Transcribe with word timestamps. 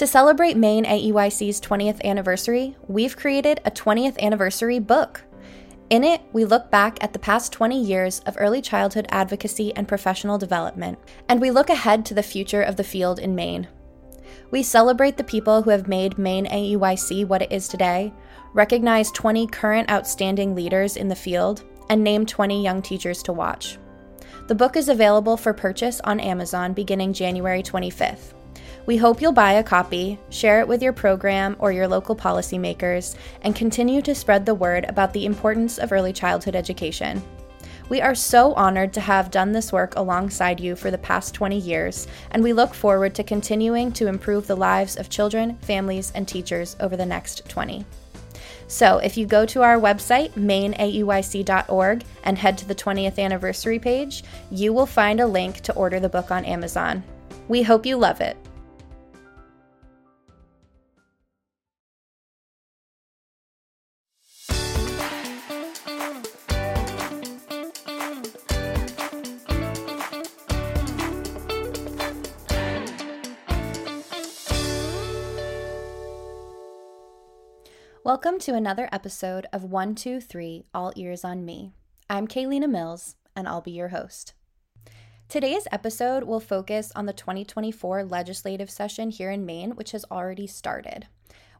To 0.00 0.06
celebrate 0.06 0.56
Maine 0.56 0.86
AEYC's 0.86 1.60
20th 1.60 2.02
anniversary, 2.04 2.74
we've 2.88 3.18
created 3.18 3.60
a 3.66 3.70
20th 3.70 4.18
anniversary 4.18 4.78
book. 4.78 5.20
In 5.90 6.04
it, 6.04 6.22
we 6.32 6.46
look 6.46 6.70
back 6.70 6.96
at 7.04 7.12
the 7.12 7.18
past 7.18 7.52
20 7.52 7.78
years 7.78 8.20
of 8.20 8.34
early 8.38 8.62
childhood 8.62 9.06
advocacy 9.10 9.76
and 9.76 9.86
professional 9.86 10.38
development, 10.38 10.98
and 11.28 11.38
we 11.38 11.50
look 11.50 11.68
ahead 11.68 12.06
to 12.06 12.14
the 12.14 12.22
future 12.22 12.62
of 12.62 12.76
the 12.76 12.82
field 12.82 13.18
in 13.18 13.34
Maine. 13.34 13.68
We 14.50 14.62
celebrate 14.62 15.18
the 15.18 15.22
people 15.22 15.60
who 15.60 15.68
have 15.68 15.86
made 15.86 16.16
Maine 16.16 16.46
AEYC 16.46 17.26
what 17.28 17.42
it 17.42 17.52
is 17.52 17.68
today, 17.68 18.10
recognize 18.54 19.10
20 19.10 19.48
current 19.48 19.90
outstanding 19.90 20.54
leaders 20.54 20.96
in 20.96 21.08
the 21.08 21.14
field, 21.14 21.64
and 21.90 22.02
name 22.02 22.24
20 22.24 22.64
young 22.64 22.80
teachers 22.80 23.22
to 23.24 23.34
watch. 23.34 23.76
The 24.46 24.54
book 24.54 24.76
is 24.76 24.88
available 24.88 25.36
for 25.36 25.52
purchase 25.52 26.00
on 26.04 26.20
Amazon 26.20 26.72
beginning 26.72 27.12
January 27.12 27.62
25th. 27.62 28.32
We 28.90 28.96
hope 28.96 29.22
you'll 29.22 29.30
buy 29.30 29.52
a 29.52 29.62
copy, 29.62 30.18
share 30.30 30.58
it 30.58 30.66
with 30.66 30.82
your 30.82 30.92
program 30.92 31.54
or 31.60 31.70
your 31.70 31.86
local 31.86 32.16
policymakers, 32.16 33.14
and 33.42 33.54
continue 33.54 34.02
to 34.02 34.16
spread 34.16 34.44
the 34.44 34.52
word 34.56 34.84
about 34.88 35.12
the 35.12 35.26
importance 35.26 35.78
of 35.78 35.92
early 35.92 36.12
childhood 36.12 36.56
education. 36.56 37.22
We 37.88 38.00
are 38.00 38.16
so 38.16 38.52
honored 38.54 38.92
to 38.94 39.00
have 39.00 39.30
done 39.30 39.52
this 39.52 39.72
work 39.72 39.94
alongside 39.94 40.58
you 40.58 40.74
for 40.74 40.90
the 40.90 40.98
past 40.98 41.34
20 41.34 41.56
years, 41.56 42.08
and 42.32 42.42
we 42.42 42.52
look 42.52 42.74
forward 42.74 43.14
to 43.14 43.22
continuing 43.22 43.92
to 43.92 44.08
improve 44.08 44.48
the 44.48 44.56
lives 44.56 44.96
of 44.96 45.08
children, 45.08 45.56
families, 45.58 46.10
and 46.16 46.26
teachers 46.26 46.74
over 46.80 46.96
the 46.96 47.06
next 47.06 47.48
20. 47.48 47.86
So, 48.66 48.98
if 48.98 49.16
you 49.16 49.24
go 49.24 49.46
to 49.46 49.62
our 49.62 49.78
website, 49.78 50.32
maineaeyc.org, 50.32 52.02
and 52.24 52.38
head 52.38 52.58
to 52.58 52.66
the 52.66 52.74
20th 52.74 53.20
anniversary 53.20 53.78
page, 53.78 54.24
you 54.50 54.72
will 54.72 54.84
find 54.84 55.20
a 55.20 55.28
link 55.28 55.60
to 55.60 55.74
order 55.74 56.00
the 56.00 56.08
book 56.08 56.32
on 56.32 56.44
Amazon. 56.44 57.04
We 57.46 57.62
hope 57.62 57.86
you 57.86 57.96
love 57.96 58.20
it. 58.20 58.36
Welcome 78.10 78.40
to 78.40 78.54
another 78.54 78.88
episode 78.90 79.46
of 79.52 79.62
123 79.62 80.64
All 80.74 80.92
Ears 80.96 81.24
on 81.24 81.44
Me. 81.44 81.70
I'm 82.08 82.26
Kailina 82.26 82.68
Mills, 82.68 83.14
and 83.36 83.46
I'll 83.46 83.60
be 83.60 83.70
your 83.70 83.90
host. 83.90 84.34
Today's 85.28 85.68
episode 85.70 86.24
will 86.24 86.40
focus 86.40 86.90
on 86.96 87.06
the 87.06 87.12
2024 87.12 88.02
legislative 88.02 88.68
session 88.68 89.10
here 89.10 89.30
in 89.30 89.46
Maine, 89.46 89.76
which 89.76 89.92
has 89.92 90.04
already 90.10 90.48
started. 90.48 91.06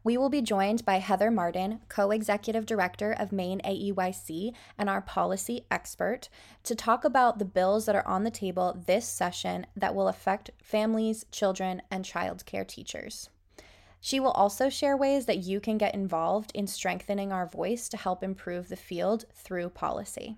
We 0.03 0.19
will 0.19 0.29
be 0.29 0.43
joined 0.43 0.85
by 0.85 0.97
Heather 0.97 1.31
Marden, 1.31 1.83
co 1.89 2.11
executive 2.11 2.67
director 2.67 3.13
of 3.13 3.31
Maine 3.31 3.61
AEYC 3.65 4.53
and 4.77 4.91
our 4.91 5.03
policy 5.03 5.67
expert, 5.71 6.29
to 6.65 6.75
talk 6.75 7.05
about 7.05 7.39
the 7.39 7.45
bills 7.45 7.87
that 7.87 7.95
are 7.95 8.09
on 8.09 8.25
the 8.25 8.29
table 8.33 8.77
this 8.89 9.07
session 9.07 9.69
that 9.77 9.95
will 9.95 10.09
affect 10.09 10.51
families, 10.61 11.25
children, 11.31 11.81
and 11.93 12.05
child 12.05 12.45
care 12.45 12.65
teachers. 12.65 13.31
She 14.01 14.19
will 14.19 14.31
also 14.31 14.69
share 14.69 14.97
ways 14.97 15.27
that 15.27 15.45
you 15.45 15.61
can 15.61 15.79
get 15.79 15.95
involved 15.95 16.53
in 16.55 16.67
strengthening 16.67 17.33
our 17.33 17.47
voice 17.47 17.89
to 17.91 17.97
help 17.97 18.23
improve 18.23 18.69
the 18.69 18.77
field 18.77 19.27
through 19.35 19.71
policy. 19.71 20.37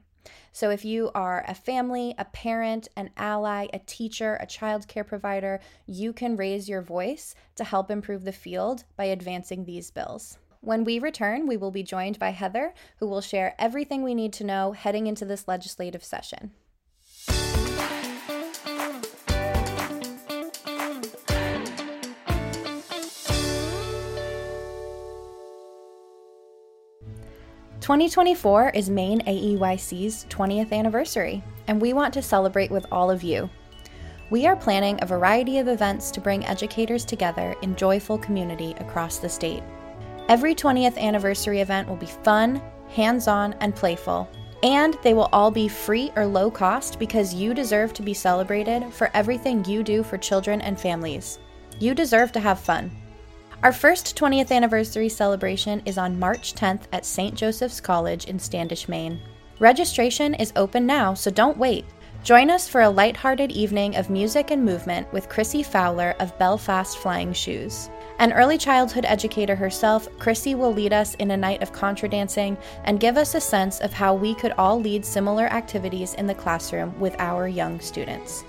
So, 0.53 0.71
if 0.71 0.85
you 0.85 1.11
are 1.15 1.45
a 1.49 1.55
family, 1.55 2.15
a 2.19 2.25
parent, 2.27 2.89
an 2.97 3.11
ally, 3.17 3.69
a 3.73 3.81
teacher, 3.81 4.37
a 4.41 4.47
child 4.47 4.87
care 4.87 5.05
provider, 5.05 5.61
you 5.87 6.13
can 6.13 6.37
raise 6.37 6.69
your 6.69 6.83
voice 6.83 7.35
to 7.57 7.65
help 7.65 7.91
improve 7.91 8.25
the 8.25 8.33
field 8.33 8.85
by 8.97 9.07
advancing 9.07 9.65
these 9.65 9.91
bills. 9.91 10.39
When 10.61 10.85
we 10.85 11.01
return, 11.01 11.49
we 11.49 11.57
will 11.57 11.73
be 11.73 11.83
joined 11.83 12.21
by 12.21 12.31
Heather, 12.31 12.73
who 12.99 13.09
will 13.09 13.21
share 13.21 13.57
everything 13.59 14.03
we 14.03 14.15
need 14.15 14.33
to 14.35 14.45
know 14.45 14.73
heading 14.73 15.09
into 15.09 15.25
this 15.25 15.49
legislative 15.49 16.05
session. 16.05 16.53
2024 27.93 28.71
is 28.71 28.89
Maine 28.89 29.21
AEYC's 29.27 30.25
20th 30.31 30.73
anniversary, 30.73 31.45
and 31.69 31.79
we 31.79 31.93
want 31.93 32.15
to 32.15 32.23
celebrate 32.23 32.71
with 32.71 32.87
all 32.91 33.11
of 33.11 33.23
you. 33.23 33.51
We 34.31 34.47
are 34.47 34.57
planning 34.57 34.99
a 35.03 35.07
variety 35.07 35.59
of 35.59 35.69
events 35.69 36.11
to 36.13 36.21
bring 36.23 36.43
educators 36.47 37.05
together 37.05 37.55
in 37.61 37.77
joyful 37.77 38.17
community 38.17 38.75
across 38.81 39.19
the 39.19 39.29
state. 39.29 39.63
Every 40.31 40.55
20th 40.55 40.97
anniversary 40.97 41.61
event 41.61 41.87
will 41.87 41.97
be 41.97 42.07
fun, 42.07 42.63
hands 42.89 43.29
on, 43.29 43.53
and 43.61 43.77
playful, 43.77 44.27
and 44.63 44.97
they 45.03 45.13
will 45.13 45.29
all 45.31 45.51
be 45.51 45.69
free 45.69 46.11
or 46.17 46.25
low 46.25 46.51
cost 46.51 46.99
because 46.99 47.35
you 47.35 47.53
deserve 47.53 47.93
to 47.93 48.03
be 48.03 48.15
celebrated 48.15 48.91
for 48.91 49.11
everything 49.13 49.67
you 49.67 49.83
do 49.83 50.03
for 50.03 50.17
children 50.17 50.63
and 50.63 50.81
families. 50.81 51.41
You 51.79 51.95
deserve 51.95 52.33
to 52.33 52.41
have 52.41 52.59
fun. 52.59 52.91
Our 53.63 53.73
first 53.73 54.17
20th 54.17 54.51
anniversary 54.51 55.09
celebration 55.09 55.83
is 55.87 55.97
on 55.97 56.19
March 56.19 56.55
10th 56.55 56.83
at 56.93 57.07
St. 57.07 57.33
Joseph's 57.33 57.81
College 57.81 58.25
in 58.25 58.37
Standish, 58.37 58.89
Maine. 58.89 59.21
Registration 59.61 60.35
is 60.35 60.53
open 60.57 60.85
now, 60.85 61.15
so 61.15 61.31
don't 61.31 61.57
wait. 61.57 61.85
Join 62.25 62.51
us 62.51 62.67
for 62.67 62.81
a 62.81 62.91
light-hearted 62.91 63.53
evening 63.53 63.95
of 63.95 64.11
music 64.11 64.51
and 64.51 64.65
movement 64.65 65.13
with 65.13 65.29
Chrissy 65.29 65.63
Fowler 65.63 66.17
of 66.19 66.37
Belfast 66.41 66.99
Flying 66.99 67.33
Shoes. 67.33 67.89
An 68.19 68.33
early 68.33 68.59
childhood 68.59 69.05
educator 69.05 69.55
herself, 69.55 70.09
Chrissy 70.19 70.57
will 70.57 70.73
lead 70.73 70.93
us 70.93 71.15
in 71.17 71.31
a 71.31 71.37
night 71.37 71.63
of 71.63 71.73
contra 71.73 72.09
dancing 72.09 72.59
and 72.83 72.99
give 72.99 73.17
us 73.17 73.37
a 73.37 73.41
sense 73.41 73.79
of 73.79 73.93
how 73.93 74.13
we 74.13 74.35
could 74.35 74.55
all 74.59 74.81
lead 74.81 75.05
similar 75.05 75.47
activities 75.47 76.15
in 76.15 76.27
the 76.27 76.35
classroom 76.35 76.99
with 76.99 77.15
our 77.21 77.47
young 77.47 77.79
students. 77.79 78.43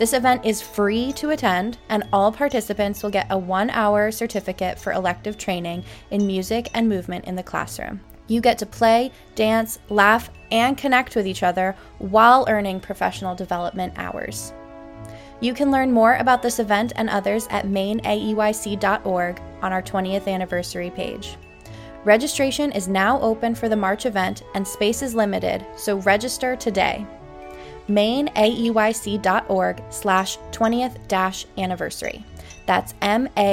This 0.00 0.14
event 0.14 0.46
is 0.46 0.62
free 0.62 1.12
to 1.12 1.28
attend, 1.28 1.76
and 1.90 2.08
all 2.10 2.32
participants 2.32 3.02
will 3.02 3.10
get 3.10 3.26
a 3.28 3.36
one 3.36 3.68
hour 3.68 4.10
certificate 4.10 4.78
for 4.78 4.94
elective 4.94 5.36
training 5.36 5.84
in 6.10 6.26
music 6.26 6.70
and 6.72 6.88
movement 6.88 7.26
in 7.26 7.36
the 7.36 7.42
classroom. 7.42 8.00
You 8.26 8.40
get 8.40 8.56
to 8.60 8.64
play, 8.66 9.12
dance, 9.34 9.78
laugh, 9.90 10.30
and 10.50 10.78
connect 10.78 11.16
with 11.16 11.26
each 11.26 11.42
other 11.42 11.76
while 11.98 12.46
earning 12.48 12.80
professional 12.80 13.34
development 13.34 13.92
hours. 13.96 14.54
You 15.40 15.52
can 15.52 15.70
learn 15.70 15.92
more 15.92 16.14
about 16.14 16.40
this 16.40 16.60
event 16.60 16.94
and 16.96 17.10
others 17.10 17.46
at 17.50 17.66
maineaeyc.org 17.66 19.42
on 19.60 19.72
our 19.74 19.82
20th 19.82 20.26
anniversary 20.26 20.88
page. 20.88 21.36
Registration 22.04 22.72
is 22.72 22.88
now 22.88 23.20
open 23.20 23.54
for 23.54 23.68
the 23.68 23.76
March 23.76 24.06
event 24.06 24.44
and 24.54 24.66
space 24.66 25.02
is 25.02 25.14
limited, 25.14 25.66
so 25.76 25.98
register 25.98 26.56
today 26.56 27.06
maineaeyc.org 27.90 29.82
slash 29.90 30.38
20th 30.52 31.08
dash 31.08 31.46
anniversary. 31.58 32.24
That's 32.66 32.94
M-A-I-N-E-A-E-Y-C 33.02 33.52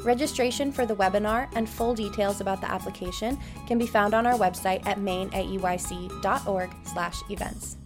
Registration 0.04 0.72
for 0.72 0.86
the 0.86 0.96
webinar 0.96 1.50
and 1.56 1.68
full 1.68 1.96
details 1.96 2.40
about 2.40 2.62
the 2.62 2.70
application 2.70 3.40
can 3.66 3.80
be 3.80 3.88
found 3.88 4.14
on 4.14 4.28
our 4.28 4.38
website 4.38 4.86
at 4.86 5.00
maineaeyc.org/events. 5.00 7.78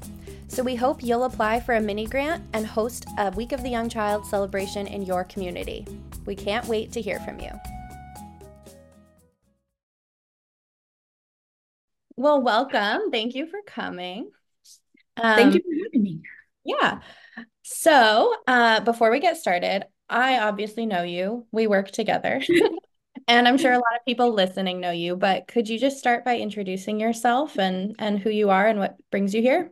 So 0.50 0.64
we 0.64 0.76
hope 0.76 1.04
you'll 1.04 1.26
apply 1.26 1.60
for 1.60 1.76
a 1.76 1.80
mini 1.80 2.08
grant 2.08 2.44
and 2.54 2.66
host 2.66 3.06
a 3.20 3.30
Week 3.30 3.52
of 3.52 3.62
the 3.62 3.70
Young 3.70 3.88
Child 3.88 4.26
celebration 4.26 4.88
in 4.88 5.04
your 5.04 5.24
community. 5.24 5.86
We 6.26 6.36
can't 6.36 6.66
wait 6.66 6.92
to 6.94 7.02
hear 7.02 7.20
from 7.20 7.40
you. 7.40 7.52
Well, 12.16 12.42
welcome. 12.42 13.12
Thank 13.12 13.36
you 13.36 13.46
for 13.46 13.60
coming. 13.66 14.32
Um, 15.18 15.36
Thank 15.36 15.54
you 15.54 15.62
for 15.62 15.86
having 15.86 16.02
me. 16.02 16.22
Yeah. 16.66 17.02
So, 17.62 18.36
uh, 18.48 18.80
before 18.80 19.12
we 19.12 19.20
get 19.20 19.38
started, 19.38 19.86
I 20.10 20.40
obviously 20.40 20.88
know 20.88 21.04
you. 21.04 21.46
We 21.52 21.68
work 21.68 21.92
together. 21.92 22.42
and 23.28 23.48
I'm 23.48 23.60
sure 23.60 23.72
a 23.72 23.76
lot 23.76 23.96
of 23.96 24.06
people 24.08 24.34
listening 24.34 24.80
know 24.80 24.92
you, 24.92 25.16
but 25.16 25.48
could 25.48 25.70
you 25.70 25.78
just 25.78 26.00
start 26.00 26.26
by 26.26 26.40
introducing 26.40 27.00
yourself 27.00 27.60
and 27.60 27.96
and 28.00 28.18
who 28.20 28.32
you 28.32 28.50
are 28.50 28.68
and 28.68 28.80
what 28.80 28.98
brings 29.12 29.36
you 29.36 29.42
here? 29.44 29.72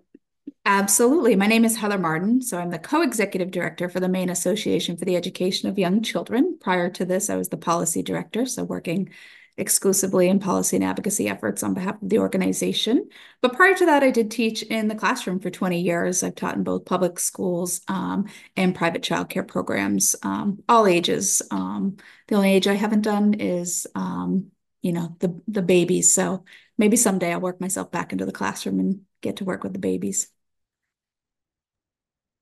Absolutely. 0.69 1.37
My 1.37 1.47
name 1.47 1.63
is 1.63 1.77
Heather 1.77 1.97
Marden. 1.97 2.41
So 2.41 2.57
I'm 2.57 2.71
the 2.71 2.77
co 2.77 3.01
executive 3.01 3.51
director 3.51 3.87
for 3.87 4.01
the 4.01 4.09
Maine 4.09 4.29
Association 4.29 4.97
for 4.97 5.05
the 5.05 5.15
Education 5.15 5.69
of 5.69 5.79
Young 5.79 6.03
Children. 6.03 6.57
Prior 6.59 6.89
to 6.89 7.05
this, 7.05 7.29
I 7.29 7.37
was 7.37 7.47
the 7.47 7.55
policy 7.55 8.03
director, 8.03 8.45
so 8.45 8.65
working 8.65 9.09
exclusively 9.55 10.27
in 10.27 10.39
policy 10.39 10.75
and 10.75 10.83
advocacy 10.83 11.29
efforts 11.29 11.63
on 11.63 11.73
behalf 11.73 12.01
of 12.01 12.09
the 12.09 12.19
organization. 12.19 13.07
But 13.41 13.53
prior 13.53 13.75
to 13.75 13.85
that, 13.85 14.03
I 14.03 14.11
did 14.11 14.29
teach 14.29 14.61
in 14.61 14.89
the 14.89 14.95
classroom 14.95 15.39
for 15.39 15.49
20 15.49 15.79
years. 15.79 16.21
I've 16.21 16.35
taught 16.35 16.57
in 16.57 16.63
both 16.63 16.83
public 16.83 17.17
schools 17.17 17.79
um, 17.87 18.25
and 18.57 18.75
private 18.75 19.01
childcare 19.01 19.47
programs, 19.47 20.17
um, 20.21 20.61
all 20.67 20.85
ages. 20.85 21.41
Um, 21.49 21.95
the 22.27 22.35
only 22.35 22.51
age 22.51 22.67
I 22.67 22.73
haven't 22.73 23.03
done 23.03 23.35
is, 23.35 23.87
um, 23.95 24.51
you 24.81 24.91
know, 24.91 25.15
the 25.19 25.41
the 25.47 25.61
babies. 25.61 26.13
So 26.13 26.43
maybe 26.77 26.97
someday 26.97 27.31
I'll 27.31 27.39
work 27.39 27.61
myself 27.61 27.89
back 27.89 28.11
into 28.11 28.25
the 28.25 28.33
classroom 28.33 28.81
and 28.81 29.01
get 29.21 29.37
to 29.37 29.45
work 29.45 29.63
with 29.63 29.71
the 29.71 29.79
babies. 29.79 30.27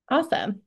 Awesome. 0.08 0.62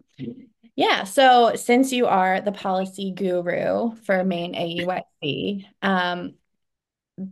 Yeah. 0.75 1.03
So 1.03 1.55
since 1.55 1.91
you 1.91 2.05
are 2.07 2.41
the 2.41 2.51
policy 2.51 3.11
guru 3.11 3.95
for 4.05 4.23
Maine 4.23 4.53
AEYC, 4.53 5.65
um, 5.81 6.35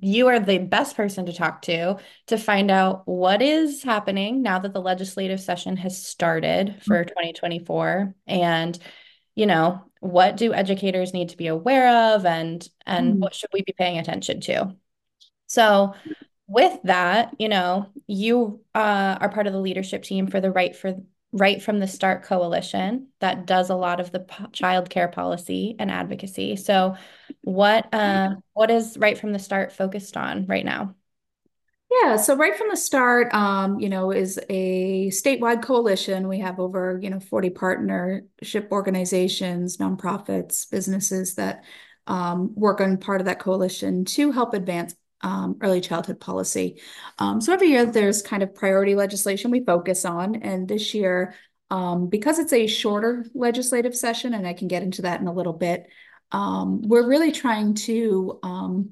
you 0.01 0.27
are 0.27 0.39
the 0.39 0.57
best 0.57 0.95
person 0.95 1.25
to 1.25 1.33
talk 1.33 1.61
to 1.63 1.97
to 2.27 2.37
find 2.37 2.69
out 2.69 3.07
what 3.07 3.41
is 3.41 3.83
happening 3.83 4.41
now 4.41 4.59
that 4.59 4.73
the 4.73 4.81
legislative 4.81 5.39
session 5.39 5.77
has 5.77 6.05
started 6.05 6.75
for 6.83 6.97
mm-hmm. 6.97 7.07
2024 7.07 8.13
and 8.27 8.77
you 9.35 9.45
know 9.45 9.81
what 9.99 10.35
do 10.35 10.53
educators 10.53 11.13
need 11.13 11.29
to 11.29 11.37
be 11.37 11.47
aware 11.47 12.13
of 12.13 12.25
and 12.25 12.67
and 12.85 13.11
mm-hmm. 13.11 13.19
what 13.19 13.33
should 13.33 13.49
we 13.53 13.61
be 13.63 13.73
paying 13.77 13.97
attention 13.97 14.41
to 14.41 14.75
so 15.47 15.93
with 16.47 16.77
that 16.83 17.33
you 17.39 17.47
know 17.47 17.87
you 18.07 18.61
uh, 18.75 19.17
are 19.21 19.29
part 19.29 19.47
of 19.47 19.53
the 19.53 19.59
leadership 19.59 20.03
team 20.03 20.27
for 20.27 20.41
the 20.41 20.51
right 20.51 20.75
for 20.75 20.95
right 21.37 21.61
from 21.61 21.79
the 21.79 21.87
start 21.87 22.23
coalition 22.23 23.07
that 23.19 23.45
does 23.45 23.69
a 23.69 23.75
lot 23.75 23.99
of 23.99 24.11
the 24.11 24.25
child 24.51 24.89
care 24.89 25.07
policy 25.07 25.75
and 25.79 25.91
advocacy. 25.91 26.55
So 26.55 26.95
what 27.41 27.93
uh, 27.93 28.35
what 28.53 28.71
is 28.71 28.97
right 28.97 29.17
from 29.17 29.33
the 29.33 29.39
start 29.39 29.71
focused 29.71 30.17
on 30.17 30.45
right 30.47 30.65
now? 30.65 30.95
Yeah 31.89 32.17
so 32.17 32.35
right 32.35 32.55
from 32.55 32.69
the 32.69 32.77
start 32.77 33.33
um, 33.33 33.79
you 33.79 33.89
know 33.89 34.11
is 34.11 34.39
a 34.49 35.09
statewide 35.09 35.63
coalition. 35.63 36.27
We 36.27 36.39
have 36.39 36.59
over 36.59 36.99
you 37.01 37.09
know 37.09 37.19
40 37.19 37.49
partnership 37.51 38.67
organizations 38.71 39.77
nonprofits 39.77 40.69
businesses 40.69 41.35
that 41.35 41.63
um, 42.07 42.53
work 42.55 42.81
on 42.81 42.97
part 42.97 43.21
of 43.21 43.25
that 43.25 43.39
coalition 43.39 44.05
to 44.05 44.31
help 44.31 44.53
advance 44.53 44.95
um, 45.21 45.57
early 45.61 45.81
childhood 45.81 46.19
policy. 46.19 46.79
Um, 47.19 47.41
so 47.41 47.53
every 47.53 47.69
year 47.69 47.85
there's 47.85 48.21
kind 48.21 48.43
of 48.43 48.53
priority 48.53 48.95
legislation 48.95 49.51
we 49.51 49.63
focus 49.63 50.05
on. 50.05 50.35
And 50.35 50.67
this 50.67 50.93
year, 50.93 51.33
um, 51.69 52.07
because 52.07 52.39
it's 52.39 52.53
a 52.53 52.67
shorter 52.67 53.25
legislative 53.33 53.95
session, 53.95 54.33
and 54.33 54.47
I 54.47 54.53
can 54.53 54.67
get 54.67 54.83
into 54.83 55.01
that 55.03 55.19
in 55.19 55.27
a 55.27 55.33
little 55.33 55.53
bit, 55.53 55.87
um, 56.31 56.81
we're 56.81 57.07
really 57.07 57.31
trying 57.31 57.73
to 57.73 58.39
um, 58.43 58.91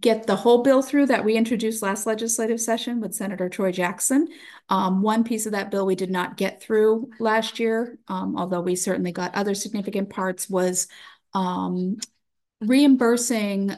get 0.00 0.26
the 0.26 0.36
whole 0.36 0.62
bill 0.62 0.80
through 0.80 1.06
that 1.06 1.24
we 1.24 1.34
introduced 1.34 1.82
last 1.82 2.06
legislative 2.06 2.60
session 2.60 3.00
with 3.00 3.14
Senator 3.14 3.48
Troy 3.48 3.72
Jackson. 3.72 4.28
Um, 4.68 5.02
one 5.02 5.24
piece 5.24 5.46
of 5.46 5.52
that 5.52 5.70
bill 5.70 5.86
we 5.86 5.96
did 5.96 6.10
not 6.10 6.36
get 6.36 6.62
through 6.62 7.10
last 7.18 7.58
year, 7.58 7.98
although 8.08 8.60
we 8.60 8.76
certainly 8.76 9.12
got 9.12 9.34
other 9.34 9.54
significant 9.54 10.10
parts, 10.10 10.48
was 10.48 10.86
reimbursing 12.60 13.72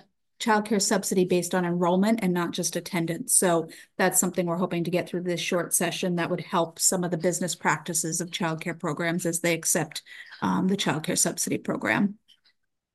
childcare 0.45 0.83
subsidy 0.83 1.25
based 1.25 1.55
on 1.55 1.65
enrollment 1.65 2.21
and 2.23 2.33
not 2.33 2.51
just 2.53 2.77
attendance. 2.77 3.35
So 3.35 3.69
that's 3.97 4.21
something 4.21 4.47
we're 4.47 4.57
hoping 4.57 4.85
to 4.85 4.91
get 4.91 5.09
through 5.09 5.23
this 5.23 5.41
short 5.41 5.73
session 5.73 6.17
that 6.17 6.31
would 6.31 6.41
help 6.41 6.79
some 6.79 7.05
of 7.05 7.11
the 7.11 7.17
business 7.17 7.55
practices 7.55 8.21
of 8.21 8.31
childcare 8.31 8.79
programs 8.79 9.27
as 9.27 9.41
they 9.41 9.55
accept 9.55 10.03
um, 10.43 10.69
the 10.69 10.77
childcare 10.77 11.19
subsidy 11.19 11.59
program. 11.59 12.19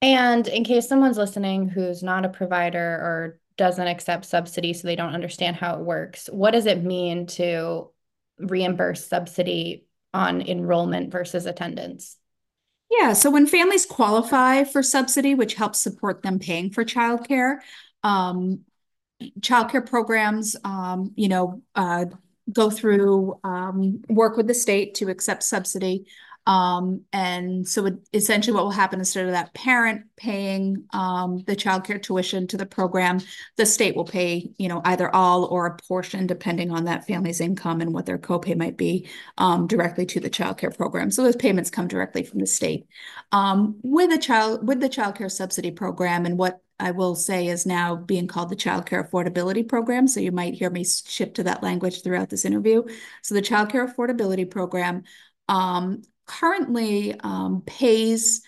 And 0.02 0.48
in 0.48 0.64
case 0.64 0.88
someone's 0.88 1.18
listening 1.18 1.68
who's 1.68 2.04
not 2.04 2.26
a 2.26 2.30
provider 2.30 2.80
or 2.80 3.40
doesn't 3.58 3.88
accept 3.88 4.26
subsidy, 4.26 4.74
so 4.74 4.88
they 4.88 4.96
don't 4.96 5.14
understand 5.14 5.58
how 5.58 5.76
it 5.76 5.82
works, 5.82 6.30
what 6.32 6.52
does 6.52 6.66
it 6.66 6.84
mean 6.84 7.26
to 7.28 7.90
reimburse 8.38 9.06
subsidy 9.06 9.86
on 10.14 10.42
enrollment 10.42 11.12
versus 11.12 11.46
attendance? 11.46 12.16
Yeah, 12.90 13.14
so 13.14 13.30
when 13.30 13.46
families 13.46 13.86
qualify 13.86 14.64
for 14.64 14.82
subsidy, 14.82 15.36
which 15.36 15.54
helps 15.54 15.80
support 15.80 16.24
them 16.24 16.40
paying 16.40 16.72
for 16.72 16.84
childcare, 16.84 17.58
um, 18.04 18.62
childcare 19.42 19.88
programs, 19.88 20.56
um, 20.64 21.12
you 21.16 21.30
know, 21.30 21.62
uh, 21.76 22.06
go 22.52 22.70
through 22.70 23.40
um, 23.44 24.02
work 24.10 24.38
with 24.38 24.48
the 24.48 24.54
state 24.54 24.96
to 24.96 25.10
accept 25.10 25.44
subsidy. 25.44 26.08
Um, 26.50 27.02
and 27.14 27.68
so 27.68 27.86
it, 27.86 27.94
essentially 28.12 28.56
what 28.56 28.64
will 28.64 28.72
happen 28.72 28.98
instead 28.98 29.28
of 29.28 29.34
that 29.34 29.54
parent 29.54 30.06
paying 30.18 30.86
um, 30.94 31.44
the 31.46 31.56
childcare 31.56 32.02
tuition 32.02 32.48
to 32.48 32.58
the 32.58 32.66
program, 32.66 33.20
the 33.58 33.68
state 33.68 33.96
will 33.96 34.04
pay, 34.04 34.50
you 34.58 34.68
know, 34.68 34.82
either 34.86 35.14
all 35.16 35.46
or 35.46 35.68
a 35.68 35.78
portion 35.78 36.26
depending 36.26 36.72
on 36.72 36.86
that 36.86 37.06
family's 37.06 37.40
income 37.40 37.82
and 37.82 37.94
what 37.94 38.08
their 38.08 38.18
copay 38.18 38.58
might 38.58 38.78
be 38.78 39.08
um, 39.38 39.68
directly 39.68 40.08
to 40.08 40.20
the 40.20 40.30
childcare 40.30 40.76
program. 40.76 41.12
So 41.12 41.22
those 41.22 41.36
payments 41.36 41.70
come 41.70 41.88
directly 41.88 42.24
from 42.24 42.40
the 42.40 42.48
state. 42.48 42.88
Um, 43.32 43.80
with 43.84 44.10
the 44.10 44.18
child 44.18 44.68
with 44.68 44.80
the 44.80 44.90
childcare 44.90 45.30
subsidy 45.30 45.70
program 45.70 46.26
and 46.26 46.36
what 46.36 46.62
I 46.80 46.92
will 46.92 47.14
say 47.14 47.46
is 47.48 47.68
now 47.68 47.96
being 47.96 48.26
called 48.26 48.50
the 48.50 48.56
Child 48.56 48.88
Care 48.88 49.04
Affordability 49.04 49.68
Program. 49.68 50.08
So 50.08 50.20
you 50.20 50.32
might 50.32 50.54
hear 50.56 50.72
me 50.72 50.84
shift 50.84 51.36
to 51.36 51.44
that 51.44 51.62
language 51.62 52.02
throughout 52.02 52.30
this 52.30 52.46
interview. 52.46 52.84
So 53.22 53.36
the 53.36 53.42
Child 53.42 53.70
Care 53.70 53.86
Affordability 53.86 54.50
Program 54.50 55.04
um, 55.50 56.04
currently 56.30 57.20
um, 57.22 57.64
pays 57.66 58.42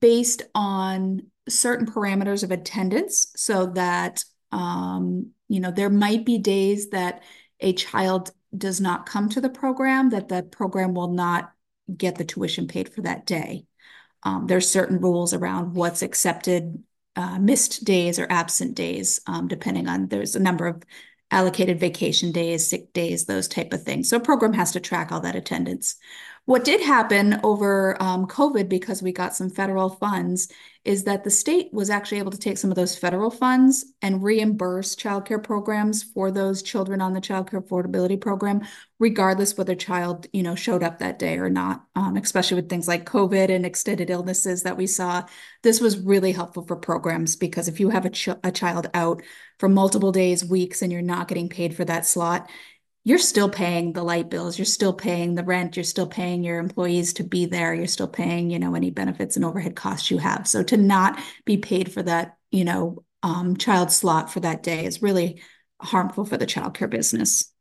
based 0.00 0.42
on 0.54 1.22
certain 1.48 1.86
parameters 1.86 2.44
of 2.44 2.50
attendance 2.50 3.28
so 3.34 3.66
that 3.66 4.22
um, 4.52 5.30
you 5.48 5.58
know 5.58 5.70
there 5.70 5.90
might 5.90 6.24
be 6.24 6.38
days 6.38 6.90
that 6.90 7.22
a 7.60 7.72
child 7.72 8.30
does 8.56 8.80
not 8.80 9.06
come 9.06 9.28
to 9.30 9.40
the 9.40 9.48
program 9.48 10.10
that 10.10 10.28
the 10.28 10.42
program 10.42 10.94
will 10.94 11.08
not 11.08 11.50
get 11.96 12.16
the 12.16 12.24
tuition 12.24 12.68
paid 12.68 12.88
for 12.88 13.00
that 13.00 13.26
day. 13.26 13.64
Um, 14.22 14.46
there's 14.46 14.70
certain 14.70 15.00
rules 15.00 15.34
around 15.34 15.74
what's 15.74 16.02
accepted 16.02 16.82
uh, 17.16 17.38
missed 17.38 17.84
days 17.84 18.18
or 18.18 18.26
absent 18.28 18.74
days 18.74 19.20
um, 19.26 19.48
depending 19.48 19.88
on 19.88 20.08
there's 20.08 20.36
a 20.36 20.40
number 20.40 20.66
of 20.66 20.82
allocated 21.30 21.80
vacation 21.80 22.32
days 22.32 22.68
sick 22.68 22.92
days 22.92 23.24
those 23.24 23.48
type 23.48 23.72
of 23.72 23.82
things. 23.82 24.08
So 24.08 24.18
a 24.18 24.20
program 24.20 24.52
has 24.52 24.72
to 24.72 24.80
track 24.80 25.10
all 25.10 25.20
that 25.20 25.36
attendance 25.36 25.96
What 26.46 26.64
did 26.64 26.82
happen 26.82 27.40
over 27.42 27.96
um, 28.02 28.26
COVID, 28.26 28.68
because 28.68 29.02
we 29.02 29.12
got 29.12 29.34
some 29.34 29.48
federal 29.48 29.88
funds, 29.88 30.48
is 30.84 31.04
that 31.04 31.24
the 31.24 31.30
state 31.30 31.70
was 31.72 31.88
actually 31.88 32.18
able 32.18 32.32
to 32.32 32.38
take 32.38 32.58
some 32.58 32.70
of 32.70 32.76
those 32.76 32.98
federal 32.98 33.30
funds 33.30 33.86
and 34.02 34.22
reimburse 34.22 34.94
childcare 34.94 35.42
programs 35.42 36.02
for 36.02 36.30
those 36.30 36.62
children 36.62 37.00
on 37.00 37.14
the 37.14 37.20
childcare 37.22 37.66
affordability 37.66 38.20
program, 38.20 38.60
regardless 38.98 39.56
whether 39.56 39.74
child, 39.74 40.26
you 40.34 40.42
know, 40.42 40.54
showed 40.54 40.82
up 40.82 40.98
that 40.98 41.18
day 41.18 41.38
or 41.38 41.48
not. 41.48 41.86
Um, 41.96 42.18
especially 42.18 42.56
with 42.56 42.68
things 42.68 42.86
like 42.86 43.06
COVID 43.06 43.48
and 43.48 43.64
extended 43.64 44.10
illnesses 44.10 44.64
that 44.64 44.76
we 44.76 44.86
saw, 44.86 45.24
this 45.62 45.80
was 45.80 45.98
really 45.98 46.32
helpful 46.32 46.66
for 46.66 46.76
programs 46.76 47.36
because 47.36 47.68
if 47.68 47.80
you 47.80 47.88
have 47.88 48.04
a, 48.04 48.10
ch 48.10 48.28
a 48.28 48.52
child 48.52 48.90
out 48.92 49.22
for 49.58 49.70
multiple 49.70 50.12
days, 50.12 50.44
weeks, 50.44 50.82
and 50.82 50.92
you're 50.92 51.00
not 51.00 51.28
getting 51.28 51.48
paid 51.48 51.74
for 51.74 51.86
that 51.86 52.04
slot, 52.04 52.50
you're 53.04 53.18
still 53.18 53.50
paying 53.50 53.92
the 53.92 54.02
light 54.02 54.30
bills, 54.30 54.58
you're 54.58 54.64
still 54.64 54.94
paying 54.94 55.34
the 55.34 55.44
rent, 55.44 55.76
you're 55.76 55.84
still 55.84 56.06
paying 56.06 56.42
your 56.42 56.58
employees 56.58 57.12
to 57.14 57.24
be 57.24 57.44
there, 57.46 57.74
you're 57.74 57.86
still 57.86 58.08
paying, 58.08 58.50
you 58.50 58.58
know, 58.58 58.74
any 58.74 58.90
benefits 58.90 59.36
and 59.36 59.44
overhead 59.44 59.76
costs 59.76 60.10
you 60.10 60.18
have. 60.18 60.48
So 60.48 60.62
to 60.64 60.76
not 60.78 61.20
be 61.44 61.58
paid 61.58 61.92
for 61.92 62.02
that, 62.02 62.38
you 62.50 62.64
know, 62.64 63.04
um, 63.22 63.56
child 63.56 63.92
slot 63.92 64.32
for 64.32 64.40
that 64.40 64.62
day 64.62 64.86
is 64.86 65.02
really 65.02 65.42
harmful 65.80 66.24
for 66.24 66.38
the 66.38 66.46
childcare 66.46 66.88
business. 66.88 67.52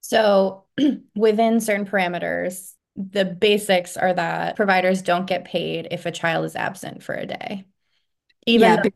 So 0.00 0.64
within 1.14 1.60
certain 1.60 1.86
parameters, 1.86 2.72
the 2.96 3.24
basics 3.24 3.96
are 3.96 4.12
that 4.12 4.56
providers 4.56 5.02
don't 5.02 5.26
get 5.26 5.44
paid 5.44 5.88
if 5.92 6.06
a 6.06 6.12
child 6.12 6.44
is 6.44 6.56
absent 6.56 7.02
for 7.04 7.14
a 7.14 7.26
day. 7.26 7.66
Even 8.46 8.68
yeah, 8.68 8.76
though, 8.76 8.90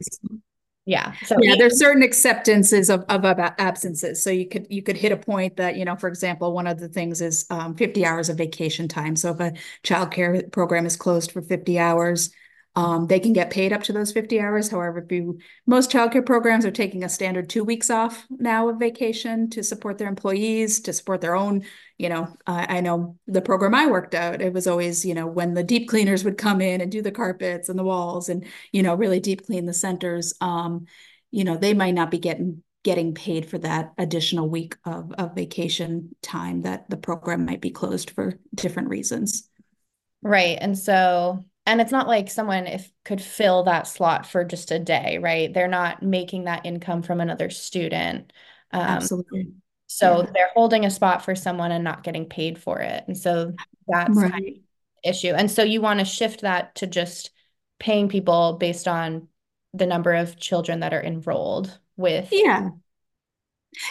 yeah. 0.86 1.14
So 1.24 1.36
yeah, 1.40 1.54
there's 1.56 1.78
certain 1.78 2.02
acceptances 2.02 2.90
of, 2.90 3.04
of 3.08 3.24
absences. 3.24 4.22
So 4.22 4.30
you 4.30 4.46
could 4.46 4.66
you 4.68 4.82
could 4.82 4.96
hit 4.96 5.12
a 5.12 5.16
point 5.16 5.56
that, 5.56 5.76
you 5.76 5.84
know, 5.84 5.96
for 5.96 6.08
example, 6.08 6.52
one 6.52 6.66
of 6.66 6.78
the 6.78 6.88
things 6.88 7.22
is 7.22 7.46
um, 7.48 7.74
50 7.74 8.04
hours 8.04 8.28
of 8.28 8.36
vacation 8.36 8.86
time. 8.86 9.16
So 9.16 9.30
if 9.30 9.40
a 9.40 9.54
child 9.82 10.10
care 10.10 10.42
program 10.52 10.84
is 10.84 10.96
closed 10.96 11.32
for 11.32 11.40
50 11.40 11.78
hours, 11.78 12.30
um, 12.76 13.06
they 13.06 13.20
can 13.20 13.32
get 13.32 13.50
paid 13.50 13.72
up 13.72 13.84
to 13.84 13.92
those 13.92 14.10
50 14.10 14.40
hours. 14.40 14.68
However, 14.68 14.98
if 14.98 15.12
you, 15.12 15.38
most 15.66 15.92
childcare 15.92 16.26
programs 16.26 16.66
are 16.66 16.72
taking 16.72 17.04
a 17.04 17.08
standard 17.08 17.48
two 17.48 17.62
weeks 17.62 17.88
off 17.88 18.26
now 18.30 18.68
of 18.68 18.80
vacation 18.80 19.48
to 19.50 19.62
support 19.62 19.96
their 19.98 20.08
employees, 20.08 20.80
to 20.80 20.92
support 20.92 21.20
their 21.20 21.36
own, 21.36 21.62
you 21.98 22.08
know, 22.08 22.36
I 22.46 22.80
know 22.80 23.16
the 23.28 23.42
program 23.42 23.74
I 23.74 23.86
worked 23.86 24.14
out, 24.14 24.42
it 24.42 24.52
was 24.52 24.66
always, 24.66 25.04
you 25.04 25.14
know, 25.14 25.26
when 25.26 25.54
the 25.54 25.62
deep 25.62 25.88
cleaners 25.88 26.24
would 26.24 26.36
come 26.36 26.60
in 26.60 26.80
and 26.80 26.90
do 26.90 27.00
the 27.00 27.12
carpets 27.12 27.68
and 27.68 27.78
the 27.78 27.84
walls 27.84 28.28
and, 28.28 28.44
you 28.72 28.82
know, 28.82 28.94
really 28.96 29.20
deep 29.20 29.46
clean 29.46 29.66
the 29.66 29.72
centers, 29.72 30.34
um, 30.40 30.86
you 31.30 31.44
know, 31.44 31.56
they 31.56 31.74
might 31.74 31.94
not 31.94 32.10
be 32.10 32.18
getting 32.18 32.62
getting 32.82 33.14
paid 33.14 33.48
for 33.48 33.56
that 33.56 33.92
additional 33.96 34.48
week 34.48 34.76
of, 34.84 35.10
of 35.12 35.34
vacation 35.34 36.14
time 36.20 36.60
that 36.62 36.88
the 36.90 36.98
program 36.98 37.46
might 37.46 37.62
be 37.62 37.70
closed 37.70 38.10
for 38.10 38.38
different 38.54 38.90
reasons. 38.90 39.48
Right. 40.22 40.58
And 40.60 40.78
so 40.78 41.44
and 41.66 41.80
it's 41.80 41.92
not 41.92 42.06
like 42.06 42.30
someone 42.30 42.66
if 42.66 42.90
could 43.04 43.20
fill 43.20 43.64
that 43.64 43.86
slot 43.86 44.26
for 44.26 44.44
just 44.44 44.70
a 44.70 44.78
day 44.78 45.18
right 45.18 45.52
they're 45.54 45.68
not 45.68 46.02
making 46.02 46.44
that 46.44 46.64
income 46.66 47.02
from 47.02 47.20
another 47.20 47.50
student 47.50 48.32
um, 48.72 48.80
absolutely 48.80 49.52
so 49.86 50.22
yeah. 50.22 50.30
they're 50.34 50.50
holding 50.54 50.84
a 50.84 50.90
spot 50.90 51.24
for 51.24 51.34
someone 51.34 51.72
and 51.72 51.84
not 51.84 52.02
getting 52.02 52.26
paid 52.26 52.58
for 52.58 52.80
it 52.80 53.04
and 53.06 53.16
so 53.16 53.52
that's 53.86 54.16
right. 54.16 54.32
kind 54.32 54.48
of 54.48 54.54
issue 55.04 55.32
and 55.32 55.50
so 55.50 55.62
you 55.62 55.80
want 55.80 56.00
to 56.00 56.04
shift 56.04 56.42
that 56.42 56.74
to 56.74 56.86
just 56.86 57.30
paying 57.78 58.08
people 58.08 58.56
based 58.58 58.88
on 58.88 59.28
the 59.72 59.86
number 59.86 60.14
of 60.14 60.36
children 60.36 60.80
that 60.80 60.94
are 60.94 61.02
enrolled 61.02 61.78
with 61.96 62.28
yeah 62.32 62.68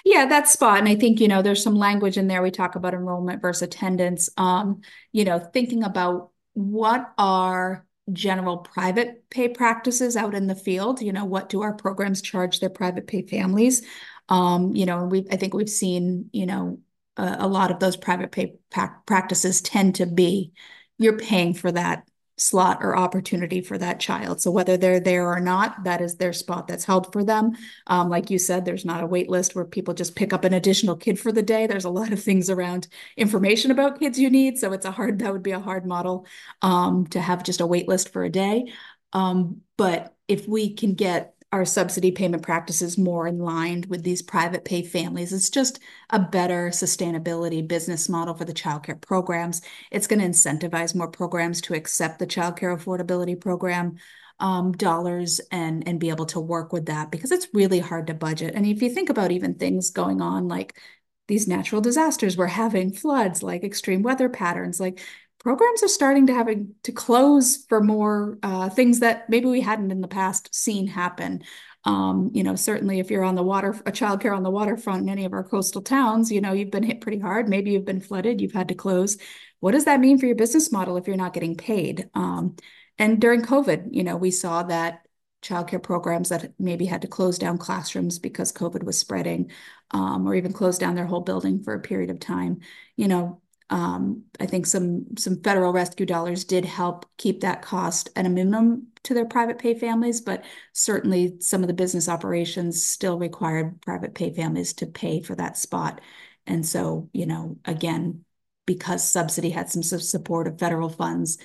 yeah, 0.05 0.25
that 0.27 0.47
spot. 0.47 0.79
And 0.79 0.87
I 0.87 0.95
think, 0.95 1.19
you 1.19 1.27
know, 1.27 1.41
there's 1.41 1.63
some 1.63 1.75
language 1.75 2.17
in 2.17 2.27
there. 2.27 2.41
We 2.41 2.51
talk 2.51 2.75
about 2.75 2.93
enrollment 2.93 3.41
versus 3.41 3.63
attendance. 3.63 4.29
Um, 4.37 4.81
you 5.11 5.25
know, 5.25 5.39
thinking 5.39 5.83
about 5.83 6.31
what 6.53 7.13
are 7.17 7.85
general 8.11 8.57
private 8.57 9.29
pay 9.29 9.47
practices 9.49 10.15
out 10.17 10.35
in 10.35 10.47
the 10.47 10.55
field? 10.55 11.01
You 11.01 11.13
know, 11.13 11.25
what 11.25 11.49
do 11.49 11.61
our 11.61 11.73
programs 11.73 12.21
charge 12.21 12.59
their 12.59 12.69
private 12.69 13.07
pay 13.07 13.25
families? 13.25 13.85
Um, 14.29 14.75
you 14.75 14.85
know, 14.85 15.05
we 15.05 15.25
I 15.31 15.35
think 15.37 15.53
we've 15.53 15.69
seen, 15.69 16.29
you 16.33 16.45
know, 16.45 16.79
a, 17.17 17.37
a 17.39 17.47
lot 17.47 17.71
of 17.71 17.79
those 17.79 17.97
private 17.97 18.31
pay 18.31 18.55
practices 19.05 19.61
tend 19.61 19.95
to 19.95 20.05
be 20.05 20.51
you're 20.97 21.17
paying 21.17 21.53
for 21.53 21.71
that 21.71 22.07
slot 22.37 22.79
or 22.81 22.97
opportunity 22.97 23.61
for 23.61 23.77
that 23.77 23.99
child. 23.99 24.41
So 24.41 24.49
whether 24.49 24.75
they're 24.75 24.99
there 24.99 25.27
or 25.27 25.39
not, 25.39 25.83
that 25.83 26.01
is 26.01 26.15
their 26.15 26.33
spot 26.33 26.67
that's 26.67 26.85
held 26.85 27.13
for 27.13 27.23
them. 27.23 27.51
Um, 27.87 28.09
like 28.09 28.29
you 28.29 28.39
said, 28.39 28.65
there's 28.65 28.85
not 28.85 29.03
a 29.03 29.07
wait 29.07 29.29
list 29.29 29.55
where 29.55 29.65
people 29.65 29.93
just 29.93 30.15
pick 30.15 30.33
up 30.33 30.43
an 30.43 30.53
additional 30.53 30.95
kid 30.95 31.19
for 31.19 31.31
the 31.31 31.43
day. 31.43 31.67
There's 31.67 31.85
a 31.85 31.89
lot 31.89 32.11
of 32.11 32.21
things 32.21 32.49
around 32.49 32.87
information 33.17 33.71
about 33.71 33.99
kids 33.99 34.19
you 34.19 34.29
need. 34.29 34.57
So 34.57 34.73
it's 34.73 34.85
a 34.85 34.91
hard, 34.91 35.19
that 35.19 35.31
would 35.31 35.43
be 35.43 35.51
a 35.51 35.59
hard 35.59 35.85
model 35.85 36.25
um, 36.61 37.05
to 37.07 37.21
have 37.21 37.43
just 37.43 37.61
a 37.61 37.67
wait 37.67 37.87
list 37.87 38.09
for 38.09 38.23
a 38.23 38.29
day. 38.29 38.73
Um, 39.13 39.61
but 39.77 40.15
if 40.27 40.47
we 40.47 40.73
can 40.73 40.95
get 40.95 41.35
our 41.53 41.65
subsidy 41.65 42.09
payment 42.09 42.41
practices 42.41 42.97
more 42.97 43.27
in 43.27 43.37
line 43.37 43.85
with 43.87 44.01
these 44.01 44.23
private 44.23 44.65
pay 44.65 44.81
families. 44.81 45.31
It's 45.31 45.51
just 45.51 45.79
a 46.09 46.17
better 46.17 46.69
sustainability 46.69 47.65
business 47.65 48.09
model 48.09 48.33
for 48.33 48.43
the 48.43 48.55
childcare 48.55 48.99
programs. 48.99 49.61
It's 49.91 50.07
going 50.07 50.19
to 50.19 50.27
incentivize 50.27 50.95
more 50.95 51.11
programs 51.11 51.61
to 51.61 51.75
accept 51.75 52.17
the 52.17 52.25
childcare 52.25 52.75
affordability 52.75 53.39
program 53.39 53.97
um, 54.39 54.71
dollars 54.71 55.41
and 55.51 55.87
and 55.87 55.99
be 55.99 56.09
able 56.09 56.25
to 56.25 56.39
work 56.39 56.73
with 56.73 56.87
that 56.87 57.11
because 57.11 57.31
it's 57.31 57.47
really 57.53 57.77
hard 57.77 58.07
to 58.07 58.15
budget. 58.15 58.55
And 58.55 58.65
if 58.65 58.81
you 58.81 58.89
think 58.89 59.11
about 59.11 59.31
even 59.31 59.53
things 59.53 59.91
going 59.91 60.21
on 60.21 60.47
like 60.47 60.75
these 61.27 61.47
natural 61.47 61.81
disasters 61.81 62.35
we're 62.35 62.47
having, 62.47 62.91
floods, 62.91 63.43
like 63.43 63.63
extreme 63.63 64.01
weather 64.01 64.27
patterns, 64.27 64.79
like 64.79 65.01
programs 65.43 65.83
are 65.83 65.89
starting 65.89 66.27
to 66.27 66.33
having 66.33 66.73
to 66.83 66.91
close 66.91 67.65
for 67.67 67.81
more 67.81 68.37
uh, 68.43 68.69
things 68.69 69.01
that 69.01 69.29
maybe 69.29 69.47
we 69.47 69.61
hadn't 69.61 69.91
in 69.91 70.01
the 70.01 70.07
past 70.07 70.53
seen 70.55 70.87
happen. 70.87 71.43
Um, 71.85 72.31
you 72.33 72.43
know, 72.43 72.55
certainly 72.55 72.99
if 72.99 73.11
you're 73.11 73.25
on 73.25 73.35
the 73.35 73.43
water, 73.43 73.71
a 73.85 73.91
childcare 73.91 74.35
on 74.35 74.43
the 74.43 74.49
waterfront 74.49 75.01
in 75.01 75.09
any 75.09 75.25
of 75.25 75.33
our 75.33 75.43
coastal 75.43 75.81
towns, 75.81 76.31
you 76.31 76.39
know, 76.39 76.53
you've 76.53 76.71
been 76.71 76.83
hit 76.83 77.01
pretty 77.01 77.19
hard. 77.19 77.49
Maybe 77.49 77.71
you've 77.71 77.83
been 77.83 77.99
flooded, 77.99 78.39
you've 78.39 78.53
had 78.53 78.69
to 78.69 78.73
close. 78.75 79.17
What 79.59 79.73
does 79.73 79.85
that 79.85 79.99
mean 79.99 80.17
for 80.17 80.25
your 80.25 80.35
business 80.35 80.71
model 80.71 80.95
if 80.95 81.07
you're 81.07 81.17
not 81.17 81.33
getting 81.33 81.57
paid? 81.57 82.09
Um, 82.13 82.55
and 82.97 83.19
during 83.19 83.41
COVID, 83.41 83.89
you 83.91 84.03
know, 84.05 84.15
we 84.15 84.31
saw 84.31 84.63
that 84.63 85.05
childcare 85.43 85.83
programs 85.83 86.29
that 86.29 86.53
maybe 86.57 86.85
had 86.85 87.01
to 87.01 87.07
close 87.09 87.37
down 87.37 87.57
classrooms 87.57 88.17
because 88.17 88.53
COVID 88.53 88.83
was 88.83 88.97
spreading, 88.97 89.51
um, 89.91 90.25
or 90.25 90.35
even 90.35 90.53
close 90.53 90.77
down 90.77 90.95
their 90.95 91.05
whole 91.05 91.21
building 91.21 91.63
for 91.63 91.73
a 91.73 91.81
period 91.81 92.09
of 92.09 92.19
time. 92.19 92.61
You 92.95 93.09
know, 93.09 93.41
um, 93.69 94.23
I 94.39 94.45
think 94.45 94.65
some 94.65 95.17
some 95.17 95.41
federal 95.41 95.73
rescue 95.73 96.05
dollars 96.05 96.43
did 96.43 96.65
help 96.65 97.05
keep 97.17 97.41
that 97.41 97.61
cost 97.61 98.09
at 98.15 98.25
a 98.25 98.29
minimum 98.29 98.87
to 99.03 99.13
their 99.13 99.25
private 99.25 99.57
pay 99.57 99.73
families, 99.73 100.21
but 100.21 100.43
certainly 100.73 101.37
some 101.39 101.61
of 101.61 101.67
the 101.67 101.73
business 101.73 102.07
operations 102.07 102.83
still 102.83 103.17
required 103.17 103.81
private 103.81 104.13
pay 104.15 104.33
families 104.33 104.73
to 104.73 104.85
pay 104.85 105.21
for 105.21 105.35
that 105.35 105.57
spot. 105.57 106.01
And 106.45 106.65
so, 106.65 107.09
you 107.13 107.25
know, 107.25 107.57
again, 107.65 108.25
because 108.65 109.07
subsidy 109.07 109.49
had 109.49 109.69
some 109.69 109.83
support 109.83 110.47
of 110.47 110.59
federal 110.59 110.89
funds, 110.89 111.37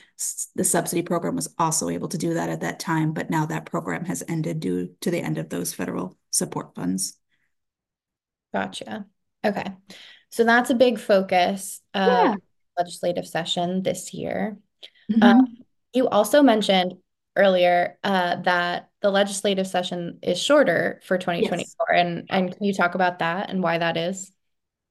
the 0.55 0.65
subsidy 0.65 1.03
program 1.03 1.35
was 1.35 1.53
also 1.59 1.89
able 1.89 2.09
to 2.09 2.19
do 2.19 2.35
that 2.35 2.49
at 2.49 2.61
that 2.61 2.79
time. 2.79 3.13
But 3.13 3.31
now 3.31 3.47
that 3.47 3.67
program 3.67 4.05
has 4.05 4.23
ended 4.29 4.61
due 4.61 4.95
to 5.01 5.11
the 5.11 5.21
end 5.21 5.39
of 5.39 5.49
those 5.49 5.73
federal 5.73 6.17
support 6.31 6.75
funds. 6.75 7.17
Gotcha. 8.53 9.07
Okay. 9.45 9.73
So 10.31 10.45
that's 10.45 10.71
a 10.71 10.75
big 10.75 10.99
focus 10.99 11.81
of 11.95 12.07
yeah. 12.07 12.35
legislative 12.77 13.27
session 13.27 13.83
this 13.83 14.13
year. 14.13 14.59
Mm-hmm. 15.11 15.23
Um, 15.23 15.57
you 15.93 16.09
also 16.09 16.43
mentioned 16.43 16.95
earlier 17.37 17.99
uh, 18.05 18.37
that 18.43 18.91
the 19.01 19.11
legislative 19.11 19.67
session 19.67 20.19
is 20.23 20.43
shorter 20.43 21.01
for 21.05 21.19
2024. 21.19 21.87
Yes. 21.91 22.01
And, 22.01 22.27
and 22.29 22.57
can 22.57 22.65
you 22.65 22.75
talk 22.75 22.95
about 22.95 23.21
that 23.21 23.51
and 23.51 23.63
why 23.63 23.79
that 23.79 23.97
is? 23.97 24.33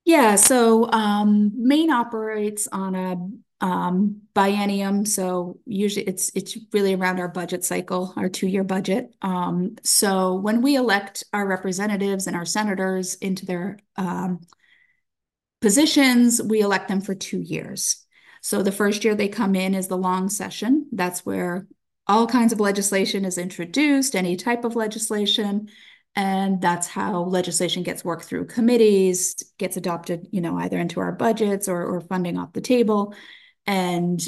Yeah, 0.05 0.35
so 0.35 0.89
um, 0.91 1.51
Maine 1.53 1.91
operates 1.91 2.65
on 2.71 2.95
a 2.95 3.65
um, 3.65 4.21
biennium, 4.33 5.05
so 5.05 5.59
usually 5.65 6.05
it's 6.05 6.31
it's 6.33 6.57
really 6.71 6.93
around 6.93 7.19
our 7.19 7.27
budget 7.27 7.65
cycle, 7.65 8.13
our 8.15 8.29
two-year 8.29 8.63
budget. 8.63 9.13
Um, 9.21 9.75
so 9.83 10.35
when 10.35 10.61
we 10.61 10.75
elect 10.75 11.25
our 11.33 11.45
representatives 11.45 12.25
and 12.25 12.37
our 12.37 12.45
senators 12.45 13.15
into 13.15 13.45
their 13.45 13.79
um, 13.97 14.39
positions, 15.67 16.41
we 16.41 16.61
elect 16.61 16.87
them 16.87 17.01
for 17.01 17.13
two 17.13 17.41
years. 17.41 18.05
So 18.41 18.63
the 18.63 18.71
first 18.71 19.03
year 19.03 19.15
they 19.15 19.27
come 19.27 19.53
in 19.53 19.75
is 19.75 19.89
the 19.89 19.97
long 19.97 20.29
session. 20.29 20.87
That's 20.93 21.25
where 21.25 21.67
all 22.07 22.25
kinds 22.25 22.53
of 22.53 22.61
legislation 22.61 23.25
is 23.25 23.37
introduced, 23.37 24.15
any 24.15 24.37
type 24.37 24.63
of 24.63 24.77
legislation. 24.77 25.67
And 26.15 26.61
that's 26.61 26.87
how 26.87 27.23
legislation 27.23 27.83
gets 27.83 28.05
worked 28.05 28.23
through 28.23 28.45
committees, 28.45 29.35
gets 29.57 29.75
adopted, 29.75 30.29
you 30.31 30.39
know, 30.39 30.57
either 30.57 30.77
into 30.77 31.01
our 31.01 31.11
budgets 31.11 31.67
or, 31.67 31.83
or 31.83 31.99
funding 31.99 32.37
off 32.37 32.53
the 32.53 32.61
table. 32.61 33.13
And 33.65 34.25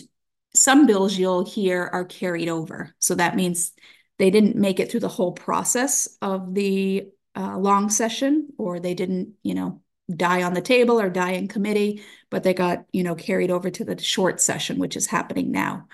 some 0.53 0.88
bills 0.88 1.17
you'll 1.17 1.46
hear 1.46 1.89
are 1.93 2.03
carried 2.03 2.50
over. 2.50 2.93
So 3.00 3.15
that 3.15 3.38
means 3.38 3.72
they 4.17 4.29
didn't 4.29 4.58
make 4.58 4.81
it 4.81 4.91
through 4.91 5.00
the 5.00 5.08
whole 5.08 5.31
process 5.31 6.17
of 6.22 6.53
the 6.53 7.08
uh, 7.34 7.58
long 7.58 7.89
session, 7.89 8.50
or 8.58 8.81
they 8.81 8.93
didn't, 8.93 9.36
you 9.41 9.53
know, 9.53 9.81
die 10.16 10.44
on 10.44 10.54
the 10.54 10.62
table 10.62 11.00
or 11.00 11.10
die 11.10 11.32
in 11.32 11.48
committee, 11.48 12.04
but 12.30 12.44
they 12.44 12.54
got, 12.54 12.86
you 12.92 13.04
know, 13.04 13.16
carried 13.16 13.51
over 13.51 13.70
to 13.70 13.86
the 13.86 14.01
short 14.01 14.42
session, 14.42 14.80
which 14.80 14.96
is 14.96 15.08
happening 15.08 15.51
now. 15.51 15.88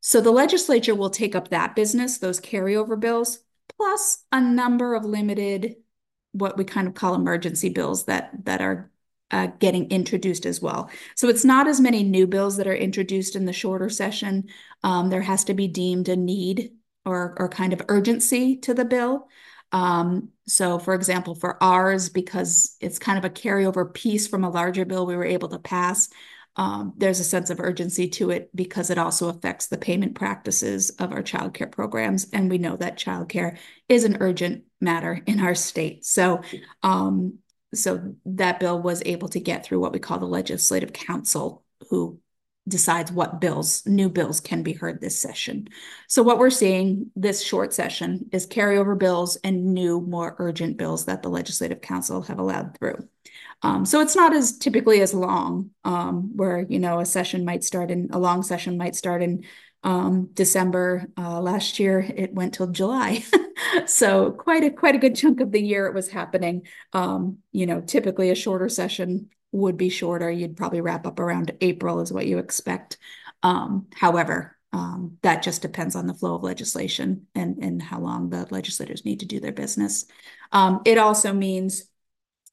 So 0.00 0.20
the 0.20 0.30
legislature 0.30 0.94
will 0.94 1.10
take 1.10 1.34
up 1.34 1.48
that 1.48 1.76
business, 1.76 2.18
those 2.18 2.40
carryover 2.40 2.98
bills, 2.98 3.40
plus 3.76 4.24
a 4.32 4.40
number 4.40 4.94
of 4.94 5.04
limited, 5.04 5.76
what 6.32 6.56
we 6.56 6.64
kind 6.64 6.88
of 6.88 6.94
call 6.94 7.14
emergency 7.14 7.68
bills 7.68 8.04
that 8.04 8.30
that 8.44 8.60
are 8.60 8.90
uh, 9.30 9.46
getting 9.58 9.90
introduced 9.90 10.46
as 10.46 10.60
well. 10.60 10.90
So 11.14 11.28
it's 11.28 11.44
not 11.44 11.68
as 11.68 11.80
many 11.80 12.02
new 12.02 12.26
bills 12.26 12.56
that 12.56 12.66
are 12.66 12.74
introduced 12.74 13.36
in 13.36 13.44
the 13.44 13.52
shorter 13.52 13.88
session. 13.88 14.48
Um, 14.82 15.10
there 15.10 15.22
has 15.22 15.44
to 15.44 15.54
be 15.54 15.68
deemed 15.68 16.08
a 16.08 16.16
need 16.16 16.72
or 17.04 17.34
or 17.38 17.48
kind 17.48 17.72
of 17.72 17.82
urgency 17.88 18.56
to 18.58 18.74
the 18.74 18.84
bill. 18.84 19.28
Um, 19.72 20.30
so, 20.50 20.78
for 20.80 20.94
example, 20.94 21.34
for 21.36 21.62
ours, 21.62 22.08
because 22.08 22.76
it's 22.80 22.98
kind 22.98 23.16
of 23.16 23.24
a 23.24 23.30
carryover 23.30 23.92
piece 23.92 24.26
from 24.26 24.42
a 24.42 24.50
larger 24.50 24.84
bill 24.84 25.06
we 25.06 25.16
were 25.16 25.24
able 25.24 25.48
to 25.48 25.60
pass, 25.60 26.08
um, 26.56 26.92
there's 26.96 27.20
a 27.20 27.24
sense 27.24 27.50
of 27.50 27.60
urgency 27.60 28.08
to 28.08 28.30
it 28.30 28.50
because 28.54 28.90
it 28.90 28.98
also 28.98 29.28
affects 29.28 29.68
the 29.68 29.78
payment 29.78 30.16
practices 30.16 30.90
of 30.98 31.12
our 31.12 31.22
childcare 31.22 31.70
programs. 31.70 32.28
And 32.32 32.50
we 32.50 32.58
know 32.58 32.76
that 32.76 32.98
childcare 32.98 33.58
is 33.88 34.04
an 34.04 34.16
urgent 34.20 34.64
matter 34.80 35.22
in 35.24 35.38
our 35.38 35.54
state. 35.54 36.04
So, 36.04 36.40
um, 36.82 37.38
so 37.72 38.14
that 38.26 38.58
bill 38.58 38.82
was 38.82 39.02
able 39.06 39.28
to 39.28 39.38
get 39.38 39.64
through 39.64 39.78
what 39.78 39.92
we 39.92 40.00
call 40.00 40.18
the 40.18 40.26
legislative 40.26 40.92
council, 40.92 41.62
who 41.90 42.18
decides 42.68 43.10
what 43.10 43.40
bills, 43.40 43.84
new 43.86 44.08
bills 44.08 44.40
can 44.40 44.62
be 44.62 44.72
heard 44.72 45.00
this 45.00 45.18
session. 45.18 45.68
So 46.08 46.22
what 46.22 46.38
we're 46.38 46.50
seeing 46.50 47.10
this 47.16 47.42
short 47.42 47.72
session 47.72 48.28
is 48.32 48.46
carryover 48.46 48.98
bills 48.98 49.36
and 49.36 49.74
new, 49.74 50.00
more 50.00 50.36
urgent 50.38 50.76
bills 50.76 51.06
that 51.06 51.22
the 51.22 51.28
Legislative 51.30 51.80
Council 51.80 52.22
have 52.22 52.38
allowed 52.38 52.76
through. 52.78 53.08
Um, 53.62 53.84
so 53.84 54.00
it's 54.00 54.16
not 54.16 54.34
as 54.34 54.56
typically 54.56 55.00
as 55.00 55.12
long, 55.12 55.70
um, 55.84 56.34
where 56.36 56.62
you 56.68 56.78
know 56.78 57.00
a 57.00 57.04
session 57.04 57.44
might 57.44 57.62
start 57.62 57.90
in 57.90 58.08
a 58.10 58.18
long 58.18 58.42
session 58.42 58.78
might 58.78 58.96
start 58.96 59.22
in 59.22 59.44
um, 59.82 60.30
December. 60.32 61.08
Uh, 61.18 61.40
last 61.40 61.78
year 61.78 62.00
it 62.00 62.32
went 62.32 62.54
till 62.54 62.68
July, 62.68 63.22
so 63.86 64.30
quite 64.30 64.64
a 64.64 64.70
quite 64.70 64.94
a 64.94 64.98
good 64.98 65.14
chunk 65.14 65.40
of 65.40 65.52
the 65.52 65.60
year 65.60 65.86
it 65.86 65.94
was 65.94 66.08
happening. 66.08 66.62
Um, 66.94 67.38
you 67.52 67.66
know, 67.66 67.82
typically 67.82 68.30
a 68.30 68.34
shorter 68.34 68.70
session 68.70 69.28
would 69.52 69.76
be 69.76 69.88
shorter. 69.88 70.30
You'd 70.30 70.56
probably 70.56 70.80
wrap 70.80 71.06
up 71.06 71.18
around 71.18 71.52
April, 71.60 72.00
is 72.00 72.12
what 72.12 72.26
you 72.26 72.38
expect. 72.38 72.98
Um, 73.42 73.86
however, 73.94 74.56
um, 74.72 75.18
that 75.22 75.42
just 75.42 75.62
depends 75.62 75.96
on 75.96 76.06
the 76.06 76.14
flow 76.14 76.36
of 76.36 76.42
legislation 76.42 77.26
and, 77.34 77.58
and 77.58 77.82
how 77.82 77.98
long 77.98 78.30
the 78.30 78.46
legislators 78.50 79.04
need 79.04 79.20
to 79.20 79.26
do 79.26 79.40
their 79.40 79.52
business. 79.52 80.06
Um, 80.52 80.82
it 80.84 80.98
also 80.98 81.32
means 81.32 81.84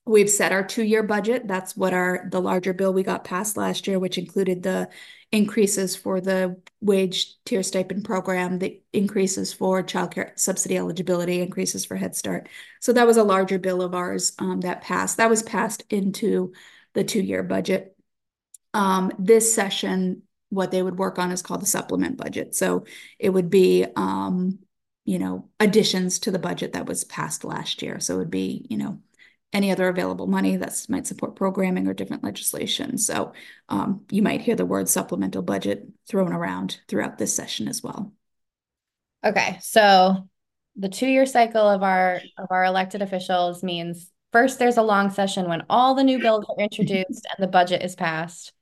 we've 0.06 0.30
set 0.30 0.51
our 0.51 0.63
two-year 0.63 1.04
budget. 1.04 1.48
That's 1.48 1.75
what 1.75 1.94
our 1.94 2.27
the 2.32 2.42
larger 2.42 2.74
bill 2.74 2.94
we 2.94 3.04
got 3.04 3.25
passed 3.25 3.58
last 3.58 3.88
year, 3.88 4.00
which 4.00 4.18
included 4.18 4.63
the 4.63 4.89
increases 5.32 5.96
for 5.96 6.22
the 6.22 6.60
wage 6.80 7.36
tier 7.44 7.62
stipend 7.62 8.06
program, 8.06 8.60
the 8.60 8.82
increases 8.94 9.51
for 9.54 9.84
childcare 9.84 10.32
subsidy 10.39 10.77
eligibility, 10.77 11.42
increases 11.42 11.86
for 11.86 11.98
Head 11.98 12.16
Start. 12.16 12.48
So 12.80 12.94
that 12.94 13.06
was 13.06 13.18
a 13.18 13.24
larger 13.24 13.60
bill 13.60 13.82
of 13.82 13.94
ours 13.94 14.32
um, 14.39 14.62
that 14.62 14.82
passed. 14.82 15.18
That 15.18 15.30
was 15.30 15.44
passed 15.44 15.84
into 15.89 16.54
the 16.98 17.04
two-year 17.04 17.44
budget. 17.44 17.96
Um, 18.74 19.12
this 19.20 19.54
session, 19.54 20.24
what 20.50 20.72
they 20.72 20.82
would 20.82 20.98
work 20.98 21.20
on 21.20 21.32
is 21.32 21.44
called 21.44 21.62
the 21.62 21.68
supplement 21.68 22.18
budget. 22.18 22.56
So 22.56 22.86
it 23.20 23.30
would 23.30 23.51
be, 23.51 23.86
um, 23.96 24.58
you 25.06 25.20
know, 25.20 25.48
additions 25.60 26.18
to 26.20 26.32
the 26.32 26.39
budget 26.39 26.74
that 26.74 26.88
was 26.88 27.04
passed 27.04 27.44
last 27.44 27.84
year. 27.84 28.00
So 28.00 28.16
it 28.16 28.18
would 28.18 28.32
be, 28.32 28.66
you 28.70 28.77
know, 28.77 29.00
any 29.54 29.72
other 29.72 29.88
available 29.88 30.25
money 30.25 30.58
that 30.58 30.86
might 30.89 31.06
support 31.06 31.36
programming 31.36 31.88
or 31.88 31.94
different 31.94 32.24
legislation. 32.24 32.98
So 32.98 33.34
um, 33.70 34.01
you 34.10 34.24
might 34.24 34.42
hear 34.42 34.56
the 34.56 34.66
word 34.66 34.89
supplemental 34.89 35.44
budget 35.44 35.88
thrown 36.08 36.34
around 36.34 36.80
throughout 36.88 37.20
this 37.20 37.36
session 37.36 37.68
as 37.68 37.84
well. 37.84 38.12
Okay, 39.24 39.60
so 39.62 40.27
the 40.75 40.89
two-year 40.89 41.27
cycle 41.27 41.70
of 41.70 41.84
our 41.84 42.22
of 42.38 42.48
our 42.50 42.66
elected 42.66 43.04
officials 43.04 43.62
means 43.63 44.12
First, 44.31 44.60
there's 44.60 44.77
a 44.77 44.84
long 44.84 45.10
session 45.10 45.48
when 45.48 45.63
all 45.69 45.96
the 45.96 46.03
new 46.03 46.19
bills 46.19 46.46
are 46.50 46.62
introduced 46.62 47.25
and 47.25 47.39
the 47.39 47.48
budget 47.48 47.81
is 47.81 47.96
passed. 47.96 48.53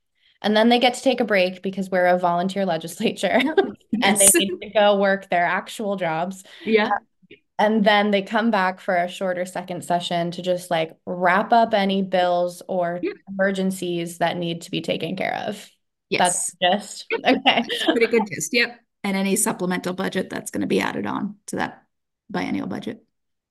And 0.42 0.56
then 0.56 0.70
they 0.70 0.80
get 0.80 0.94
to 0.94 1.02
take 1.02 1.22
a 1.22 1.26
break 1.26 1.64
because 1.64 1.90
we're 1.90 2.06
a 2.06 2.20
volunteer 2.20 2.66
legislature 2.66 3.42
and 4.04 4.18
they 4.18 4.30
need 4.36 4.60
to 4.62 4.70
go 4.70 4.98
work 4.98 5.30
their 5.30 5.46
actual 5.46 5.96
jobs. 5.96 6.44
Yeah. 6.64 6.88
Uh, 6.88 7.36
and 7.58 7.84
then 7.86 8.12
they 8.12 8.22
come 8.22 8.52
back 8.52 8.80
for 8.80 8.96
a 8.96 9.08
shorter 9.08 9.46
second 9.46 9.84
session 9.84 10.32
to 10.32 10.42
just 10.42 10.70
like 10.70 10.96
wrap 11.06 11.54
up 11.54 11.74
any 11.74 12.02
bills 12.02 12.62
or 12.68 13.00
yeah. 13.02 13.14
emergencies 13.30 14.18
that 14.18 14.38
need 14.38 14.62
to 14.62 14.72
be 14.72 14.82
taken 14.82 15.16
care 15.16 15.36
of. 15.48 15.70
Yes. 16.10 16.56
That's 16.62 16.78
just 16.84 17.06
okay. 17.26 17.64
Pretty 17.86 18.08
good 18.08 18.28
gist. 18.28 18.54
Yep. 18.54 18.80
And 19.04 19.16
any 19.16 19.36
supplemental 19.36 19.94
budget 19.94 20.30
that's 20.30 20.52
going 20.52 20.62
to 20.62 20.68
be 20.68 20.82
added 20.82 21.06
on 21.06 21.38
to 21.48 21.58
that 21.58 21.84
biennial 22.30 22.68
budget. 22.68 23.04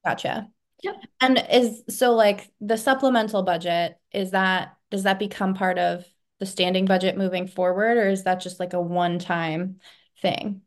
Gotcha. 0.05 0.49
Yep. 0.85 0.97
And 1.21 1.43
is 1.51 1.83
so 1.89 2.13
like 2.13 2.51
the 2.61 2.77
supplemental 2.77 3.43
budget, 3.43 3.97
is 4.13 4.33
that 4.33 4.77
does 4.91 5.05
that 5.05 5.19
become 5.19 5.55
part 5.55 5.79
of 5.79 6.05
the 6.41 6.47
standing 6.47 6.85
budget 6.85 7.17
moving 7.17 7.47
forward, 7.47 7.97
or 7.97 8.09
is 8.09 8.25
that 8.25 8.41
just 8.41 8.61
like 8.61 8.75
a 8.75 8.81
one-time 8.81 9.81
thing? 10.21 10.61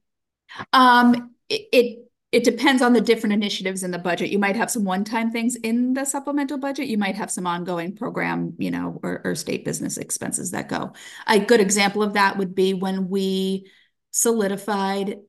Um, 0.74 1.36
it, 1.50 1.68
it 1.72 2.00
it 2.32 2.44
depends 2.44 2.82
on 2.82 2.94
the 2.94 3.00
different 3.02 3.34
initiatives 3.34 3.84
in 3.84 3.92
the 3.92 4.00
budget. 4.00 4.30
You 4.32 4.40
might 4.40 4.56
have 4.58 4.72
some 4.72 4.84
one-time 4.84 5.32
things 5.32 5.56
in 5.56 5.94
the 5.94 6.04
supplemental 6.04 6.58
budget. 6.58 6.88
You 6.88 6.98
might 6.98 7.16
have 7.16 7.32
some 7.32 7.48
ongoing 7.48 7.96
program, 7.96 8.54
you 8.58 8.72
know, 8.72 9.00
or, 9.04 9.22
or 9.24 9.36
state 9.36 9.64
business 9.64 9.98
expenses 9.98 10.52
that 10.52 10.68
go. 10.68 10.94
A 11.28 11.40
good 11.40 11.62
example 11.62 12.04
of 12.04 12.14
that 12.14 12.38
would 12.38 12.56
be 12.56 12.74
when 12.74 13.08
we 13.08 13.72
solidified 14.12 15.20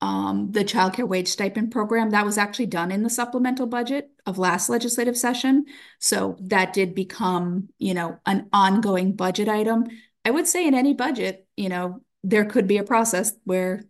um, 0.00 0.50
the 0.52 0.64
child 0.64 0.94
care 0.94 1.06
wage 1.06 1.28
stipend 1.28 1.70
program 1.72 2.10
that 2.10 2.24
was 2.24 2.38
actually 2.38 2.66
done 2.66 2.90
in 2.90 3.02
the 3.02 3.10
supplemental 3.10 3.66
budget 3.66 4.10
of 4.24 4.38
last 4.38 4.68
legislative 4.68 5.16
session. 5.16 5.66
So 5.98 6.36
that 6.40 6.72
did 6.72 6.94
become 6.94 7.68
you 7.78 7.94
know 7.94 8.18
an 8.24 8.48
ongoing 8.52 9.14
budget 9.14 9.48
item. 9.48 9.84
I 10.24 10.30
would 10.30 10.46
say 10.46 10.66
in 10.66 10.74
any 10.74 10.94
budget 10.94 11.46
you 11.56 11.68
know 11.68 12.00
there 12.22 12.44
could 12.44 12.66
be 12.66 12.78
a 12.78 12.84
process 12.84 13.32
where 13.44 13.84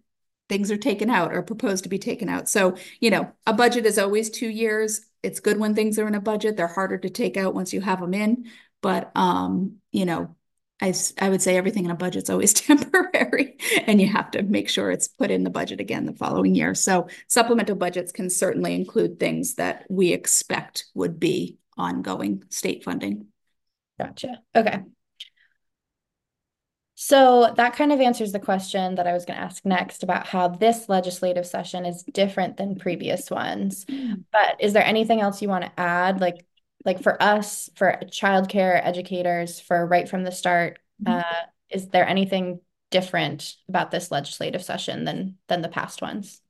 things 0.48 0.70
are 0.70 0.76
taken 0.76 1.10
out 1.10 1.32
or 1.32 1.42
proposed 1.42 1.84
to 1.84 1.88
be 1.88 1.98
taken 1.98 2.28
out. 2.28 2.48
So 2.48 2.76
you 3.00 3.10
know 3.10 3.32
a 3.46 3.52
budget 3.52 3.86
is 3.86 3.98
always 3.98 4.30
two 4.30 4.48
years. 4.48 5.02
It's 5.22 5.40
good 5.40 5.58
when 5.58 5.74
things 5.74 5.98
are 5.98 6.08
in 6.08 6.14
a 6.14 6.20
budget. 6.20 6.56
They're 6.56 6.66
harder 6.66 6.98
to 6.98 7.10
take 7.10 7.36
out 7.36 7.54
once 7.54 7.72
you 7.72 7.80
have 7.80 8.00
them 8.00 8.14
in. 8.14 8.46
But 8.82 9.12
um 9.14 9.76
you 9.92 10.06
know 10.06 10.34
I, 10.80 10.94
I 11.18 11.28
would 11.28 11.42
say 11.42 11.56
everything 11.56 11.84
in 11.84 11.90
a 11.90 11.96
budget's 11.96 12.30
always 12.30 12.52
temporary 12.54 13.58
and 13.86 14.00
you 14.00 14.06
have 14.08 14.30
to 14.32 14.42
make 14.42 14.68
sure 14.68 14.90
it's 14.90 15.08
put 15.08 15.30
in 15.30 15.44
the 15.44 15.50
budget 15.50 15.80
again 15.80 16.06
the 16.06 16.12
following 16.12 16.54
year. 16.54 16.74
So 16.74 17.08
supplemental 17.28 17.76
budgets 17.76 18.12
can 18.12 18.30
certainly 18.30 18.74
include 18.74 19.18
things 19.18 19.54
that 19.54 19.84
we 19.88 20.12
expect 20.12 20.86
would 20.94 21.20
be 21.20 21.58
ongoing 21.76 22.44
state 22.48 22.84
funding. 22.84 23.26
Gotcha. 23.98 24.40
Okay. 24.54 24.80
So 27.02 27.54
that 27.56 27.76
kind 27.76 27.92
of 27.92 28.00
answers 28.00 28.30
the 28.30 28.38
question 28.38 28.96
that 28.96 29.06
I 29.06 29.14
was 29.14 29.24
going 29.24 29.38
to 29.38 29.42
ask 29.42 29.64
next 29.64 30.02
about 30.02 30.26
how 30.26 30.48
this 30.48 30.86
legislative 30.86 31.46
session 31.46 31.86
is 31.86 32.02
different 32.02 32.58
than 32.58 32.76
previous 32.76 33.30
ones. 33.30 33.86
Mm. 33.86 34.24
But 34.30 34.56
is 34.60 34.74
there 34.74 34.84
anything 34.84 35.22
else 35.22 35.40
you 35.40 35.48
want 35.48 35.64
to 35.64 35.80
add? 35.80 36.20
Like 36.20 36.44
like 36.84 37.02
for 37.02 37.22
us, 37.22 37.68
for 37.76 37.98
childcare 38.06 38.80
educators, 38.84 39.60
for 39.60 39.86
right 39.86 40.08
from 40.08 40.24
the 40.24 40.32
start, 40.32 40.78
mm-hmm. 41.02 41.18
uh, 41.18 41.46
is 41.70 41.88
there 41.88 42.06
anything 42.06 42.60
different 42.90 43.54
about 43.68 43.90
this 43.90 44.10
legislative 44.10 44.62
session 44.62 45.04
than 45.04 45.36
than 45.48 45.62
the 45.62 45.68
past 45.68 46.02
ones? 46.02 46.40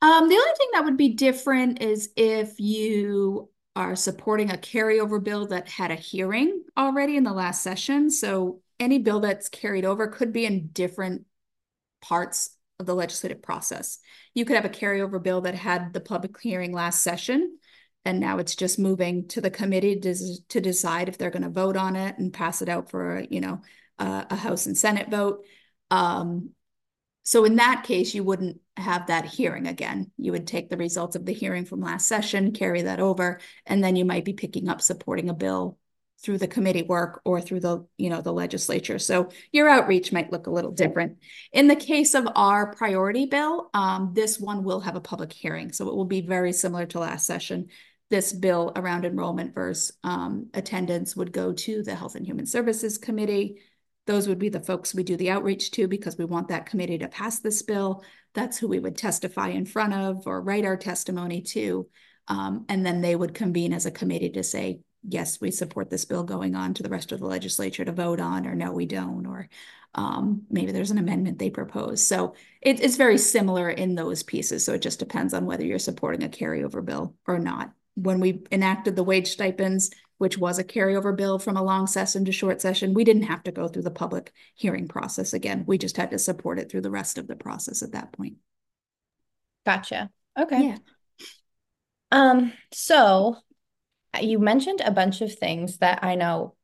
Um, 0.00 0.28
the 0.28 0.34
only 0.34 0.54
thing 0.58 0.68
that 0.72 0.84
would 0.84 0.96
be 0.96 1.10
different 1.10 1.80
is 1.80 2.10
if 2.16 2.58
you 2.58 3.48
are 3.74 3.96
supporting 3.96 4.50
a 4.50 4.56
carryover 4.56 5.22
bill 5.22 5.46
that 5.46 5.68
had 5.68 5.90
a 5.90 5.96
hearing 5.96 6.64
already 6.76 7.16
in 7.16 7.24
the 7.24 7.32
last 7.32 7.62
session. 7.62 8.10
So 8.10 8.60
any 8.78 8.98
bill 8.98 9.20
that's 9.20 9.48
carried 9.48 9.84
over 9.84 10.08
could 10.08 10.32
be 10.32 10.44
in 10.44 10.68
different 10.68 11.24
parts 12.02 12.50
of 12.78 12.86
the 12.86 12.94
legislative 12.94 13.42
process. 13.42 13.98
You 14.34 14.44
could 14.44 14.56
have 14.56 14.64
a 14.64 14.68
carryover 14.68 15.22
bill 15.22 15.42
that 15.42 15.54
had 15.54 15.92
the 15.92 16.00
public 16.00 16.38
hearing 16.40 16.72
last 16.72 17.02
session 17.02 17.58
and 18.04 18.20
now 18.20 18.38
it's 18.38 18.56
just 18.56 18.78
moving 18.78 19.28
to 19.28 19.40
the 19.40 19.50
committee 19.50 19.98
to, 20.00 20.14
to 20.48 20.60
decide 20.60 21.08
if 21.08 21.18
they're 21.18 21.30
going 21.30 21.42
to 21.42 21.48
vote 21.48 21.76
on 21.76 21.96
it 21.96 22.18
and 22.18 22.32
pass 22.32 22.62
it 22.62 22.68
out 22.68 22.90
for 22.90 23.24
you 23.30 23.40
know 23.40 23.62
a, 23.98 24.26
a 24.30 24.36
House 24.36 24.66
and 24.66 24.76
Senate 24.76 25.10
vote. 25.10 25.44
Um, 25.90 26.50
so 27.24 27.44
in 27.44 27.56
that 27.56 27.84
case, 27.84 28.14
you 28.14 28.24
wouldn't 28.24 28.60
have 28.76 29.06
that 29.06 29.26
hearing 29.26 29.68
again. 29.68 30.10
You 30.16 30.32
would 30.32 30.46
take 30.46 30.70
the 30.70 30.76
results 30.76 31.14
of 31.14 31.24
the 31.24 31.32
hearing 31.32 31.64
from 31.64 31.80
last 31.80 32.08
session, 32.08 32.52
carry 32.52 32.82
that 32.82 32.98
over, 32.98 33.38
and 33.66 33.82
then 33.84 33.94
you 33.94 34.04
might 34.04 34.24
be 34.24 34.32
picking 34.32 34.68
up 34.68 34.80
supporting 34.80 35.28
a 35.28 35.34
bill 35.34 35.78
through 36.22 36.38
the 36.38 36.48
committee 36.48 36.82
work 36.82 37.20
or 37.24 37.40
through 37.40 37.60
the 37.60 37.84
you 37.98 38.08
know 38.08 38.20
the 38.20 38.32
legislature 38.32 38.98
so 38.98 39.28
your 39.50 39.68
outreach 39.68 40.12
might 40.12 40.30
look 40.30 40.46
a 40.46 40.50
little 40.50 40.70
different 40.70 41.18
in 41.52 41.66
the 41.66 41.76
case 41.76 42.14
of 42.14 42.28
our 42.36 42.72
priority 42.74 43.26
bill 43.26 43.70
um, 43.74 44.12
this 44.14 44.38
one 44.38 44.62
will 44.62 44.80
have 44.80 44.94
a 44.94 45.00
public 45.00 45.32
hearing 45.32 45.72
so 45.72 45.88
it 45.88 45.94
will 45.94 46.04
be 46.04 46.20
very 46.20 46.52
similar 46.52 46.86
to 46.86 47.00
last 47.00 47.26
session 47.26 47.66
this 48.12 48.34
bill 48.34 48.72
around 48.76 49.06
enrollment 49.06 49.54
versus 49.54 49.96
um, 50.04 50.46
attendance 50.52 51.16
would 51.16 51.32
go 51.32 51.50
to 51.50 51.82
the 51.82 51.94
Health 51.94 52.14
and 52.14 52.26
Human 52.26 52.44
Services 52.44 52.98
Committee. 52.98 53.62
Those 54.06 54.28
would 54.28 54.38
be 54.38 54.50
the 54.50 54.60
folks 54.60 54.94
we 54.94 55.02
do 55.02 55.16
the 55.16 55.30
outreach 55.30 55.70
to 55.70 55.88
because 55.88 56.18
we 56.18 56.26
want 56.26 56.48
that 56.48 56.66
committee 56.66 56.98
to 56.98 57.08
pass 57.08 57.40
this 57.40 57.62
bill. 57.62 58.04
That's 58.34 58.58
who 58.58 58.68
we 58.68 58.80
would 58.80 58.98
testify 58.98 59.48
in 59.48 59.64
front 59.64 59.94
of 59.94 60.26
or 60.26 60.42
write 60.42 60.66
our 60.66 60.76
testimony 60.76 61.40
to. 61.40 61.88
Um, 62.28 62.66
and 62.68 62.84
then 62.84 63.00
they 63.00 63.16
would 63.16 63.32
convene 63.32 63.72
as 63.72 63.86
a 63.86 63.90
committee 63.90 64.28
to 64.32 64.42
say, 64.42 64.80
yes, 65.08 65.40
we 65.40 65.50
support 65.50 65.88
this 65.88 66.04
bill 66.04 66.22
going 66.22 66.54
on 66.54 66.74
to 66.74 66.82
the 66.82 66.90
rest 66.90 67.12
of 67.12 67.20
the 67.20 67.26
legislature 67.26 67.86
to 67.86 67.92
vote 67.92 68.20
on, 68.20 68.46
or 68.46 68.54
no, 68.54 68.72
we 68.72 68.84
don't, 68.84 69.26
or 69.26 69.48
um, 69.94 70.42
maybe 70.50 70.72
there's 70.72 70.90
an 70.90 70.98
amendment 70.98 71.38
they 71.38 71.48
propose. 71.48 72.06
So 72.06 72.34
it, 72.60 72.80
it's 72.80 72.96
very 72.96 73.16
similar 73.16 73.70
in 73.70 73.94
those 73.94 74.22
pieces. 74.22 74.66
So 74.66 74.74
it 74.74 74.82
just 74.82 74.98
depends 74.98 75.32
on 75.32 75.46
whether 75.46 75.64
you're 75.64 75.78
supporting 75.78 76.24
a 76.24 76.28
carryover 76.28 76.84
bill 76.84 77.14
or 77.26 77.38
not. 77.38 77.72
When 77.94 78.20
we 78.20 78.44
enacted 78.50 78.96
the 78.96 79.04
wage 79.04 79.28
stipends, 79.28 79.90
which 80.18 80.38
was 80.38 80.58
a 80.58 80.64
carryover 80.64 81.16
bill 81.16 81.38
from 81.38 81.56
a 81.56 81.62
long 81.62 81.86
session 81.86 82.24
to 82.24 82.32
short 82.32 82.60
session, 82.60 82.94
we 82.94 83.04
didn't 83.04 83.24
have 83.24 83.42
to 83.44 83.52
go 83.52 83.68
through 83.68 83.82
the 83.82 83.90
public 83.90 84.32
hearing 84.54 84.88
process 84.88 85.32
again. 85.32 85.64
We 85.66 85.78
just 85.78 85.96
had 85.96 86.10
to 86.12 86.18
support 86.18 86.58
it 86.58 86.70
through 86.70 86.82
the 86.82 86.90
rest 86.90 87.18
of 87.18 87.26
the 87.26 87.36
process 87.36 87.82
at 87.82 87.92
that 87.92 88.12
point. 88.12 88.36
Gotcha. 89.66 90.10
Okay. 90.38 90.68
Yeah. 90.68 90.76
Um, 92.10 92.52
so 92.72 93.36
you 94.20 94.38
mentioned 94.38 94.80
a 94.84 94.90
bunch 94.90 95.20
of 95.20 95.34
things 95.34 95.78
that 95.78 96.04
I 96.04 96.14
know 96.14 96.54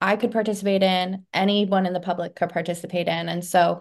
I 0.00 0.16
could 0.16 0.32
participate 0.32 0.82
in, 0.82 1.24
anyone 1.32 1.86
in 1.86 1.92
the 1.92 2.00
public 2.00 2.34
could 2.34 2.50
participate 2.50 3.08
in. 3.08 3.28
And 3.28 3.44
so, 3.44 3.80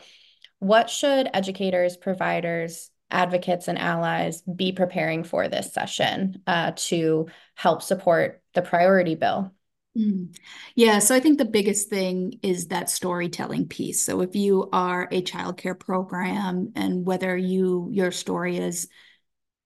what 0.60 0.90
should 0.90 1.30
educators, 1.34 1.98
providers, 1.98 2.90
advocates, 3.12 3.68
and 3.68 3.78
allies 3.78 4.42
be 4.42 4.72
preparing 4.72 5.24
for 5.24 5.48
this 5.48 5.74
session 5.74 6.42
uh, 6.48 6.72
to 6.76 7.28
help 7.56 7.82
support 7.82 8.42
the 8.54 8.62
priority 8.62 9.16
bill? 9.16 9.52
Mm. 9.98 10.36
Yeah, 10.76 11.00
so 11.00 11.16
I 11.16 11.20
think 11.20 11.38
the 11.38 11.46
biggest 11.46 11.90
thing 11.90 12.40
is 12.44 12.68
that 12.68 12.90
storytelling 12.90 13.68
piece. 13.68 14.02
So 14.02 14.22
if 14.22 14.36
you 14.36 14.70
are 14.74 15.08
a 15.10 15.22
childcare 15.22 15.80
program 15.80 16.74
and 16.76 17.06
whether 17.06 17.38
you 17.38 17.90
your 17.92 18.12
story 18.12 18.58
is 18.58 18.90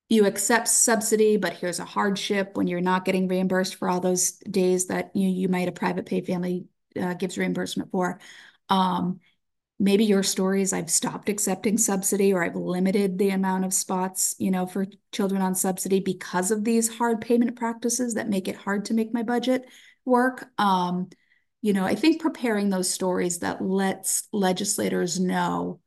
you 0.07 0.25
accept 0.25 0.67
subsidy, 0.67 1.37
but 1.37 1.53
here's 1.53 1.79
a 1.79 1.85
hardship 1.85 2.57
when 2.57 2.67
you're 2.67 2.81
not 2.81 3.05
getting 3.05 3.27
reimbursed 3.27 3.75
for 3.75 3.87
all 3.87 3.99
those 3.99 4.31
days 4.31 4.87
that 4.87 5.11
you, 5.15 5.27
you 5.27 5.47
might 5.47 5.67
a 5.67 5.71
private 5.71 6.07
pay 6.07 6.21
family 6.21 6.65
uh, 6.99 7.13
gives 7.13 7.37
reimbursement 7.37 7.91
for. 7.91 8.19
Um, 8.69 9.19
maybe 9.79 10.03
your 10.03 10.23
story 10.23 10.61
is 10.61 10.73
I've 10.73 10.89
stopped 10.89 11.29
accepting 11.29 11.77
subsidy 11.77 12.33
or 12.33 12.43
I've 12.43 12.55
limited 12.55 13.17
the 13.17 13.29
amount 13.29 13.63
of 13.63 13.73
spots, 13.73 14.35
you 14.37 14.51
know, 14.51 14.65
for 14.65 14.85
children 15.13 15.41
on 15.41 15.55
subsidy 15.55 16.01
because 16.01 16.51
of 16.51 16.65
these 16.65 16.97
hard 16.97 17.21
payment 17.21 17.55
practices 17.55 18.15
that 18.15 18.29
make 18.29 18.47
it 18.49 18.57
hard 18.57 18.85
to 18.85 18.93
make 18.93 19.13
my 19.13 19.23
budget 19.23 19.65
work. 20.03 20.47
Um, 20.57 21.09
you 21.61 21.73
know, 21.73 21.85
I 21.85 21.95
think 21.95 22.21
preparing 22.21 22.69
those 22.69 22.89
stories 22.89 23.39
that 23.39 23.61
lets 23.61 24.27
legislators 24.33 25.19
know 25.19 25.79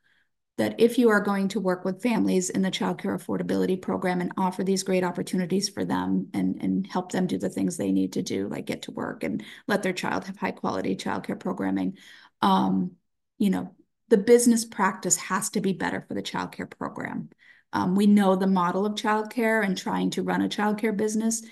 that 0.58 0.74
if 0.78 0.98
you 0.98 1.08
are 1.08 1.20
going 1.20 1.48
to 1.48 1.60
work 1.60 1.84
with 1.84 2.02
families 2.02 2.50
in 2.50 2.62
the 2.62 2.70
child 2.70 2.98
care 2.98 3.16
affordability 3.16 3.80
program 3.80 4.20
and 4.20 4.32
offer 4.36 4.62
these 4.62 4.82
great 4.82 5.02
opportunities 5.02 5.68
for 5.68 5.84
them 5.84 6.28
and, 6.34 6.62
and 6.62 6.86
help 6.86 7.10
them 7.10 7.26
do 7.26 7.38
the 7.38 7.48
things 7.48 7.76
they 7.76 7.90
need 7.90 8.12
to 8.12 8.22
do, 8.22 8.48
like 8.48 8.66
get 8.66 8.82
to 8.82 8.90
work 8.90 9.24
and 9.24 9.42
let 9.66 9.82
their 9.82 9.94
child 9.94 10.24
have 10.24 10.36
high 10.36 10.50
quality 10.50 10.94
child 10.94 11.24
care 11.24 11.36
programming, 11.36 11.96
um, 12.42 12.92
you 13.38 13.48
know, 13.48 13.74
the 14.12 14.18
business 14.18 14.66
practice 14.66 15.16
has 15.16 15.48
to 15.48 15.62
be 15.62 15.72
better 15.72 16.04
for 16.06 16.12
the 16.12 16.20
child 16.20 16.52
care 16.52 16.66
program. 16.66 17.30
Um, 17.72 17.94
we 17.94 18.06
know 18.06 18.36
the 18.36 18.46
model 18.46 18.84
of 18.84 18.94
child 18.94 19.32
care 19.32 19.62
and 19.62 19.74
trying 19.74 20.10
to 20.10 20.22
run 20.22 20.42
a 20.42 20.50
child 20.50 20.76
care 20.76 20.92
business 20.92 21.42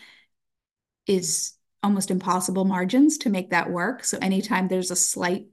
is 1.06 1.54
almost 1.82 2.10
impossible 2.10 2.66
margins 2.66 3.16
to 3.16 3.30
make 3.30 3.48
that 3.48 3.70
work. 3.70 4.04
So 4.04 4.18
anytime 4.20 4.68
there's 4.68 4.90
a 4.90 4.96
slight 4.96 5.46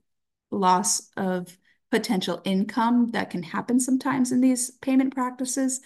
loss 0.52 1.10
of 1.16 1.58
potential 1.92 2.42
income 2.44 3.12
that 3.12 3.30
can 3.30 3.42
happen 3.42 3.80
sometimes 3.80 4.34
in 4.34 4.42
these 4.42 4.72
payment 4.72 5.16
practices, 5.16 5.80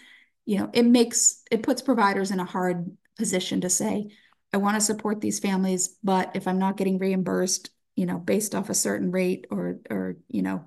you 0.47 0.57
know, 0.57 0.71
it 0.73 0.87
makes 0.87 1.43
it 1.51 1.61
puts 1.61 1.83
providers 1.83 2.31
in 2.31 2.39
a 2.39 2.45
hard 2.45 2.97
position 3.15 3.61
to 3.61 3.69
say, 3.69 4.09
I 4.51 4.57
want 4.57 4.75
to 4.75 4.81
support 4.81 5.21
these 5.21 5.39
families, 5.39 5.99
but 6.03 6.35
if 6.35 6.47
I'm 6.47 6.57
not 6.57 6.77
getting 6.77 6.97
reimbursed, 6.97 7.69
you 7.95 8.07
know, 8.07 8.17
based 8.17 8.55
off 8.55 8.71
a 8.71 8.73
certain 8.73 9.11
rate 9.11 9.45
or 9.51 9.77
or 9.87 10.17
you 10.27 10.41
know, 10.41 10.65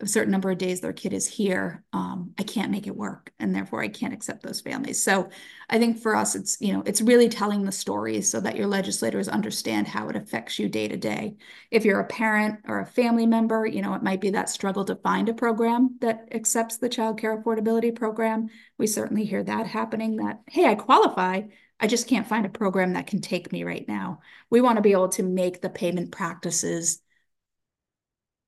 a 0.00 0.06
certain 0.06 0.30
number 0.30 0.50
of 0.50 0.58
days 0.58 0.80
their 0.80 0.92
kid 0.92 1.12
is 1.12 1.26
here, 1.26 1.82
um, 1.92 2.32
I 2.38 2.44
can't 2.44 2.70
make 2.70 2.86
it 2.86 2.94
work, 2.94 3.32
and 3.40 3.52
therefore 3.52 3.82
I 3.82 3.88
can't 3.88 4.14
accept 4.14 4.44
those 4.44 4.60
families. 4.60 5.02
So, 5.02 5.28
I 5.68 5.78
think 5.78 5.98
for 5.98 6.14
us, 6.14 6.36
it's 6.36 6.56
you 6.60 6.72
know, 6.72 6.82
it's 6.86 7.00
really 7.00 7.28
telling 7.28 7.64
the 7.64 7.72
stories 7.72 8.30
so 8.30 8.40
that 8.40 8.56
your 8.56 8.68
legislators 8.68 9.28
understand 9.28 9.88
how 9.88 10.08
it 10.08 10.16
affects 10.16 10.58
you 10.58 10.68
day 10.68 10.86
to 10.86 10.96
day. 10.96 11.36
If 11.70 11.84
you're 11.84 12.00
a 12.00 12.06
parent 12.06 12.60
or 12.68 12.78
a 12.80 12.86
family 12.86 13.26
member, 13.26 13.66
you 13.66 13.82
know, 13.82 13.94
it 13.94 14.02
might 14.02 14.20
be 14.20 14.30
that 14.30 14.50
struggle 14.50 14.84
to 14.84 14.96
find 14.96 15.28
a 15.28 15.34
program 15.34 15.98
that 16.00 16.28
accepts 16.32 16.76
the 16.78 16.88
child 16.88 17.18
care 17.18 17.36
affordability 17.42 17.94
program. 17.94 18.48
We 18.78 18.86
certainly 18.86 19.24
hear 19.24 19.42
that 19.42 19.66
happening. 19.66 20.16
That 20.16 20.42
hey, 20.46 20.66
I 20.66 20.76
qualify. 20.76 21.42
I 21.80 21.86
just 21.86 22.08
can't 22.08 22.26
find 22.26 22.46
a 22.46 22.50
program 22.50 22.92
that 22.94 23.06
can 23.06 23.20
take 23.20 23.52
me 23.52 23.64
right 23.64 23.86
now. 23.86 24.20
We 24.50 24.60
want 24.60 24.76
to 24.76 24.82
be 24.82 24.92
able 24.92 25.10
to 25.10 25.22
make 25.22 25.60
the 25.60 25.70
payment 25.70 26.12
practices 26.12 27.00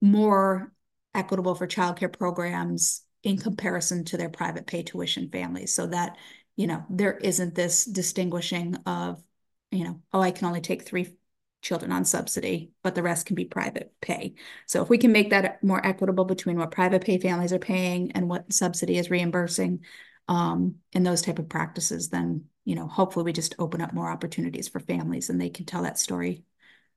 more 0.00 0.72
equitable 1.14 1.54
for 1.54 1.66
childcare 1.66 2.12
programs 2.12 3.02
in 3.22 3.36
comparison 3.36 4.04
to 4.04 4.16
their 4.16 4.30
private 4.30 4.66
pay 4.66 4.82
tuition 4.82 5.28
families. 5.30 5.74
So 5.74 5.86
that 5.88 6.16
you 6.56 6.66
know 6.66 6.84
there 6.90 7.16
isn't 7.16 7.54
this 7.54 7.84
distinguishing 7.84 8.76
of 8.86 9.22
you 9.70 9.84
know 9.84 10.02
oh 10.12 10.20
i 10.20 10.30
can 10.30 10.46
only 10.46 10.60
take 10.60 10.82
three 10.82 11.16
children 11.62 11.92
on 11.92 12.04
subsidy 12.04 12.72
but 12.82 12.94
the 12.94 13.02
rest 13.02 13.26
can 13.26 13.34
be 13.34 13.44
private 13.44 13.92
pay. 14.00 14.34
So 14.66 14.82
if 14.82 14.88
we 14.88 14.98
can 14.98 15.12
make 15.12 15.30
that 15.30 15.62
more 15.62 15.84
equitable 15.84 16.24
between 16.24 16.58
what 16.58 16.70
private 16.70 17.04
pay 17.04 17.18
families 17.18 17.52
are 17.52 17.58
paying 17.58 18.12
and 18.12 18.28
what 18.28 18.52
subsidy 18.52 18.96
is 18.96 19.10
reimbursing 19.10 19.80
um, 20.28 20.76
in 20.92 21.02
those 21.02 21.22
type 21.22 21.38
of 21.38 21.48
practices 21.48 22.08
then 22.08 22.44
you 22.64 22.74
know 22.74 22.86
hopefully 22.86 23.24
we 23.24 23.32
just 23.32 23.54
open 23.58 23.80
up 23.80 23.92
more 23.92 24.10
opportunities 24.10 24.68
for 24.68 24.80
families 24.80 25.30
and 25.30 25.40
they 25.40 25.50
can 25.50 25.66
tell 25.66 25.82
that 25.82 25.98
story 25.98 26.44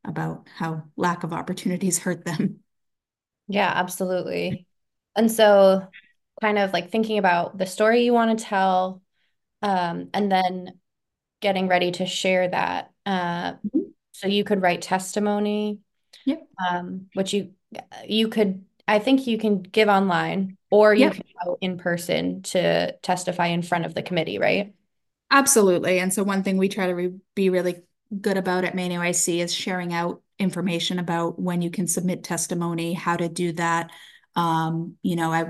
about 0.06 0.48
how 0.58 0.84
lack 0.98 1.24
of 1.24 1.32
opportunities 1.32 2.00
hurt 2.00 2.26
them 2.26 2.60
yeah, 3.48 3.72
absolutely. 3.74 4.66
And 5.16 5.32
so, 5.32 5.88
kind 6.42 6.58
of 6.58 6.74
like 6.74 6.92
thinking 6.92 7.18
about 7.18 7.58
the 7.58 7.66
story 7.66 8.04
you 8.04 8.14
want 8.14 8.38
to 8.38 8.46
tell, 8.46 9.02
um, 9.62 10.10
and 10.14 10.32
then 10.32 10.80
getting 11.42 11.68
ready 11.68 11.92
to 11.92 12.06
share 12.06 12.48
that. 12.48 12.92
Uh, 13.06 13.54
mm-hmm. 13.54 13.80
So 14.14 14.28
you 14.28 14.44
could 14.44 14.62
write 14.62 14.82
testimony, 14.82 15.80
yep. 16.26 16.48
um, 16.70 17.08
which 17.14 17.34
you 17.34 17.52
you 18.08 18.28
could. 18.30 18.66
I 18.88 19.00
think 19.00 19.28
you 19.28 19.38
can 19.38 19.62
give 19.62 19.88
online, 19.88 20.58
or 20.70 20.94
you 20.94 21.06
yep. 21.06 21.14
can 21.14 21.24
go 21.46 21.58
in 21.62 21.78
person 21.78 22.42
to 22.44 22.94
testify 23.02 23.48
in 23.48 23.62
front 23.62 23.86
of 23.86 23.94
the 23.94 24.04
committee, 24.04 24.40
right? 24.40 24.74
Absolutely. 25.32 26.00
And 26.00 26.14
so 26.14 26.24
one 26.24 26.44
thing 26.44 26.58
we 26.58 26.70
try 26.70 26.88
to 26.88 26.94
re- 26.94 27.20
be 27.34 27.50
really 27.50 27.82
good 28.22 28.38
about 28.38 28.66
at 28.66 28.76
Maine 28.76 28.92
AEYC 28.92 29.40
is 29.40 29.54
sharing 29.54 29.94
out 29.94 30.22
information 30.40 31.00
about 31.00 31.40
when 31.40 31.62
you 31.62 31.70
can 31.70 31.88
submit 31.88 32.24
testimony, 32.24 32.94
how 32.94 33.16
to 33.16 33.30
do 33.30 33.54
that. 33.54 33.92
Um, 34.36 34.96
you 35.02 35.16
know, 35.16 35.32
I 35.32 35.46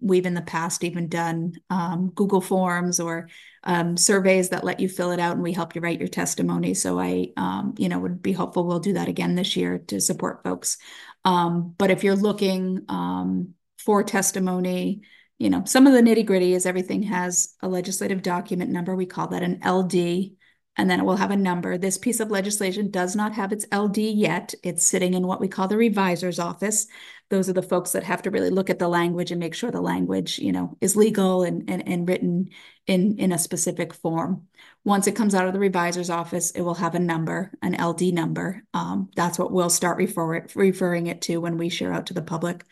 we've 0.00 0.26
in 0.26 0.34
the 0.34 0.42
past 0.42 0.84
even 0.84 1.08
done 1.08 1.54
um, 1.70 2.10
Google 2.14 2.40
Forms 2.40 3.00
or 3.00 3.28
um, 3.64 3.96
surveys 3.96 4.50
that 4.50 4.64
let 4.64 4.80
you 4.80 4.88
fill 4.88 5.10
it 5.10 5.20
out, 5.20 5.34
and 5.34 5.42
we 5.42 5.52
help 5.52 5.74
you 5.74 5.80
write 5.80 5.98
your 5.98 6.08
testimony. 6.08 6.74
So 6.74 6.98
I, 6.98 7.28
um, 7.36 7.74
you 7.78 7.88
know, 7.88 7.98
would 7.98 8.22
be 8.22 8.32
hopeful. 8.32 8.66
We'll 8.66 8.78
do 8.78 8.92
that 8.94 9.08
again 9.08 9.34
this 9.34 9.56
year 9.56 9.78
to 9.88 10.00
support 10.00 10.42
folks. 10.44 10.78
Um, 11.24 11.74
but 11.78 11.90
if 11.90 12.04
you're 12.04 12.14
looking 12.14 12.82
um, 12.88 13.54
for 13.78 14.02
testimony, 14.02 15.02
you 15.38 15.50
know, 15.50 15.64
some 15.64 15.86
of 15.86 15.92
the 15.92 16.00
nitty 16.00 16.24
gritty 16.24 16.54
is 16.54 16.66
everything 16.66 17.02
has 17.04 17.54
a 17.62 17.68
legislative 17.68 18.22
document 18.22 18.70
number. 18.70 18.94
We 18.94 19.06
call 19.06 19.28
that 19.28 19.42
an 19.42 19.60
LD 19.66 20.36
and 20.76 20.90
then 20.90 21.00
it 21.00 21.04
will 21.04 21.16
have 21.16 21.30
a 21.30 21.36
number. 21.36 21.78
This 21.78 21.98
piece 21.98 22.20
of 22.20 22.30
legislation 22.30 22.90
does 22.90 23.16
not 23.16 23.32
have 23.32 23.52
its 23.52 23.66
LD 23.74 23.98
yet. 23.98 24.54
It's 24.62 24.86
sitting 24.86 25.14
in 25.14 25.26
what 25.26 25.40
we 25.40 25.48
call 25.48 25.68
the 25.68 25.76
revisor's 25.76 26.38
office. 26.38 26.86
Those 27.28 27.48
are 27.48 27.54
the 27.54 27.62
folks 27.62 27.92
that 27.92 28.04
have 28.04 28.22
to 28.22 28.30
really 28.30 28.50
look 28.50 28.70
at 28.70 28.78
the 28.78 28.88
language 28.88 29.30
and 29.30 29.40
make 29.40 29.54
sure 29.54 29.70
the 29.70 29.80
language, 29.80 30.38
you 30.38 30.52
know, 30.52 30.76
is 30.80 30.94
legal 30.94 31.42
and, 31.42 31.68
and, 31.68 31.88
and 31.88 32.08
written 32.08 32.50
in, 32.86 33.18
in 33.18 33.32
a 33.32 33.38
specific 33.38 33.94
form. 33.94 34.46
Once 34.84 35.06
it 35.06 35.16
comes 35.16 35.34
out 35.34 35.46
of 35.46 35.52
the 35.52 35.58
revisor's 35.58 36.10
office, 36.10 36.52
it 36.52 36.60
will 36.60 36.74
have 36.74 36.94
a 36.94 37.00
number, 37.00 37.50
an 37.62 37.74
LD 37.74 38.12
number. 38.12 38.62
Um, 38.74 39.10
that's 39.16 39.38
what 39.38 39.50
we'll 39.50 39.70
start 39.70 39.96
refer 39.96 40.36
it, 40.36 40.52
referring 40.54 41.08
it 41.08 41.22
to 41.22 41.38
when 41.38 41.58
we 41.58 41.68
share 41.68 41.92
out 41.92 42.06
to 42.06 42.14
the 42.14 42.22
public. 42.22 42.64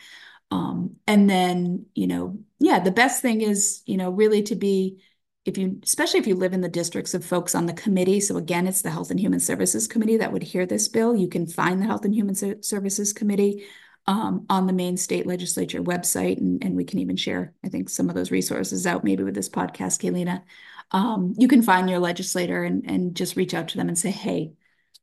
Um, 0.51 0.97
and 1.07 1.29
then, 1.29 1.87
you 1.95 2.07
know, 2.07 2.39
yeah, 2.61 2.79
the 2.79 2.93
best 2.93 3.23
thing 3.23 3.41
is, 3.41 3.83
you 3.87 3.97
know, 3.97 4.11
really 4.11 4.43
to 4.45 4.55
be 4.55 5.03
if 5.45 5.59
you, 5.59 5.79
especially 5.83 6.21
if 6.21 6.27
you 6.27 6.35
live 6.35 6.55
in 6.55 6.63
the 6.63 6.69
districts 6.69 7.13
of 7.13 7.25
folks 7.25 7.55
on 7.55 7.67
the 7.67 7.75
committee, 7.75 8.21
so 8.21 8.37
again, 8.37 8.67
it's 8.67 8.83
the 8.83 8.91
Health 8.91 9.11
and 9.11 9.21
Human 9.21 9.41
Services 9.41 9.87
Committee 9.87 10.17
that 10.17 10.33
would 10.33 10.43
hear 10.43 10.65
this 10.65 10.89
bill. 10.89 11.15
You 11.15 11.29
can 11.29 11.47
find 11.47 11.81
the 11.81 11.87
Health 11.87 12.05
and 12.05 12.15
Human 12.15 12.35
Services 12.63 13.13
Committee 13.13 13.65
um, 14.07 14.47
on 14.49 14.67
the 14.67 14.73
Maine 14.73 14.97
state 14.97 15.27
legislature 15.27 15.83
website. 15.83 16.39
And, 16.39 16.65
and 16.65 16.77
we 16.77 16.85
can 16.85 16.99
even 16.99 17.17
share, 17.17 17.53
I 17.63 17.69
think, 17.69 17.91
some 17.91 18.09
of 18.09 18.15
those 18.15 18.31
resources 18.31 18.87
out 18.87 19.05
maybe 19.05 19.23
with 19.23 19.35
this 19.35 19.49
podcast, 19.51 20.01
Kailina. 20.01 20.43
Um, 20.91 21.35
you 21.39 21.49
can 21.49 21.63
find 21.63 21.91
your 21.91 21.99
legislator 21.99 22.65
and, 22.65 22.89
and 22.91 23.15
just 23.15 23.37
reach 23.37 23.53
out 23.55 23.69
to 23.69 23.77
them 23.77 23.89
and 23.89 23.99
say, 23.99 24.11
hey, 24.11 24.53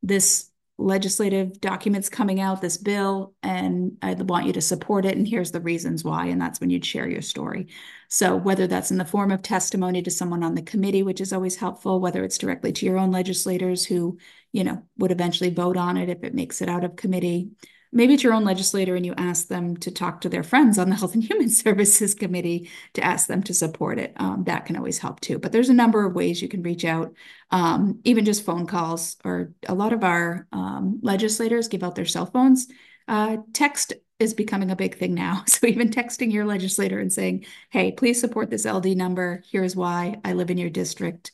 this 0.01 0.49
legislative 0.77 1.61
documents 1.61 2.09
coming 2.09 2.39
out, 2.39 2.61
this 2.61 2.77
bill, 2.77 3.35
and 3.43 3.97
I 4.01 4.13
want 4.15 4.47
you 4.47 4.53
to 4.53 4.61
support 4.61 5.05
it. 5.05 5.17
And 5.17 5.27
here's 5.27 5.51
the 5.51 5.61
reasons 5.61 6.03
why. 6.03 6.27
And 6.27 6.41
that's 6.41 6.59
when 6.59 6.71
you'd 6.71 6.85
share 6.85 7.07
your 7.07 7.21
story. 7.21 7.67
So 8.13 8.35
whether 8.35 8.67
that's 8.67 8.91
in 8.91 8.97
the 8.97 9.05
form 9.05 9.31
of 9.31 9.41
testimony 9.41 10.01
to 10.01 10.11
someone 10.11 10.43
on 10.43 10.53
the 10.53 10.61
committee, 10.61 11.01
which 11.01 11.21
is 11.21 11.31
always 11.31 11.55
helpful, 11.55 12.01
whether 12.01 12.25
it's 12.25 12.37
directly 12.37 12.73
to 12.73 12.85
your 12.85 12.97
own 12.97 13.09
legislators 13.09 13.85
who, 13.85 14.17
you 14.51 14.65
know, 14.65 14.83
would 14.97 15.13
eventually 15.13 15.49
vote 15.49 15.77
on 15.77 15.95
it 15.95 16.09
if 16.09 16.21
it 16.21 16.35
makes 16.35 16.61
it 16.61 16.67
out 16.67 16.83
of 16.83 16.97
committee, 16.97 17.51
maybe 17.93 18.13
it's 18.13 18.23
your 18.23 18.33
own 18.33 18.43
legislator 18.43 18.95
and 18.97 19.05
you 19.05 19.13
ask 19.15 19.47
them 19.47 19.77
to 19.77 19.91
talk 19.91 20.19
to 20.21 20.29
their 20.29 20.43
friends 20.43 20.77
on 20.77 20.89
the 20.89 20.95
Health 20.97 21.13
and 21.13 21.23
Human 21.23 21.49
Services 21.49 22.13
Committee 22.13 22.69
to 22.95 23.01
ask 23.01 23.27
them 23.27 23.43
to 23.43 23.53
support 23.53 23.97
it. 23.97 24.11
Um, 24.17 24.43
that 24.43 24.65
can 24.65 24.75
always 24.75 24.97
help 24.97 25.21
too. 25.21 25.39
But 25.39 25.53
there's 25.53 25.69
a 25.69 25.73
number 25.73 26.05
of 26.05 26.13
ways 26.13 26.41
you 26.41 26.49
can 26.49 26.63
reach 26.63 26.83
out, 26.83 27.13
um, 27.49 28.01
even 28.03 28.25
just 28.25 28.43
phone 28.43 28.67
calls, 28.67 29.15
or 29.23 29.53
a 29.69 29.73
lot 29.73 29.93
of 29.93 30.03
our 30.03 30.47
um, 30.51 30.99
legislators 31.01 31.69
give 31.69 31.81
out 31.81 31.95
their 31.95 32.03
cell 32.03 32.25
phones. 32.25 32.67
Uh, 33.07 33.37
text 33.53 33.93
is 34.19 34.33
becoming 34.33 34.69
a 34.71 34.75
big 34.75 34.97
thing 34.97 35.13
now. 35.13 35.43
So 35.47 35.67
even 35.67 35.89
texting 35.89 36.31
your 36.31 36.45
legislator 36.45 36.99
and 36.99 37.11
saying, 37.11 37.45
hey, 37.69 37.91
please 37.91 38.19
support 38.19 38.49
this 38.49 38.65
LD 38.65 38.97
number. 38.97 39.43
Here's 39.51 39.75
why 39.75 40.19
I 40.23 40.33
live 40.33 40.49
in 40.51 40.57
your 40.57 40.69
district. 40.69 41.31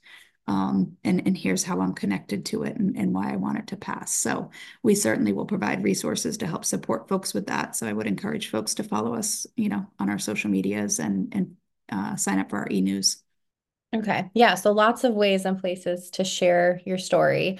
Um, 0.48 0.96
and, 1.04 1.28
and 1.28 1.38
here's 1.38 1.64
how 1.64 1.82
I'm 1.82 1.94
connected 1.94 2.46
to 2.48 2.64
it 2.64 2.78
and, 2.78 2.98
and 2.98 3.14
why 3.14 3.34
I 3.34 3.36
want 3.36 3.58
it 3.58 3.68
to 3.68 3.76
pass. 3.76 4.14
So 4.14 4.52
we 4.82 4.96
certainly 4.96 5.34
will 5.34 5.46
provide 5.46 5.84
resources 5.84 6.38
to 6.38 6.48
help 6.48 6.64
support 6.64 7.10
folks 7.10 7.34
with 7.34 7.48
that. 7.48 7.76
So 7.76 7.86
I 7.86 7.92
would 7.92 8.08
encourage 8.08 8.50
folks 8.50 8.76
to 8.76 8.84
follow 8.84 9.14
us, 9.14 9.46
you 9.58 9.68
know, 9.68 9.86
on 10.00 10.10
our 10.10 10.20
social 10.20 10.50
medias 10.50 11.00
and, 11.00 11.34
and 11.36 11.56
uh, 11.92 12.16
sign 12.16 12.40
up 12.40 12.50
for 12.50 12.60
our 12.60 12.70
e-news. 12.72 13.22
Okay. 13.94 14.30
Yeah. 14.34 14.56
So 14.56 14.72
lots 14.72 15.04
of 15.04 15.14
ways 15.14 15.46
and 15.46 15.60
places 15.60 16.10
to 16.12 16.24
share 16.24 16.82
your 16.86 16.98
story. 16.98 17.60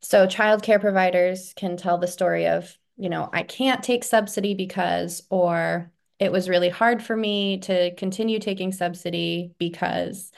So 0.00 0.26
childcare 0.26 0.80
providers 0.80 1.52
can 1.56 1.76
tell 1.76 1.98
the 1.98 2.08
story 2.08 2.46
of, 2.46 2.76
you 3.00 3.08
know, 3.08 3.28
I 3.32 3.42
can't 3.42 3.82
take 3.82 4.04
subsidy 4.04 4.54
because, 4.54 5.22
or 5.30 5.90
it 6.18 6.30
was 6.30 6.48
really 6.50 6.68
hard 6.68 7.02
for 7.02 7.16
me 7.16 7.58
to 7.60 7.94
continue 7.94 8.38
taking 8.38 8.72
subsidy 8.72 9.54
because 9.58 10.30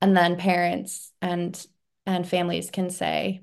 and 0.00 0.16
then 0.16 0.36
parents 0.36 1.12
and 1.20 1.66
and 2.06 2.28
families 2.28 2.70
can 2.70 2.90
say 2.90 3.42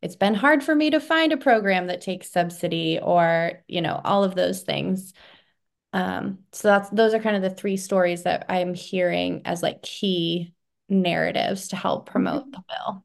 it's 0.00 0.16
been 0.16 0.34
hard 0.34 0.62
for 0.62 0.74
me 0.74 0.90
to 0.90 1.00
find 1.00 1.32
a 1.32 1.36
program 1.36 1.88
that 1.88 2.00
takes 2.00 2.30
subsidy 2.30 2.98
or 3.02 3.62
you 3.68 3.82
know 3.82 4.00
all 4.04 4.24
of 4.24 4.34
those 4.34 4.62
things. 4.62 5.12
Um, 5.92 6.40
so 6.52 6.68
that's 6.68 6.90
those 6.90 7.14
are 7.14 7.18
kind 7.18 7.36
of 7.36 7.42
the 7.42 7.50
three 7.50 7.78
stories 7.78 8.24
that 8.24 8.44
i'm 8.50 8.74
hearing 8.74 9.42
as 9.46 9.62
like 9.62 9.82
key 9.82 10.52
narratives 10.88 11.68
to 11.68 11.76
help 11.76 12.08
promote 12.08 12.50
the 12.52 12.62
bill. 12.68 13.04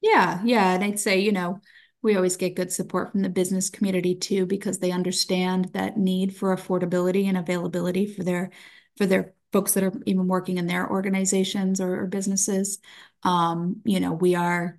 Yeah 0.00 0.42
yeah 0.44 0.74
and 0.74 0.84
i'd 0.84 0.98
say 0.98 1.20
you 1.20 1.32
know 1.32 1.60
we 2.04 2.16
always 2.16 2.36
get 2.36 2.54
good 2.54 2.70
support 2.70 3.10
from 3.10 3.22
the 3.22 3.30
business 3.30 3.70
community 3.70 4.14
too 4.14 4.44
because 4.44 4.78
they 4.78 4.92
understand 4.92 5.70
that 5.72 5.96
need 5.96 6.36
for 6.36 6.54
affordability 6.54 7.24
and 7.26 7.38
availability 7.38 8.06
for 8.06 8.22
their 8.22 8.50
for 8.98 9.06
their 9.06 9.32
folks 9.52 9.72
that 9.72 9.82
are 9.82 9.92
even 10.04 10.28
working 10.28 10.58
in 10.58 10.66
their 10.66 10.88
organizations 10.88 11.80
or, 11.80 12.02
or 12.02 12.06
businesses. 12.06 12.78
Um, 13.22 13.80
you 13.84 14.00
know, 14.00 14.12
we 14.12 14.34
are, 14.34 14.78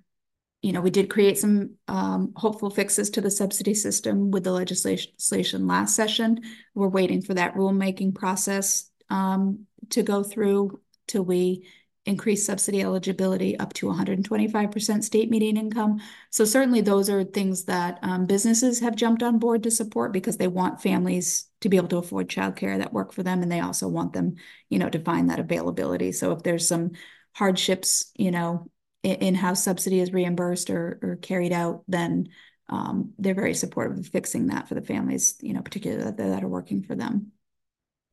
you 0.62 0.72
know, 0.72 0.80
we 0.80 0.90
did 0.90 1.10
create 1.10 1.36
some 1.36 1.74
um, 1.88 2.32
hopeful 2.36 2.70
fixes 2.70 3.10
to 3.10 3.20
the 3.20 3.30
subsidy 3.30 3.74
system 3.74 4.30
with 4.30 4.44
the 4.44 4.52
legislation 4.52 5.66
last 5.66 5.96
session. 5.96 6.40
We're 6.74 6.88
waiting 6.88 7.22
for 7.22 7.34
that 7.34 7.54
rulemaking 7.54 8.14
process 8.14 8.88
um, 9.10 9.66
to 9.90 10.02
go 10.02 10.22
through 10.22 10.80
till 11.08 11.24
we 11.24 11.66
increase 12.06 12.46
subsidy 12.46 12.82
eligibility 12.82 13.58
up 13.58 13.72
to 13.74 13.86
125% 13.86 15.04
state 15.04 15.28
median 15.28 15.56
income. 15.56 16.00
So 16.30 16.44
certainly 16.44 16.80
those 16.80 17.10
are 17.10 17.24
things 17.24 17.64
that 17.64 17.98
um, 18.02 18.26
businesses 18.26 18.80
have 18.80 18.96
jumped 18.96 19.22
on 19.22 19.38
board 19.38 19.64
to 19.64 19.70
support 19.70 20.12
because 20.12 20.36
they 20.36 20.48
want 20.48 20.80
families 20.80 21.48
to 21.60 21.68
be 21.68 21.76
able 21.76 21.88
to 21.88 21.98
afford 21.98 22.28
childcare 22.28 22.78
that 22.78 22.92
work 22.92 23.12
for 23.12 23.22
them. 23.22 23.42
And 23.42 23.50
they 23.50 23.60
also 23.60 23.88
want 23.88 24.12
them, 24.12 24.36
you 24.70 24.78
know, 24.78 24.88
to 24.88 25.00
find 25.00 25.30
that 25.30 25.40
availability. 25.40 26.12
So 26.12 26.32
if 26.32 26.42
there's 26.42 26.66
some 26.66 26.92
hardships, 27.34 28.12
you 28.16 28.30
know, 28.30 28.70
in, 29.02 29.34
how 29.34 29.54
subsidy 29.54 30.00
is 30.00 30.12
reimbursed 30.12 30.70
or, 30.70 30.98
or 31.02 31.16
carried 31.16 31.52
out, 31.52 31.82
then 31.86 32.28
um, 32.68 33.12
they're 33.18 33.34
very 33.34 33.54
supportive 33.54 33.98
of 33.98 34.06
fixing 34.06 34.48
that 34.48 34.68
for 34.68 34.74
the 34.74 34.82
families, 34.82 35.36
you 35.40 35.52
know, 35.52 35.62
particularly 35.62 36.04
that, 36.04 36.16
that 36.16 36.42
are 36.42 36.48
working 36.48 36.82
for 36.82 36.94
them. 36.94 37.32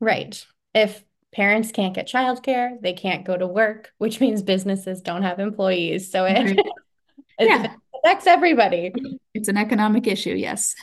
Right. 0.00 0.44
If 0.74 1.02
parents 1.34 1.72
can't 1.72 1.94
get 1.94 2.08
childcare, 2.08 2.80
they 2.80 2.92
can't 2.92 3.24
go 3.24 3.36
to 3.36 3.46
work, 3.46 3.92
which 3.98 4.20
means 4.20 4.42
businesses 4.42 5.02
don't 5.02 5.22
have 5.22 5.40
employees. 5.40 6.10
So 6.10 6.24
it, 6.24 6.56
yeah. 7.38 7.64
it 7.64 7.70
affects 8.02 8.26
everybody. 8.26 8.92
It's 9.34 9.48
an 9.48 9.56
economic 9.56 10.06
issue, 10.06 10.34
yes. 10.34 10.74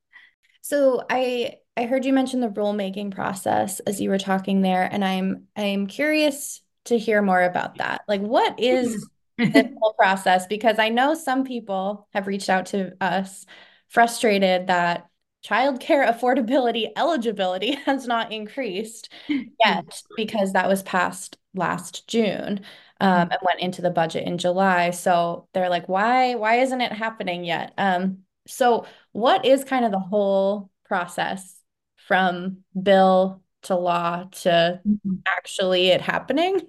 so 0.60 1.04
I 1.08 1.56
I 1.76 1.86
heard 1.86 2.04
you 2.04 2.12
mention 2.12 2.40
the 2.40 2.48
rulemaking 2.48 3.12
process 3.14 3.80
as 3.80 4.00
you 4.00 4.10
were 4.10 4.18
talking 4.18 4.62
there, 4.62 4.88
and 4.90 5.04
I'm 5.04 5.48
I'm 5.56 5.86
curious 5.86 6.62
to 6.84 6.98
hear 6.98 7.22
more 7.22 7.42
about 7.42 7.78
that. 7.78 8.02
Like, 8.06 8.20
what 8.20 8.60
is 8.60 9.08
the 9.38 9.74
whole 9.80 9.94
process? 9.94 10.46
Because 10.46 10.78
I 10.78 10.90
know 10.90 11.14
some 11.14 11.44
people 11.44 12.06
have 12.12 12.26
reached 12.26 12.50
out 12.50 12.66
to 12.66 12.92
us 13.00 13.46
frustrated 13.88 14.66
that 14.66 15.08
childcare 15.44 16.08
affordability 16.08 16.90
eligibility 16.96 17.72
has 17.86 18.06
not 18.06 18.32
increased 18.32 19.12
yet 19.28 20.02
because 20.16 20.52
that 20.52 20.68
was 20.68 20.82
passed 20.82 21.36
last 21.54 22.08
June 22.08 22.60
um, 23.00 23.28
and 23.30 23.38
went 23.42 23.60
into 23.60 23.82
the 23.82 23.90
budget 23.90 24.26
in 24.26 24.38
July. 24.38 24.90
So 24.90 25.48
they're 25.52 25.70
like, 25.70 25.88
why 25.88 26.34
why 26.34 26.60
isn't 26.60 26.80
it 26.80 26.92
happening 26.92 27.44
yet? 27.44 27.72
Um, 27.78 28.18
so 28.46 28.86
what 29.12 29.44
is 29.44 29.64
kind 29.64 29.84
of 29.84 29.92
the 29.92 29.98
whole 29.98 30.70
process 30.84 31.60
from 31.96 32.58
bill 32.80 33.42
to 33.62 33.76
law 33.76 34.24
to 34.24 34.80
mm-hmm. 34.86 35.14
actually 35.26 35.88
it 35.88 36.00
happening? 36.00 36.60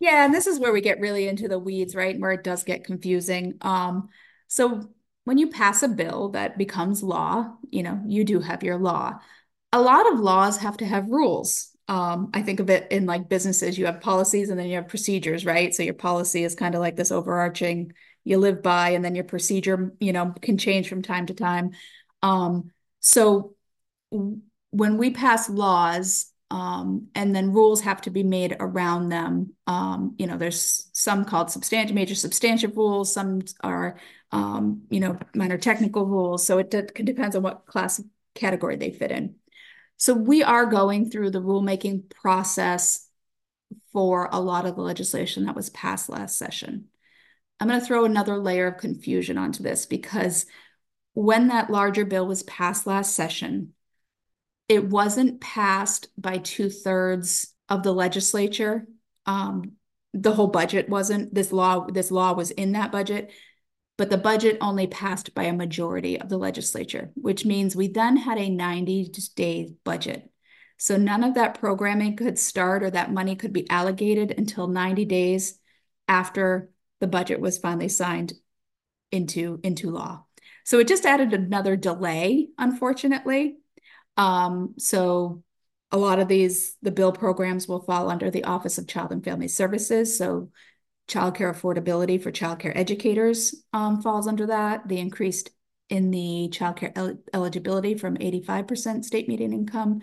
Yeah, 0.00 0.24
and 0.24 0.32
this 0.32 0.46
is 0.46 0.60
where 0.60 0.72
we 0.72 0.80
get 0.80 1.00
really 1.00 1.26
into 1.26 1.48
the 1.48 1.58
weeds, 1.58 1.94
right? 1.94 2.18
Where 2.18 2.30
it 2.30 2.44
does 2.44 2.62
get 2.62 2.84
confusing. 2.84 3.54
Um, 3.62 4.10
so 4.46 4.88
when 5.28 5.36
you 5.36 5.48
pass 5.48 5.82
a 5.82 5.88
bill 5.88 6.30
that 6.30 6.56
becomes 6.56 7.02
law, 7.02 7.54
you 7.70 7.82
know, 7.82 8.00
you 8.06 8.24
do 8.24 8.40
have 8.40 8.62
your 8.62 8.78
law. 8.78 9.18
A 9.74 9.78
lot 9.78 10.10
of 10.10 10.18
laws 10.18 10.56
have 10.56 10.78
to 10.78 10.86
have 10.86 11.10
rules. 11.10 11.76
Um, 11.86 12.30
I 12.32 12.40
think 12.40 12.60
of 12.60 12.70
it 12.70 12.90
in 12.90 13.04
like 13.04 13.28
businesses, 13.28 13.76
you 13.76 13.84
have 13.84 14.00
policies 14.00 14.48
and 14.48 14.58
then 14.58 14.68
you 14.68 14.76
have 14.76 14.88
procedures, 14.88 15.44
right? 15.44 15.74
So 15.74 15.82
your 15.82 15.92
policy 15.92 16.44
is 16.44 16.54
kind 16.54 16.74
of 16.74 16.80
like 16.80 16.96
this 16.96 17.12
overarching 17.12 17.92
you 18.24 18.38
live 18.38 18.62
by, 18.62 18.90
and 18.90 19.04
then 19.04 19.14
your 19.14 19.24
procedure, 19.24 19.92
you 20.00 20.14
know, 20.14 20.32
can 20.40 20.56
change 20.56 20.88
from 20.88 21.02
time 21.02 21.26
to 21.26 21.34
time. 21.34 21.72
Um, 22.22 22.70
so 23.00 23.54
when 24.10 24.96
we 24.96 25.10
pass 25.10 25.50
laws, 25.50 26.32
um, 26.50 27.08
and 27.14 27.36
then 27.36 27.52
rules 27.52 27.82
have 27.82 28.00
to 28.02 28.10
be 28.10 28.22
made 28.22 28.56
around 28.58 29.10
them. 29.10 29.52
Um, 29.66 30.14
you 30.18 30.26
know, 30.26 30.38
there's 30.38 30.88
some 30.94 31.26
called 31.26 31.50
substantive, 31.50 31.94
major 31.94 32.14
substantive 32.14 32.78
rules. 32.78 33.12
Some 33.12 33.42
are 33.62 33.98
um, 34.32 34.82
you 34.90 35.00
know, 35.00 35.18
minor 35.34 35.58
technical 35.58 36.06
rules. 36.06 36.46
So 36.46 36.58
it 36.58 36.70
depends 36.70 37.36
on 37.36 37.42
what 37.42 37.66
class 37.66 38.02
category 38.34 38.76
they 38.76 38.90
fit 38.90 39.10
in. 39.10 39.36
So 39.96 40.14
we 40.14 40.42
are 40.42 40.66
going 40.66 41.10
through 41.10 41.30
the 41.30 41.42
rulemaking 41.42 42.10
process 42.10 43.08
for 43.92 44.28
a 44.30 44.40
lot 44.40 44.66
of 44.66 44.76
the 44.76 44.82
legislation 44.82 45.46
that 45.46 45.56
was 45.56 45.70
passed 45.70 46.08
last 46.08 46.38
session. 46.38 46.86
I'm 47.58 47.68
going 47.68 47.80
to 47.80 47.86
throw 47.86 48.04
another 48.04 48.38
layer 48.38 48.68
of 48.68 48.78
confusion 48.78 49.36
onto 49.36 49.62
this 49.62 49.86
because 49.86 50.46
when 51.14 51.48
that 51.48 51.70
larger 51.70 52.04
bill 52.04 52.26
was 52.26 52.44
passed 52.44 52.86
last 52.86 53.16
session, 53.16 53.72
it 54.68 54.88
wasn't 54.88 55.40
passed 55.40 56.08
by 56.16 56.38
two 56.38 56.70
thirds 56.70 57.52
of 57.68 57.82
the 57.82 57.92
legislature. 57.92 58.86
Um, 59.26 59.72
the 60.14 60.32
whole 60.32 60.46
budget 60.46 60.88
wasn't. 60.88 61.34
This 61.34 61.52
law, 61.52 61.86
this 61.86 62.10
law 62.10 62.34
was 62.34 62.50
in 62.52 62.72
that 62.72 62.92
budget, 62.92 63.32
but 63.98 64.10
the 64.10 64.16
budget 64.16 64.56
only 64.60 64.86
passed 64.86 65.34
by 65.34 65.42
a 65.42 65.52
majority 65.52 66.18
of 66.18 66.28
the 66.28 66.38
legislature, 66.38 67.10
which 67.16 67.44
means 67.44 67.74
we 67.74 67.88
then 67.88 68.16
had 68.16 68.38
a 68.38 68.48
90 68.48 69.12
day 69.34 69.74
budget. 69.84 70.30
So 70.78 70.96
none 70.96 71.24
of 71.24 71.34
that 71.34 71.58
programming 71.58 72.16
could 72.16 72.38
start 72.38 72.84
or 72.84 72.90
that 72.90 73.12
money 73.12 73.34
could 73.34 73.52
be 73.52 73.68
allocated 73.68 74.32
until 74.38 74.68
90 74.68 75.04
days 75.04 75.58
after 76.06 76.70
the 77.00 77.08
budget 77.08 77.40
was 77.40 77.58
finally 77.58 77.88
signed 77.88 78.34
into, 79.10 79.58
into 79.64 79.90
law. 79.90 80.24
So 80.64 80.78
it 80.78 80.86
just 80.86 81.04
added 81.04 81.32
another 81.32 81.74
delay, 81.74 82.48
unfortunately. 82.56 83.56
Um, 84.16 84.74
so 84.78 85.42
a 85.90 85.98
lot 85.98 86.20
of 86.20 86.28
these, 86.28 86.76
the 86.82 86.92
bill 86.92 87.10
programs 87.10 87.66
will 87.66 87.82
fall 87.82 88.08
under 88.08 88.30
the 88.30 88.44
Office 88.44 88.78
of 88.78 88.86
Child 88.86 89.10
and 89.10 89.24
Family 89.24 89.48
Services. 89.48 90.16
So 90.16 90.50
childcare 91.08 91.52
affordability 91.52 92.22
for 92.22 92.30
childcare 92.30 92.72
educators 92.76 93.54
um, 93.72 94.02
falls 94.02 94.28
under 94.28 94.46
that. 94.46 94.86
The 94.88 94.98
increased 94.98 95.50
in 95.88 96.10
the 96.10 96.50
childcare 96.52 96.92
el- 96.96 97.18
eligibility 97.32 97.94
from 97.94 98.16
85% 98.16 99.04
state 99.04 99.28
median 99.28 99.52
income 99.52 100.00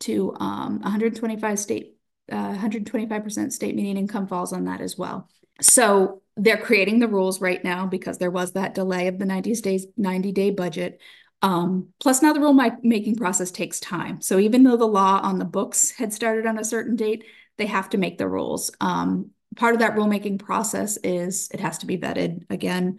to 0.00 0.34
um, 0.38 0.80
125 0.80 1.58
state 1.58 1.96
uh, 2.32 2.54
125% 2.54 3.52
state 3.52 3.74
median 3.74 3.98
income 3.98 4.26
falls 4.26 4.52
on 4.52 4.64
that 4.64 4.80
as 4.80 4.96
well. 4.96 5.28
So 5.60 6.22
they're 6.36 6.56
creating 6.56 6.98
the 6.98 7.08
rules 7.08 7.40
right 7.40 7.62
now 7.62 7.86
because 7.86 8.18
there 8.18 8.30
was 8.30 8.52
that 8.52 8.74
delay 8.74 9.08
of 9.08 9.18
the 9.18 9.26
90 9.26 9.54
days 9.56 9.86
90 9.96 10.32
day 10.32 10.50
budget. 10.50 11.00
Um, 11.42 11.88
plus 12.00 12.22
now 12.22 12.32
the 12.32 12.40
rule 12.40 12.54
making 12.82 13.16
process 13.16 13.50
takes 13.50 13.78
time. 13.78 14.22
So 14.22 14.38
even 14.38 14.62
though 14.62 14.78
the 14.78 14.86
law 14.86 15.20
on 15.22 15.38
the 15.38 15.44
books 15.44 15.90
had 15.90 16.12
started 16.12 16.46
on 16.46 16.58
a 16.58 16.64
certain 16.64 16.96
date, 16.96 17.24
they 17.58 17.66
have 17.66 17.90
to 17.90 17.98
make 17.98 18.16
the 18.16 18.28
rules. 18.28 18.70
Um, 18.80 19.30
part 19.56 19.74
of 19.74 19.80
that 19.80 19.94
rulemaking 19.94 20.38
process 20.38 20.96
is 20.98 21.50
it 21.52 21.60
has 21.60 21.78
to 21.78 21.86
be 21.86 21.98
vetted 21.98 22.44
again 22.50 22.98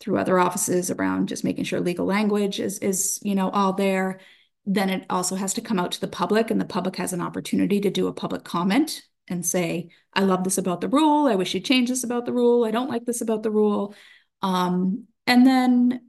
through 0.00 0.18
other 0.18 0.38
offices 0.38 0.90
around 0.90 1.28
just 1.28 1.44
making 1.44 1.64
sure 1.64 1.80
legal 1.80 2.06
language 2.06 2.58
is 2.58 2.78
is 2.78 3.18
you 3.22 3.34
know 3.34 3.50
all 3.50 3.72
there. 3.72 4.20
Then 4.66 4.90
it 4.90 5.06
also 5.10 5.36
has 5.36 5.54
to 5.54 5.60
come 5.60 5.78
out 5.78 5.92
to 5.92 6.00
the 6.00 6.08
public 6.08 6.50
and 6.50 6.60
the 6.60 6.66
public 6.66 6.96
has 6.96 7.12
an 7.12 7.20
opportunity 7.20 7.80
to 7.80 7.90
do 7.90 8.06
a 8.06 8.12
public 8.12 8.44
comment 8.44 9.02
and 9.28 9.46
say 9.46 9.88
i 10.12 10.20
love 10.20 10.44
this 10.44 10.58
about 10.58 10.80
the 10.80 10.88
rule. 10.88 11.26
I 11.26 11.36
wish 11.36 11.54
you'd 11.54 11.64
change 11.64 11.88
this 11.88 12.04
about 12.04 12.26
the 12.26 12.32
rule. 12.32 12.64
I 12.64 12.70
don't 12.70 12.90
like 12.90 13.04
this 13.04 13.20
about 13.20 13.42
the 13.42 13.50
rule. 13.50 13.94
Um, 14.42 15.06
and 15.26 15.46
then 15.46 16.00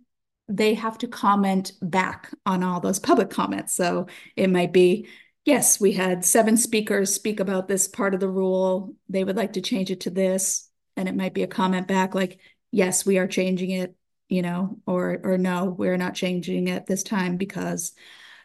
they 0.48 0.74
have 0.74 0.98
to 1.00 1.08
comment 1.08 1.74
back 1.82 2.34
on 2.46 2.64
all 2.64 2.80
those 2.80 3.00
public 3.00 3.30
comments. 3.30 3.74
So 3.74 4.08
it 4.36 4.50
might 4.50 4.74
be 4.74 5.08
yes 5.46 5.80
we 5.80 5.94
had 5.94 6.24
seven 6.24 6.58
speakers 6.58 7.14
speak 7.14 7.40
about 7.40 7.68
this 7.68 7.88
part 7.88 8.14
of 8.14 8.20
the 8.20 8.30
rule 8.30 8.94
they 9.10 9.24
would 9.24 9.38
like 9.38 9.54
to 9.54 9.62
change 9.62 9.92
it 9.92 10.02
to 10.02 10.10
this 10.10 10.70
and 10.96 11.10
it 11.10 11.16
might 11.16 11.34
be 11.34 11.44
a 11.44 11.48
comment 11.48 11.88
back 11.88 12.14
like 12.14 12.40
yes 12.72 13.06
we 13.06 13.18
are 13.18 13.28
changing 13.28 13.72
it 13.72 13.96
you 14.30 14.42
know 14.42 14.78
or 14.86 15.20
or 15.24 15.38
no 15.38 15.66
we're 15.66 15.98
not 15.98 16.14
changing 16.14 16.68
it 16.68 16.86
this 16.86 17.04
time 17.04 17.38
because 17.38 17.94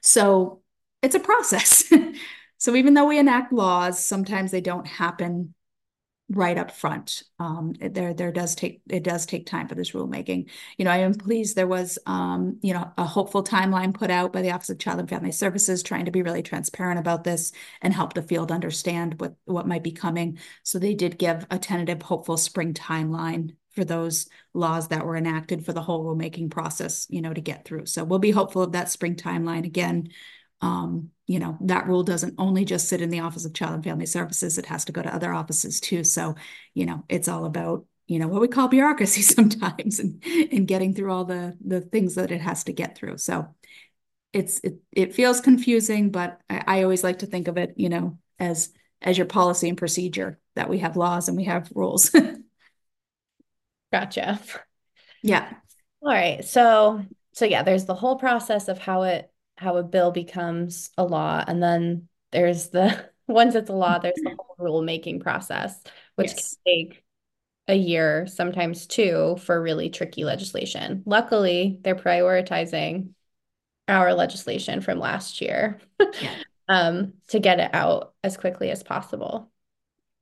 so 0.02 0.62
it's 1.02 1.14
a 1.14 1.20
process. 1.20 1.92
so 2.58 2.74
even 2.74 2.94
though 2.94 3.06
we 3.06 3.18
enact 3.18 3.52
laws, 3.52 4.02
sometimes 4.02 4.50
they 4.50 4.60
don't 4.60 4.86
happen 4.86 5.54
right 6.28 6.58
up 6.58 6.72
front. 6.72 7.22
Um, 7.38 7.74
there, 7.80 8.12
there 8.12 8.32
does 8.32 8.56
take 8.56 8.80
it 8.88 9.04
does 9.04 9.26
take 9.26 9.46
time 9.46 9.68
for 9.68 9.76
this 9.76 9.92
rulemaking. 9.92 10.50
You 10.76 10.84
know, 10.84 10.90
I 10.90 10.98
am 10.98 11.14
pleased 11.14 11.54
there 11.54 11.68
was, 11.68 11.98
um, 12.06 12.58
you 12.62 12.74
know, 12.74 12.90
a 12.98 13.04
hopeful 13.04 13.44
timeline 13.44 13.94
put 13.94 14.10
out 14.10 14.32
by 14.32 14.42
the 14.42 14.50
Office 14.50 14.70
of 14.70 14.78
Child 14.78 15.00
and 15.00 15.08
Family 15.08 15.30
Services, 15.30 15.82
trying 15.82 16.06
to 16.06 16.10
be 16.10 16.22
really 16.22 16.42
transparent 16.42 16.98
about 16.98 17.22
this 17.22 17.52
and 17.80 17.94
help 17.94 18.14
the 18.14 18.22
field 18.22 18.50
understand 18.50 19.20
what 19.20 19.36
what 19.44 19.68
might 19.68 19.84
be 19.84 19.92
coming. 19.92 20.38
So 20.64 20.78
they 20.78 20.94
did 20.94 21.18
give 21.18 21.46
a 21.50 21.58
tentative, 21.58 22.02
hopeful 22.02 22.36
spring 22.36 22.74
timeline 22.74 23.54
for 23.76 23.84
those 23.84 24.28
laws 24.52 24.88
that 24.88 25.04
were 25.06 25.16
enacted 25.16 25.64
for 25.64 25.72
the 25.72 25.82
whole 25.82 26.04
rulemaking 26.04 26.50
process, 26.50 27.06
you 27.08 27.20
know, 27.20 27.32
to 27.32 27.40
get 27.40 27.64
through. 27.64 27.86
So 27.86 28.02
we'll 28.02 28.18
be 28.18 28.30
hopeful 28.30 28.62
of 28.62 28.72
that 28.72 28.90
spring 28.90 29.14
timeline 29.14 29.64
again. 29.64 30.08
Um, 30.60 31.10
you 31.26 31.38
know, 31.40 31.58
that 31.60 31.86
rule 31.86 32.02
doesn't 32.02 32.34
only 32.38 32.64
just 32.64 32.88
sit 32.88 33.02
in 33.02 33.10
the 33.10 33.20
Office 33.20 33.44
of 33.44 33.54
Child 33.54 33.74
and 33.74 33.84
Family 33.84 34.06
Services, 34.06 34.58
it 34.58 34.66
has 34.66 34.84
to 34.84 34.92
go 34.92 35.02
to 35.02 35.14
other 35.14 35.32
offices 35.32 35.80
too. 35.80 36.04
So, 36.04 36.36
you 36.74 36.86
know, 36.86 37.04
it's 37.08 37.28
all 37.28 37.44
about, 37.44 37.84
you 38.06 38.18
know, 38.18 38.28
what 38.28 38.40
we 38.40 38.48
call 38.48 38.68
bureaucracy 38.68 39.22
sometimes 39.22 39.98
and, 39.98 40.22
and 40.24 40.68
getting 40.68 40.94
through 40.94 41.12
all 41.12 41.24
the 41.24 41.56
the 41.64 41.80
things 41.80 42.14
that 42.14 42.30
it 42.30 42.40
has 42.40 42.64
to 42.64 42.72
get 42.72 42.96
through. 42.96 43.18
So 43.18 43.48
it's 44.32 44.60
it 44.60 44.76
it 44.92 45.14
feels 45.14 45.40
confusing, 45.40 46.10
but 46.10 46.40
I, 46.48 46.62
I 46.66 46.82
always 46.82 47.02
like 47.02 47.20
to 47.20 47.26
think 47.26 47.48
of 47.48 47.56
it, 47.56 47.74
you 47.76 47.88
know, 47.88 48.18
as 48.38 48.70
as 49.02 49.18
your 49.18 49.26
policy 49.26 49.68
and 49.68 49.78
procedure 49.78 50.38
that 50.54 50.68
we 50.68 50.78
have 50.78 50.96
laws 50.96 51.28
and 51.28 51.36
we 51.36 51.44
have 51.44 51.70
rules. 51.74 52.10
Gotcha. 53.92 54.40
Yeah. 55.22 55.48
All 56.02 56.12
right. 56.12 56.44
So 56.44 57.04
so 57.32 57.44
yeah, 57.44 57.62
there's 57.62 57.84
the 57.84 57.94
whole 57.94 58.16
process 58.16 58.68
of 58.68 58.78
how 58.78 59.02
it 59.02 59.30
how 59.56 59.76
a 59.76 59.82
bill 59.82 60.10
becomes 60.10 60.90
a 60.96 61.04
law, 61.04 61.42
and 61.46 61.62
then 61.62 62.08
there's 62.32 62.68
the 62.68 63.10
once 63.26 63.54
it's 63.54 63.70
a 63.70 63.74
law, 63.74 63.98
there's 63.98 64.14
the 64.16 64.36
whole 64.38 64.56
rule 64.58 64.82
making 64.82 65.20
process, 65.20 65.82
which 66.14 66.28
yes. 66.28 66.56
can 66.64 66.88
take 66.88 67.04
a 67.68 67.74
year, 67.74 68.26
sometimes 68.26 68.86
two, 68.86 69.36
for 69.40 69.60
really 69.60 69.90
tricky 69.90 70.24
legislation. 70.24 71.02
Luckily, 71.04 71.78
they're 71.82 71.96
prioritizing 71.96 73.10
our 73.88 74.14
legislation 74.14 74.80
from 74.80 74.98
last 74.98 75.40
year 75.40 75.78
yeah. 76.20 76.34
um, 76.68 77.14
to 77.28 77.40
get 77.40 77.60
it 77.60 77.74
out 77.74 78.14
as 78.22 78.36
quickly 78.36 78.70
as 78.70 78.82
possible. 78.82 79.50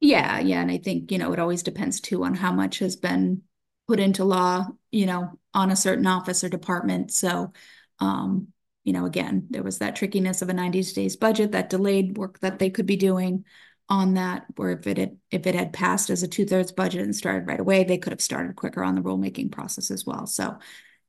Yeah, 0.01 0.39
yeah. 0.41 0.61
And 0.61 0.71
I 0.71 0.79
think, 0.79 1.11
you 1.11 1.19
know, 1.19 1.33
it 1.33 1.39
always 1.39 1.63
depends 1.63 2.01
too 2.01 2.25
on 2.25 2.35
how 2.35 2.53
much 2.53 2.79
has 2.81 2.97
been 2.97 3.43
put 3.89 4.01
into 4.01 4.25
law, 4.25 4.67
you 4.91 5.07
know, 5.07 5.39
on 5.53 5.71
a 5.71 5.77
certain 5.77 6.07
office 6.07 6.45
or 6.45 6.49
department. 6.49 7.13
So, 7.13 7.53
um, 8.01 8.49
you 8.85 8.93
know, 8.93 9.07
again, 9.07 9.47
there 9.51 9.63
was 9.63 9.79
that 9.79 9.97
trickiness 9.97 10.43
of 10.43 10.49
a 10.49 10.55
90 10.55 10.83
days 10.83 11.17
budget 11.17 11.53
that 11.53 11.71
delayed 11.71 12.17
work 12.17 12.39
that 12.41 12.59
they 12.59 12.71
could 12.71 12.87
be 12.87 12.97
doing 12.97 13.45
on 13.89 14.15
that. 14.15 14.47
Where 14.57 14.71
if 14.71 14.87
it 14.87 14.99
had 14.99 15.19
if 15.31 15.47
it 15.47 15.55
had 15.55 15.73
passed 15.73 16.11
as 16.11 16.23
a 16.23 16.29
two 16.29 16.45
thirds 16.47 16.73
budget 16.73 17.03
and 17.03 17.17
started 17.17 17.47
right 17.47 17.61
away, 17.61 17.85
they 17.85 17.99
could 17.99 18.13
have 18.13 18.21
started 18.21 18.57
quicker 18.57 18.85
on 18.85 18.95
the 18.95 19.03
rulemaking 19.03 19.51
process 19.53 19.91
as 19.91 20.05
well. 20.07 20.27
So, 20.27 20.59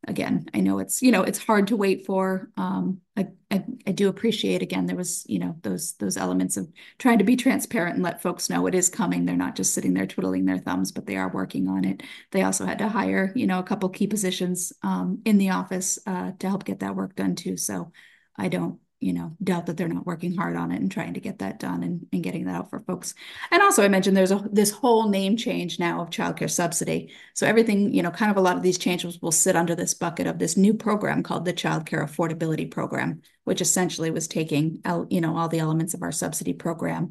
again, 0.08 0.46
I 0.54 0.60
know 0.60 0.80
it's, 0.80 1.02
you 1.02 1.12
know, 1.12 1.24
it's 1.24 1.44
hard 1.44 1.68
to 1.68 1.76
wait 1.76 2.06
for. 2.06 2.50
Um, 2.58 3.02
I, 3.18 3.28
I, 3.50 3.64
I, 3.88 3.92
do 3.92 4.10
appreciate 4.10 4.62
again, 4.62 4.86
there 4.86 4.96
was, 4.96 5.26
you 5.28 5.40
know, 5.40 5.56
those, 5.62 5.94
those 5.94 6.18
elements 6.18 6.58
of 6.58 6.68
trying 6.98 7.18
to 7.20 7.24
be 7.24 7.36
transparent 7.36 7.96
and 7.96 8.04
let 8.04 8.22
folks 8.22 8.50
know 8.50 8.68
it 8.68 8.76
is 8.76 8.90
coming. 8.90 9.26
They're 9.26 9.36
not 9.36 9.56
just 9.56 9.74
sitting 9.74 9.94
there 9.94 10.06
twiddling 10.06 10.46
their 10.46 10.58
thumbs, 10.58 10.92
but 10.92 11.06
they 11.06 11.18
are 11.18 11.32
working 11.32 11.68
on 11.68 11.86
it. 11.86 12.04
They 12.32 12.44
also 12.44 12.66
had 12.66 12.80
to 12.80 12.90
hire, 12.90 13.32
you 13.36 13.48
know, 13.48 13.60
a 13.60 13.64
couple 13.64 13.90
key 13.90 14.08
positions 14.08 14.74
um, 14.84 15.22
in 15.26 15.38
the 15.38 15.52
office 15.52 15.98
uh, 16.06 16.32
to 16.40 16.50
help 16.50 16.66
get 16.66 16.80
that 16.82 16.96
work 16.96 17.16
done 17.16 17.36
too. 17.36 17.58
So 17.58 17.92
I 18.38 18.50
don't, 18.50 18.80
you 19.00 19.14
know, 19.14 19.36
doubt 19.44 19.66
that 19.66 19.78
they're 19.78 19.88
not 19.88 20.06
working 20.06 20.36
hard 20.36 20.56
on 20.56 20.72
it 20.72 20.82
and 20.82 20.92
trying 20.92 21.14
to 21.14 21.20
get 21.20 21.40
that 21.40 21.60
done 21.60 21.84
and, 21.84 22.08
and 22.14 22.24
getting 22.24 22.46
that 22.46 22.56
out 22.56 22.70
for 22.70 22.80
folks. 22.80 23.14
And 23.52 23.62
also 23.62 23.84
I 23.84 23.88
mentioned 23.88 24.16
there's 24.16 24.32
a 24.32 24.48
this 24.52 24.72
whole 24.72 25.10
name 25.10 25.38
change 25.38 25.80
now 25.80 26.02
of 26.02 26.10
childcare 26.10 26.50
subsidy. 26.50 27.14
So 27.34 27.46
everything, 27.46 27.94
you 27.94 28.02
know, 28.02 28.12
kind 28.12 28.32
of 28.32 28.38
a 28.38 28.42
lot 28.42 28.56
of 28.56 28.64
these 28.64 28.78
changes 28.78 29.22
will 29.22 29.32
sit 29.32 29.56
under 29.56 29.76
this 29.76 29.94
bucket 29.94 30.28
of 30.28 30.40
this 30.40 30.58
new 30.58 30.74
program 30.74 31.24
called 31.24 31.46
the 31.46 31.54
Childcare 31.54 32.04
Affordability 32.04 32.72
Program, 32.72 33.22
which 33.44 33.62
essentially 33.62 34.12
was 34.12 34.28
taking 34.28 34.82
out, 34.86 35.12
you 35.12 35.22
know, 35.22 35.38
all 35.38 35.50
the 35.50 35.60
elements 35.60 35.94
of 35.94 36.02
our 36.02 36.12
subsidy 36.12 36.54
program, 36.54 37.10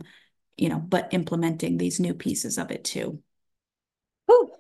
you 0.57 0.70
know, 0.70 0.79
but 0.79 1.12
implementing 1.12 1.77
these 1.77 2.01
new 2.01 2.14
pieces 2.14 2.59
of 2.59 2.70
it 2.70 2.85
too. 2.85 3.20
Ooh, 4.31 4.51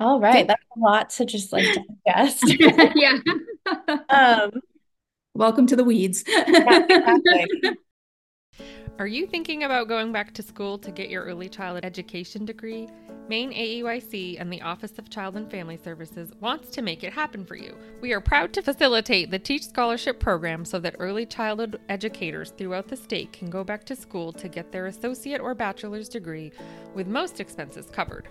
all 0.00 0.20
right. 0.20 0.46
That's 0.46 0.62
a 0.76 0.80
lot 0.80 1.10
to 1.10 1.24
just 1.24 1.52
like 1.52 1.66
digest. 2.06 2.44
yeah. 2.94 3.18
um 4.10 4.50
Welcome 5.36 5.66
to 5.66 5.74
the 5.74 5.82
weeds. 5.82 6.22
yeah, 6.28 6.86
exactly. 6.88 7.76
Are 9.00 9.06
you 9.08 9.26
thinking 9.26 9.64
about 9.64 9.88
going 9.88 10.12
back 10.12 10.32
to 10.34 10.44
school 10.44 10.78
to 10.78 10.92
get 10.92 11.10
your 11.10 11.24
early 11.24 11.48
childhood 11.48 11.84
education 11.84 12.44
degree? 12.44 12.88
Maine 13.28 13.52
AEYC 13.52 14.40
and 14.40 14.52
the 14.52 14.62
Office 14.62 14.96
of 14.96 15.10
Child 15.10 15.36
and 15.36 15.50
Family 15.50 15.76
Services 15.76 16.30
wants 16.38 16.70
to 16.70 16.82
make 16.82 17.02
it 17.02 17.12
happen 17.12 17.44
for 17.44 17.56
you. 17.56 17.76
We 18.00 18.12
are 18.12 18.20
proud 18.20 18.52
to 18.52 18.62
facilitate 18.62 19.32
the 19.32 19.40
Teach 19.40 19.64
Scholarship 19.64 20.20
program 20.20 20.64
so 20.64 20.78
that 20.78 20.94
early 21.00 21.26
childhood 21.26 21.80
educators 21.88 22.52
throughout 22.56 22.86
the 22.86 22.96
state 22.96 23.32
can 23.32 23.50
go 23.50 23.64
back 23.64 23.84
to 23.86 23.96
school 23.96 24.32
to 24.34 24.48
get 24.48 24.70
their 24.70 24.86
associate 24.86 25.40
or 25.40 25.52
bachelor's 25.52 26.08
degree 26.08 26.52
with 26.94 27.08
most 27.08 27.40
expenses 27.40 27.86
covered. 27.90 28.28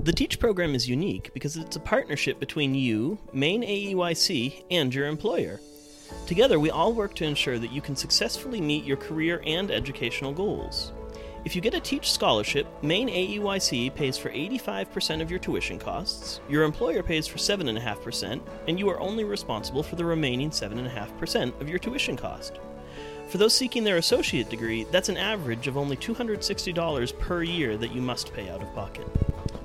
The 0.00 0.12
Teach 0.12 0.40
program 0.40 0.74
is 0.74 0.88
unique 0.88 1.32
because 1.32 1.56
it's 1.56 1.76
a 1.76 1.80
partnership 1.80 2.40
between 2.40 2.74
you, 2.74 3.20
Maine 3.32 3.62
AEYC, 3.62 4.64
and 4.72 4.92
your 4.92 5.06
employer. 5.06 5.60
Together, 6.26 6.58
we 6.58 6.70
all 6.70 6.92
work 6.92 7.14
to 7.14 7.24
ensure 7.24 7.58
that 7.58 7.72
you 7.72 7.80
can 7.80 7.96
successfully 7.96 8.60
meet 8.60 8.84
your 8.84 8.96
career 8.96 9.42
and 9.46 9.70
educational 9.70 10.32
goals. 10.32 10.92
If 11.44 11.54
you 11.54 11.62
get 11.62 11.74
a 11.74 11.80
Teach 11.80 12.10
scholarship, 12.10 12.66
Maine 12.82 13.08
AEYC 13.08 13.94
pays 13.94 14.18
for 14.18 14.30
85% 14.30 15.22
of 15.22 15.30
your 15.30 15.38
tuition 15.38 15.78
costs, 15.78 16.40
your 16.48 16.64
employer 16.64 17.04
pays 17.04 17.28
for 17.28 17.38
7.5%, 17.38 18.40
and 18.66 18.78
you 18.78 18.90
are 18.90 18.98
only 18.98 19.22
responsible 19.22 19.84
for 19.84 19.94
the 19.94 20.04
remaining 20.04 20.50
7.5% 20.50 21.60
of 21.60 21.68
your 21.68 21.78
tuition 21.78 22.16
cost. 22.16 22.58
For 23.28 23.38
those 23.38 23.54
seeking 23.54 23.84
their 23.84 23.98
associate 23.98 24.48
degree, 24.48 24.84
that's 24.90 25.08
an 25.08 25.16
average 25.16 25.68
of 25.68 25.76
only 25.76 25.96
$260 25.96 27.18
per 27.20 27.42
year 27.44 27.76
that 27.76 27.94
you 27.94 28.00
must 28.00 28.32
pay 28.32 28.48
out 28.48 28.62
of 28.62 28.74
pocket. 28.74 29.06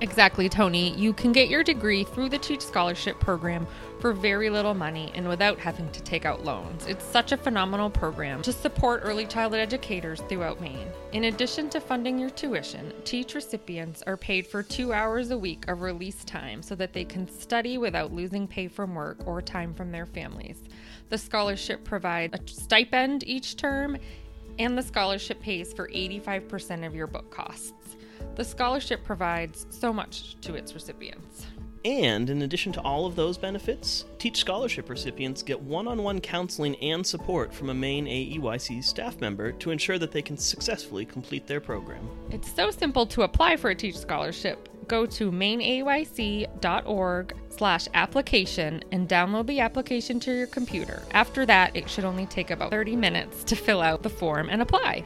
Exactly, 0.01 0.49
Tony. 0.49 0.95
You 0.97 1.13
can 1.13 1.31
get 1.31 1.47
your 1.47 1.63
degree 1.63 2.03
through 2.03 2.29
the 2.29 2.39
Teach 2.39 2.61
Scholarship 2.61 3.19
Program 3.19 3.67
for 3.99 4.13
very 4.13 4.49
little 4.49 4.73
money 4.73 5.11
and 5.13 5.27
without 5.27 5.59
having 5.59 5.91
to 5.91 6.01
take 6.01 6.25
out 6.25 6.43
loans. 6.43 6.87
It's 6.87 7.05
such 7.05 7.33
a 7.33 7.37
phenomenal 7.37 7.87
program 7.87 8.41
to 8.41 8.51
support 8.51 9.01
early 9.03 9.27
childhood 9.27 9.59
educators 9.59 10.19
throughout 10.21 10.59
Maine. 10.59 10.87
In 11.11 11.25
addition 11.25 11.69
to 11.69 11.79
funding 11.79 12.17
your 12.17 12.31
tuition, 12.31 12.91
Teach 13.03 13.35
recipients 13.35 14.01
are 14.07 14.17
paid 14.17 14.47
for 14.47 14.63
two 14.63 14.91
hours 14.91 15.29
a 15.29 15.37
week 15.37 15.67
of 15.67 15.81
release 15.83 16.23
time 16.23 16.63
so 16.63 16.73
that 16.73 16.93
they 16.93 17.05
can 17.05 17.29
study 17.29 17.77
without 17.77 18.11
losing 18.11 18.47
pay 18.47 18.67
from 18.67 18.95
work 18.95 19.19
or 19.27 19.39
time 19.39 19.71
from 19.71 19.91
their 19.91 20.07
families. 20.07 20.63
The 21.09 21.17
scholarship 21.19 21.83
provides 21.83 22.33
a 22.33 22.39
stipend 22.51 23.23
each 23.27 23.55
term, 23.55 23.97
and 24.57 24.75
the 24.75 24.81
scholarship 24.81 25.39
pays 25.41 25.73
for 25.73 25.89
85% 25.89 26.87
of 26.87 26.95
your 26.95 27.05
book 27.05 27.29
costs. 27.29 27.97
The 28.35 28.43
scholarship 28.43 29.03
provides 29.03 29.65
so 29.69 29.91
much 29.91 30.39
to 30.41 30.55
its 30.55 30.73
recipients. 30.73 31.45
And 31.83 32.29
in 32.29 32.43
addition 32.43 32.71
to 32.73 32.81
all 32.81 33.07
of 33.07 33.15
those 33.15 33.39
benefits, 33.39 34.05
Teach 34.19 34.37
Scholarship 34.37 34.89
recipients 34.89 35.41
get 35.41 35.59
one 35.59 35.87
on 35.87 36.03
one 36.03 36.21
counseling 36.21 36.75
and 36.75 37.05
support 37.05 37.51
from 37.51 37.71
a 37.71 37.73
Maine 37.73 38.05
AEYC 38.05 38.83
staff 38.83 39.19
member 39.19 39.51
to 39.53 39.71
ensure 39.71 39.97
that 39.97 40.11
they 40.11 40.21
can 40.21 40.37
successfully 40.37 41.05
complete 41.05 41.47
their 41.47 41.59
program. 41.59 42.07
It's 42.29 42.53
so 42.53 42.69
simple 42.69 43.07
to 43.07 43.23
apply 43.23 43.57
for 43.57 43.71
a 43.71 43.75
Teach 43.75 43.97
Scholarship. 43.97 44.69
Go 44.87 45.07
to 45.07 45.31
maineaeyc.org 45.31 47.35
slash 47.49 47.87
application 47.93 48.83
and 48.91 49.09
download 49.09 49.47
the 49.47 49.61
application 49.61 50.19
to 50.19 50.35
your 50.35 50.47
computer. 50.47 51.01
After 51.13 51.47
that, 51.47 51.75
it 51.75 51.89
should 51.89 52.05
only 52.05 52.27
take 52.27 52.51
about 52.51 52.69
30 52.69 52.95
minutes 52.95 53.43
to 53.45 53.55
fill 53.55 53.81
out 53.81 54.03
the 54.03 54.09
form 54.09 54.49
and 54.49 54.61
apply. 54.61 55.03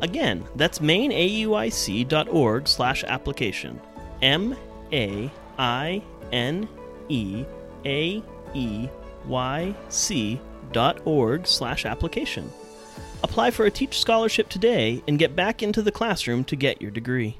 Again, 0.00 0.44
that's 0.56 0.78
maineaeyc.org 0.78 2.68
slash 2.68 3.04
application. 3.04 3.80
M 4.22 4.56
A 4.92 5.30
I 5.58 6.02
N 6.32 6.68
E 7.08 7.44
A 7.84 8.22
E 8.54 8.88
Y 9.26 9.74
C 9.88 10.40
dot 10.72 11.00
org 11.04 11.46
slash 11.46 11.84
application. 11.84 12.50
Apply 13.24 13.50
for 13.50 13.66
a 13.66 13.70
Teach 13.70 13.98
Scholarship 13.98 14.48
today 14.48 15.02
and 15.08 15.18
get 15.18 15.34
back 15.34 15.62
into 15.62 15.82
the 15.82 15.90
classroom 15.90 16.44
to 16.44 16.54
get 16.56 16.80
your 16.80 16.90
degree. 16.90 17.38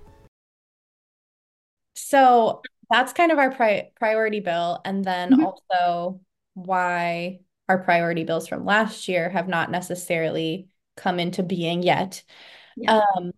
So 1.95 2.63
that's 2.91 3.13
kind 3.13 3.31
of 3.31 3.39
our 3.39 3.51
pri- 3.53 3.91
priority 3.97 4.41
bill. 4.41 4.81
And 4.85 5.05
then 5.05 5.33
Mhm. 5.33 5.45
also 5.45 6.21
why 6.55 7.41
our 7.69 7.79
priority 7.79 8.25
bills 8.25 8.49
from 8.49 8.65
last 8.65 9.09
year 9.09 9.29
have 9.29 9.47
not 9.47 9.71
necessarily 9.71 10.69
come 10.99 11.19
into 11.19 11.43
being 11.43 11.83
yet. 11.83 12.23
Yeah. 12.77 13.01
Um, 13.17 13.33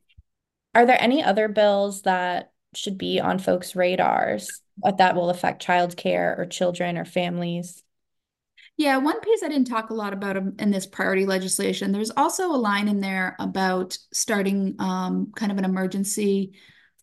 are 0.74 0.86
there 0.86 1.00
any 1.00 1.22
other 1.22 1.48
bills 1.48 2.02
that 2.02 2.52
should 2.74 2.98
be 2.98 3.20
on 3.20 3.38
folks' 3.38 3.76
radars 3.76 4.60
that 4.96 5.14
will 5.14 5.30
affect 5.30 5.64
childcare 5.64 6.38
or 6.38 6.46
children 6.46 6.96
or 6.96 7.04
families? 7.04 7.82
Yeah, 8.76 8.96
one 8.96 9.20
piece 9.20 9.42
I 9.42 9.48
didn't 9.48 9.66
talk 9.66 9.90
a 9.90 9.94
lot 9.94 10.14
about 10.14 10.36
in 10.36 10.70
this 10.70 10.86
priority 10.86 11.26
legislation, 11.26 11.92
there's 11.92 12.12
also 12.12 12.50
a 12.50 12.56
line 12.56 12.88
in 12.88 13.00
there 13.00 13.36
about 13.38 13.98
starting 14.12 14.76
um, 14.78 15.32
kind 15.36 15.52
of 15.52 15.58
an 15.58 15.66
emergency 15.66 16.54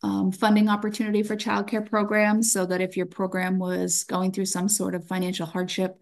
um, 0.01 0.31
funding 0.31 0.69
opportunity 0.69 1.23
for 1.23 1.35
childcare 1.35 1.87
programs 1.87 2.51
so 2.51 2.65
that 2.65 2.81
if 2.81 2.97
your 2.97 3.05
program 3.05 3.59
was 3.59 4.05
going 4.05 4.31
through 4.31 4.45
some 4.45 4.69
sort 4.69 4.95
of 4.95 5.07
financial 5.07 5.45
hardship, 5.45 5.99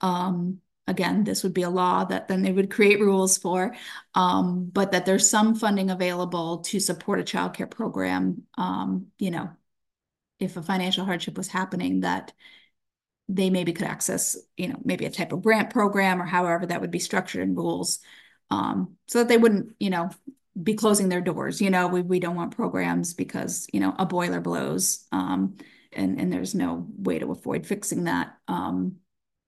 um, 0.00 0.58
again, 0.86 1.24
this 1.24 1.42
would 1.42 1.54
be 1.54 1.62
a 1.62 1.70
law 1.70 2.04
that 2.04 2.28
then 2.28 2.42
they 2.42 2.52
would 2.52 2.70
create 2.70 3.00
rules 3.00 3.38
for, 3.38 3.74
um, 4.14 4.70
but 4.72 4.92
that 4.92 5.04
there's 5.04 5.28
some 5.28 5.54
funding 5.54 5.90
available 5.90 6.58
to 6.58 6.78
support 6.78 7.20
a 7.20 7.24
childcare 7.24 7.70
program, 7.70 8.42
um, 8.56 9.06
you 9.18 9.30
know, 9.30 9.50
if 10.38 10.56
a 10.56 10.62
financial 10.62 11.04
hardship 11.04 11.36
was 11.36 11.48
happening 11.48 12.00
that 12.00 12.32
they 13.28 13.50
maybe 13.50 13.72
could 13.72 13.86
access, 13.86 14.36
you 14.56 14.68
know, 14.68 14.78
maybe 14.84 15.04
a 15.04 15.10
type 15.10 15.32
of 15.32 15.42
grant 15.42 15.70
program 15.70 16.22
or 16.22 16.26
however 16.26 16.66
that 16.66 16.80
would 16.80 16.90
be 16.90 16.98
structured 16.98 17.42
in 17.42 17.54
rules. 17.56 17.98
Um, 18.50 18.96
so 19.08 19.18
that 19.18 19.28
they 19.28 19.38
wouldn't, 19.38 19.74
you 19.80 19.90
know, 19.90 20.10
be 20.62 20.74
closing 20.74 21.08
their 21.08 21.20
doors. 21.20 21.60
You 21.60 21.70
know, 21.70 21.88
we, 21.88 22.02
we 22.02 22.20
don't 22.20 22.36
want 22.36 22.54
programs 22.54 23.14
because, 23.14 23.66
you 23.72 23.80
know, 23.80 23.94
a 23.98 24.06
boiler 24.06 24.40
blows. 24.40 25.04
Um, 25.10 25.56
and, 25.92 26.20
and 26.20 26.32
there's 26.32 26.54
no 26.54 26.86
way 26.96 27.18
to 27.18 27.32
avoid 27.32 27.66
fixing 27.66 28.04
that. 28.04 28.36
Um, 28.46 28.96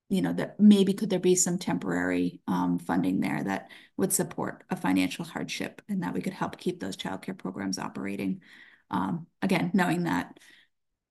you 0.08 0.22
know, 0.22 0.32
that 0.32 0.58
maybe 0.58 0.94
could 0.94 1.10
there 1.10 1.18
be 1.18 1.34
some 1.34 1.58
temporary 1.58 2.40
um, 2.48 2.78
funding 2.78 3.20
there 3.20 3.42
that 3.44 3.70
would 3.96 4.12
support 4.12 4.64
a 4.70 4.76
financial 4.76 5.24
hardship 5.24 5.82
and 5.88 6.02
that 6.02 6.14
we 6.14 6.22
could 6.22 6.32
help 6.32 6.58
keep 6.58 6.80
those 6.80 6.96
childcare 6.96 7.36
programs 7.36 7.78
operating. 7.78 8.40
Um, 8.90 9.26
again, 9.42 9.70
knowing 9.74 10.04
that 10.04 10.38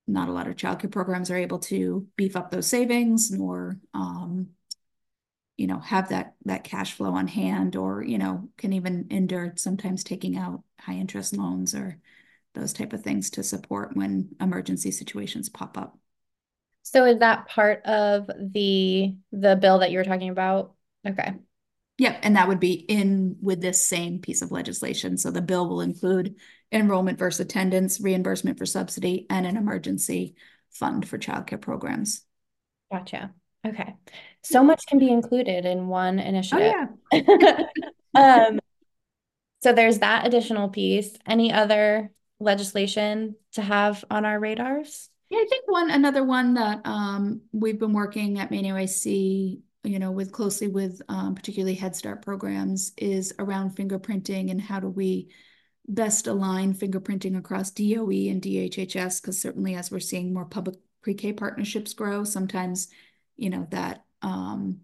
not 0.07 0.29
a 0.29 0.31
lot 0.31 0.47
of 0.47 0.55
childcare 0.55 0.91
programs 0.91 1.29
are 1.29 1.37
able 1.37 1.59
to 1.59 2.07
beef 2.15 2.35
up 2.35 2.49
those 2.49 2.67
savings 2.67 3.29
nor 3.29 3.79
um, 3.93 4.47
you 5.57 5.67
know 5.67 5.79
have 5.79 6.09
that 6.09 6.35
that 6.45 6.63
cash 6.63 6.93
flow 6.93 7.13
on 7.13 7.27
hand 7.27 7.75
or 7.75 8.03
you 8.03 8.17
know 8.17 8.47
can 8.57 8.73
even 8.73 9.07
endure 9.09 9.53
sometimes 9.57 10.03
taking 10.03 10.37
out 10.37 10.63
high 10.79 10.93
interest 10.93 11.35
loans 11.35 11.75
or 11.75 11.99
those 12.53 12.73
type 12.73 12.93
of 12.93 13.03
things 13.03 13.29
to 13.31 13.43
support 13.43 13.95
when 13.95 14.29
emergency 14.39 14.91
situations 14.91 15.49
pop 15.49 15.77
up 15.77 15.97
So 16.91 17.03
is 17.03 17.19
that 17.19 17.49
part 17.49 17.85
of 17.85 18.29
the 18.39 19.13
the 19.33 19.57
bill 19.57 19.79
that 19.79 19.91
you 19.91 19.97
were 19.97 20.05
talking 20.05 20.29
about? 20.29 20.73
Okay. 21.05 21.33
Yep, 21.97 22.19
and 22.21 22.37
that 22.37 22.47
would 22.47 22.61
be 22.61 22.73
in 22.73 23.35
with 23.41 23.59
this 23.59 23.85
same 23.89 24.19
piece 24.19 24.41
of 24.41 24.51
legislation. 24.51 25.17
So 25.17 25.29
the 25.29 25.41
bill 25.41 25.67
will 25.67 25.81
include 25.81 26.35
enrollment 26.71 27.19
versus 27.19 27.41
attendance, 27.41 27.99
reimbursement 27.99 28.57
for 28.57 28.65
subsidy, 28.65 29.25
and 29.29 29.45
an 29.45 29.57
emergency 29.57 30.35
fund 30.71 31.05
for 31.05 31.17
childcare 31.17 31.59
programs. 31.59 32.21
Gotcha. 32.89 33.33
Okay. 33.65 33.95
So 34.43 34.63
much 34.63 34.85
can 34.87 34.97
be 34.97 35.11
included 35.11 35.65
in 35.65 35.87
one 35.87 36.19
initiative. 36.19 36.73
Oh, 37.11 37.17
yeah. 37.17 37.63
Um, 38.15 38.59
so 39.61 39.73
there's 39.73 39.99
that 39.99 40.25
additional 40.25 40.69
piece. 40.69 41.13
Any 41.27 41.51
other 41.51 42.11
legislation 42.39 43.35
to 43.51 43.61
have 43.61 44.03
on 44.09 44.23
our 44.25 44.39
radars? 44.39 45.09
Yeah, 45.29 45.39
I 45.39 45.45
think 45.49 45.65
one 45.67 45.91
another 45.91 46.23
one 46.23 46.53
that 46.53 46.81
um, 46.85 47.41
we've 47.51 47.79
been 47.79 47.93
working 47.93 48.39
at 48.39 48.49
Maine 48.49 48.65
AEYC, 48.65 49.59
you 49.83 49.99
know, 49.99 50.11
with 50.11 50.31
closely 50.31 50.67
with 50.67 51.01
um, 51.09 51.35
particularly 51.35 51.75
Head 51.75 51.95
Start 51.95 52.21
programs 52.21 52.93
is 52.97 53.33
around 53.37 53.75
fingerprinting 53.75 54.51
and 54.51 54.61
how 54.61 54.79
do 54.79 54.87
we 54.87 55.29
best 55.87 56.27
align 56.27 56.73
fingerprinting 56.73 57.37
across 57.37 57.71
DOE 57.71 58.29
and 58.29 58.41
DHHS 58.41 59.21
because 59.21 59.41
certainly 59.41 59.75
as 59.75 59.91
we're 59.91 59.99
seeing 59.99 60.33
more 60.33 60.45
public 60.45 60.75
pre-K 61.01 61.33
partnerships 61.33 61.93
grow, 61.93 62.23
sometimes 62.23 62.87
you 63.35 63.49
know 63.49 63.67
that 63.71 64.05
um, 64.21 64.79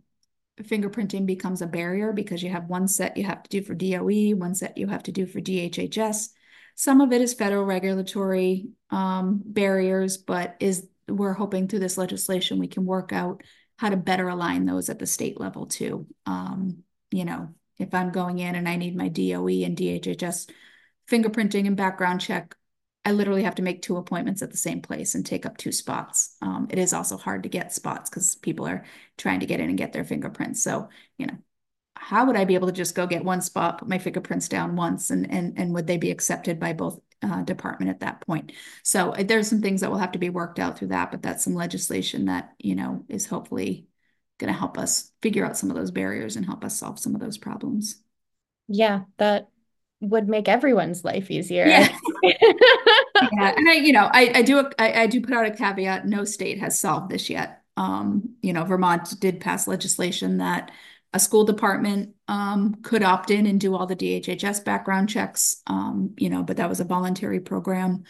fingerprinting 0.61 1.25
becomes 1.25 1.61
a 1.61 1.67
barrier 1.67 2.11
because 2.11 2.43
you 2.43 2.49
have 2.49 2.69
one 2.69 2.89
set 2.89 3.15
you 3.15 3.23
have 3.23 3.43
to 3.43 3.49
do 3.49 3.61
for 3.61 3.73
DOE, 3.73 4.35
one 4.35 4.55
set 4.55 4.77
you 4.77 4.87
have 4.87 5.03
to 5.03 5.11
do 5.13 5.25
for 5.25 5.39
DHHS. 5.39 6.29
Some 6.75 7.01
of 7.01 7.11
it 7.11 7.21
is 7.21 7.33
federal 7.33 7.63
regulatory 7.63 8.69
um, 8.89 9.41
barriers, 9.45 10.17
but 10.17 10.55
is 10.59 10.87
we're 11.07 11.33
hoping 11.33 11.67
through 11.67 11.79
this 11.79 11.97
legislation 11.97 12.59
we 12.59 12.67
can 12.67 12.85
work 12.85 13.11
out 13.11 13.43
how 13.77 13.89
to 13.89 13.97
better 13.97 14.27
align 14.27 14.65
those 14.65 14.89
at 14.89 14.99
the 14.99 15.05
state 15.05 15.39
level 15.39 15.65
too. 15.65 16.07
Um, 16.25 16.83
you 17.11 17.25
know, 17.25 17.53
if 17.77 17.93
I'm 17.93 18.11
going 18.11 18.39
in 18.39 18.55
and 18.55 18.67
I 18.67 18.75
need 18.75 18.95
my 18.95 19.09
DOE 19.09 19.63
and 19.65 19.77
DHHS 19.77 20.49
fingerprinting 21.09 21.67
and 21.67 21.75
background 21.75 22.21
check, 22.21 22.55
I 23.05 23.11
literally 23.11 23.43
have 23.43 23.55
to 23.55 23.61
make 23.61 23.81
two 23.81 23.97
appointments 23.97 24.41
at 24.41 24.51
the 24.51 24.57
same 24.57 24.81
place 24.81 25.13
and 25.15 25.25
take 25.25 25.45
up 25.45 25.57
two 25.57 25.73
spots. 25.73 26.37
Um, 26.41 26.67
it 26.69 26.79
is 26.79 26.93
also 26.93 27.17
hard 27.17 27.43
to 27.43 27.49
get 27.49 27.73
spots 27.73 28.09
because 28.09 28.35
people 28.35 28.65
are 28.65 28.85
trying 29.17 29.41
to 29.41 29.45
get 29.45 29.59
in 29.59 29.67
and 29.67 29.77
get 29.77 29.91
their 29.91 30.05
fingerprints. 30.05 30.63
So, 30.63 30.87
you 31.17 31.27
know, 31.27 31.37
how 32.03 32.25
would 32.25 32.35
I 32.35 32.43
be 32.43 32.55
able 32.55 32.67
to 32.67 32.73
just 32.73 32.95
go 32.95 33.07
get 33.07 33.23
one 33.23 33.41
spot, 33.41 33.77
put 33.77 33.87
my 33.87 33.97
fingerprints 33.97 34.49
down 34.49 34.75
once, 34.75 35.09
and 35.09 35.29
and 35.31 35.57
and 35.57 35.73
would 35.73 35.87
they 35.87 35.97
be 35.97 36.11
accepted 36.11 36.59
by 36.59 36.73
both 36.73 36.99
uh, 37.21 37.43
department 37.43 37.89
at 37.89 38.01
that 38.01 38.21
point? 38.27 38.51
So 38.83 39.11
uh, 39.11 39.23
there's 39.23 39.47
some 39.47 39.61
things 39.61 39.81
that 39.81 39.89
will 39.89 39.97
have 39.97 40.11
to 40.11 40.19
be 40.19 40.29
worked 40.29 40.59
out 40.59 40.77
through 40.77 40.89
that, 40.89 41.11
but 41.11 41.21
that's 41.21 41.43
some 41.43 41.55
legislation 41.55 42.25
that 42.25 42.53
you 42.59 42.75
know 42.75 43.05
is 43.07 43.25
hopefully 43.25 43.87
going 44.37 44.51
to 44.51 44.59
help 44.59 44.77
us 44.77 45.11
figure 45.21 45.45
out 45.45 45.57
some 45.57 45.69
of 45.69 45.77
those 45.77 45.91
barriers 45.91 46.35
and 46.35 46.45
help 46.45 46.65
us 46.65 46.77
solve 46.77 46.99
some 46.99 47.15
of 47.15 47.21
those 47.21 47.37
problems. 47.37 48.03
Yeah, 48.67 49.03
that 49.17 49.47
would 50.01 50.27
make 50.27 50.49
everyone's 50.49 51.05
life 51.05 51.31
easier. 51.31 51.65
Yeah. 51.65 51.97
yeah, 52.23 53.53
and 53.55 53.69
I, 53.69 53.75
you 53.75 53.93
know, 53.93 54.09
I, 54.11 54.31
I 54.35 54.41
do, 54.41 54.69
I, 54.77 55.03
I 55.03 55.07
do 55.07 55.21
put 55.21 55.33
out 55.33 55.45
a 55.45 55.51
caveat. 55.51 56.05
No 56.05 56.25
state 56.25 56.59
has 56.59 56.77
solved 56.77 57.09
this 57.09 57.29
yet. 57.29 57.61
Um, 57.77 58.35
you 58.41 58.51
know, 58.51 58.65
Vermont 58.65 59.19
did 59.19 59.39
pass 59.39 59.67
legislation 59.67 60.37
that 60.37 60.71
a 61.13 61.19
school 61.19 61.45
department 61.45 62.15
um, 62.27 62.75
could 62.81 63.03
opt 63.03 63.29
in 63.29 63.45
and 63.45 63.59
do 63.59 63.75
all 63.75 63.85
the 63.85 63.95
DHHS 63.95 64.65
background 64.65 65.09
checks. 65.09 65.61
Um, 65.67 66.15
you 66.17 66.29
know, 66.29 66.43
but 66.43 66.57
that 66.57 66.69
was 66.69 66.79
a 66.79 66.85
voluntary 66.85 67.39
program. 67.39 68.03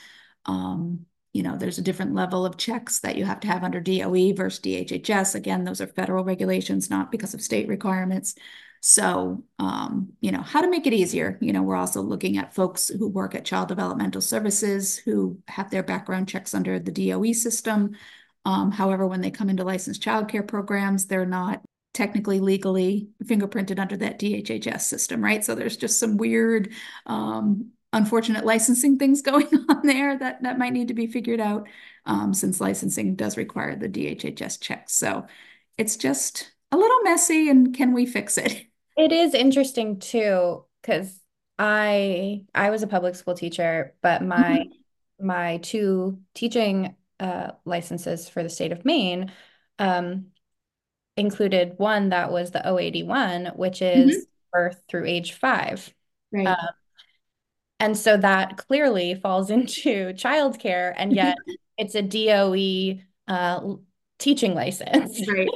Um, 0.45 1.05
you 1.33 1.43
know, 1.43 1.57
there's 1.57 1.79
a 1.79 1.83
different 1.83 2.13
level 2.13 2.45
of 2.45 2.57
checks 2.57 2.99
that 2.99 3.17
you 3.17 3.25
have 3.25 3.39
to 3.41 3.47
have 3.47 3.63
under 3.63 3.81
DOE 3.81 4.33
versus 4.33 4.61
DHHS. 4.61 5.35
Again, 5.35 5.63
those 5.63 5.81
are 5.81 5.87
federal 5.87 6.23
regulations, 6.23 6.89
not 6.89 7.11
because 7.11 7.33
of 7.33 7.41
state 7.41 7.67
requirements. 7.67 8.35
So, 8.81 9.43
um, 9.59 10.13
you 10.21 10.31
know, 10.31 10.41
how 10.41 10.61
to 10.61 10.69
make 10.69 10.85
it 10.85 10.93
easier. 10.93 11.37
You 11.41 11.53
know, 11.53 11.63
we're 11.63 11.75
also 11.75 12.01
looking 12.01 12.37
at 12.37 12.53
folks 12.53 12.89
who 12.89 13.07
work 13.07 13.33
at 13.33 13.45
child 13.45 13.69
developmental 13.69 14.21
services 14.21 14.97
who 14.97 15.39
have 15.47 15.71
their 15.71 15.83
background 15.83 16.29
checks 16.29 16.53
under 16.53 16.79
the 16.79 16.91
DOE 16.91 17.31
system. 17.31 17.95
Um, 18.45 18.71
however, 18.71 19.07
when 19.07 19.21
they 19.21 19.31
come 19.31 19.49
into 19.49 19.63
licensed 19.63 20.03
childcare 20.03 20.45
programs, 20.45 21.07
they're 21.07 21.25
not 21.25 21.61
technically 21.93 22.39
legally 22.39 23.09
fingerprinted 23.23 23.79
under 23.79 23.95
that 23.97 24.19
DHHS 24.19 24.81
system, 24.81 25.23
right? 25.23 25.43
So 25.45 25.55
there's 25.55 25.77
just 25.77 25.99
some 25.99 26.17
weird, 26.17 26.71
um, 27.05 27.71
unfortunate 27.91 28.45
licensing 28.45 28.97
things 28.97 29.21
going 29.23 29.47
on 29.69 29.85
there 29.85 30.17
that 30.17 30.43
that 30.43 30.57
might 30.57 30.73
need 30.73 30.87
to 30.87 30.93
be 30.93 31.07
figured 31.07 31.39
out, 31.39 31.67
um, 32.05 32.33
since 32.33 32.59
licensing 32.59 33.15
does 33.15 33.37
require 33.37 33.75
the 33.75 33.89
DHHS 33.89 34.59
checks. 34.59 34.93
So 34.93 35.25
it's 35.77 35.95
just 35.95 36.51
a 36.71 36.77
little 36.77 37.01
messy, 37.03 37.49
and 37.49 37.75
can 37.75 37.93
we 37.93 38.05
fix 38.05 38.37
it? 38.37 38.65
It 38.95 39.11
is 39.11 39.33
interesting 39.33 39.97
too, 39.97 40.65
because 40.79 41.19
I 41.57 42.43
I 42.53 42.69
was 42.69 42.83
a 42.83 42.87
public 42.87 43.15
school 43.15 43.33
teacher, 43.33 43.95
but 44.03 44.21
my 44.21 44.67
my 45.19 45.57
two 45.57 46.19
teaching 46.35 46.95
uh, 47.19 47.53
licenses 47.65 48.29
for 48.29 48.43
the 48.43 48.49
state 48.49 48.71
of 48.71 48.85
Maine 48.85 49.31
um, 49.79 50.27
included 51.17 51.73
one 51.77 52.09
that 52.09 52.31
was 52.31 52.51
the 52.51 52.67
081, 52.67 53.51
which 53.55 53.81
is 53.81 54.11
mm-hmm. 54.11 54.21
birth 54.51 54.83
through 54.89 55.05
age 55.05 55.33
five. 55.33 55.93
Right. 56.31 56.47
Um, 56.47 56.57
and 57.79 57.97
so 57.97 58.17
that 58.17 58.57
clearly 58.57 59.15
falls 59.15 59.49
into 59.49 60.13
childcare, 60.13 60.93
and 60.95 61.13
yet 61.13 61.37
it's 61.77 61.95
a 61.95 62.01
DOE 62.01 63.01
uh, 63.27 63.75
teaching 64.19 64.53
license. 64.53 65.21
Right. 65.33 65.49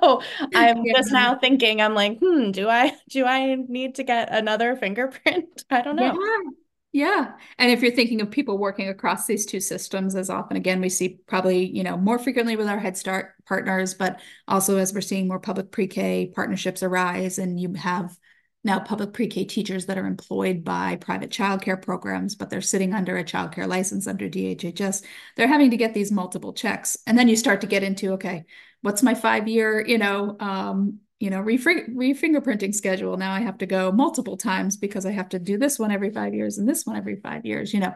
so 0.00 0.22
I'm 0.54 0.84
yeah. 0.84 0.92
just 0.96 1.12
now 1.12 1.36
thinking, 1.36 1.80
I'm 1.80 1.94
like, 1.94 2.18
hmm, 2.20 2.50
do 2.50 2.68
I 2.68 2.92
do 3.08 3.24
I 3.24 3.56
need 3.56 3.96
to 3.96 4.04
get 4.04 4.32
another 4.32 4.76
fingerprint? 4.76 5.64
I 5.70 5.82
don't 5.82 5.96
know. 5.96 6.04
Yeah. 6.04 6.50
Yeah. 6.92 7.32
And 7.58 7.70
if 7.70 7.80
you're 7.80 7.90
thinking 7.92 8.20
of 8.20 8.30
people 8.30 8.58
working 8.58 8.88
across 8.88 9.26
these 9.26 9.46
two 9.46 9.60
systems, 9.60 10.14
as 10.14 10.28
often 10.28 10.58
again, 10.58 10.80
we 10.82 10.90
see 10.90 11.20
probably, 11.26 11.64
you 11.64 11.82
know, 11.82 11.96
more 11.96 12.18
frequently 12.18 12.54
with 12.54 12.68
our 12.68 12.78
Head 12.78 12.98
Start 12.98 13.32
partners, 13.46 13.94
but 13.94 14.20
also 14.46 14.76
as 14.76 14.92
we're 14.92 15.00
seeing 15.00 15.26
more 15.26 15.40
public 15.40 15.70
pre-K 15.70 16.32
partnerships 16.34 16.82
arise 16.82 17.38
and 17.38 17.58
you 17.58 17.72
have 17.74 18.14
now 18.62 18.78
public 18.78 19.14
pre-K 19.14 19.46
teachers 19.46 19.86
that 19.86 19.96
are 19.96 20.06
employed 20.06 20.64
by 20.64 20.96
private 20.96 21.30
childcare 21.30 21.80
programs, 21.80 22.34
but 22.34 22.50
they're 22.50 22.60
sitting 22.60 22.92
under 22.92 23.16
a 23.16 23.24
childcare 23.24 23.66
license 23.66 24.06
under 24.06 24.28
DHHS. 24.28 25.02
They're 25.36 25.48
having 25.48 25.70
to 25.70 25.78
get 25.78 25.94
these 25.94 26.12
multiple 26.12 26.52
checks. 26.52 26.98
And 27.06 27.18
then 27.18 27.26
you 27.26 27.36
start 27.36 27.62
to 27.62 27.66
get 27.66 27.82
into, 27.82 28.12
okay, 28.12 28.44
what's 28.82 29.02
my 29.02 29.14
five-year, 29.14 29.86
you 29.86 29.96
know, 29.96 30.36
um, 30.38 30.98
you 31.22 31.30
know, 31.30 31.40
re-fingerprinting 31.40 32.74
schedule. 32.74 33.16
Now 33.16 33.32
I 33.32 33.42
have 33.42 33.58
to 33.58 33.66
go 33.66 33.92
multiple 33.92 34.36
times 34.36 34.76
because 34.76 35.06
I 35.06 35.12
have 35.12 35.28
to 35.28 35.38
do 35.38 35.56
this 35.56 35.78
one 35.78 35.92
every 35.92 36.10
five 36.10 36.34
years 36.34 36.58
and 36.58 36.68
this 36.68 36.84
one 36.84 36.96
every 36.96 37.14
five 37.14 37.46
years, 37.46 37.72
you 37.72 37.78
know. 37.78 37.94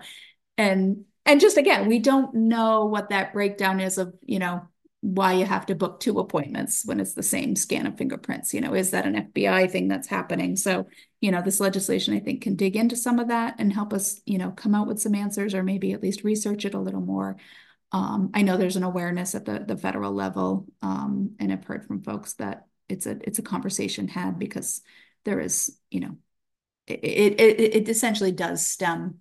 And 0.57 1.07
and 1.25 1.41
just 1.41 1.57
again, 1.57 1.89
we 1.89 1.99
don't 1.99 2.33
know 2.37 2.85
what 2.85 3.09
that 3.09 3.33
breakdown 3.33 3.81
is 3.81 3.99
of, 3.99 4.15
you 4.23 4.39
know, 4.39 4.69
why 5.01 5.33
you 5.33 5.45
have 5.45 5.67
to 5.67 5.75
book 5.75 5.99
two 5.99 6.21
appointments 6.21 6.85
when 6.87 7.01
it's 7.01 7.15
the 7.15 7.23
same 7.25 7.57
scan 7.57 7.89
of 7.89 7.99
fingerprints. 7.99 8.55
You 8.55 8.61
know, 8.61 8.75
is 8.75 8.93
that 8.93 9.07
an 9.07 9.33
FBI 9.33 9.73
thing 9.73 9.89
that's 9.89 10.07
happening? 10.07 10.55
So, 10.55 10.87
you 11.21 11.33
know, 11.33 11.43
this 11.43 11.59
legislation 11.59 12.15
I 12.15 12.21
think 12.21 12.43
can 12.43 12.55
dig 12.55 12.77
into 12.77 12.95
some 12.95 13.19
of 13.19 13.27
that 13.27 13.57
and 13.59 13.73
help 13.73 13.93
us, 13.93 14.21
you 14.25 14.39
know, 14.39 14.53
come 14.53 14.73
out 14.73 14.87
with 14.87 15.01
some 15.01 15.17
answers 15.17 15.53
or 15.53 15.65
maybe 15.65 15.91
at 15.91 16.03
least 16.03 16.23
research 16.23 16.65
it 16.65 16.75
a 16.75 16.81
little 16.81 17.01
more. 17.01 17.39
Um, 17.91 18.31
I 18.35 18.43
know 18.43 18.57
there's 18.57 18.77
an 18.77 18.85
awareness 18.85 19.35
at 19.35 19.45
the 19.45 19.65
the 19.67 19.77
federal 19.77 20.13
level, 20.13 20.67
um, 20.81 21.35
and 21.41 21.53
I've 21.53 21.65
heard 21.65 21.85
from 21.87 22.03
folks 22.03 22.35
that 22.35 22.66
it's 22.89 23.07
a 23.07 23.19
it's 23.27 23.39
a 23.39 23.43
conversation 23.43 24.09
had 24.09 24.39
because 24.39 24.83
there 25.25 25.41
is, 25.41 25.79
you 25.91 26.01
know, 26.01 26.17
it 26.87 27.01
it 27.41 27.61
it, 27.61 27.89
essentially 27.89 28.33
does 28.33 28.67
stem 28.67 29.21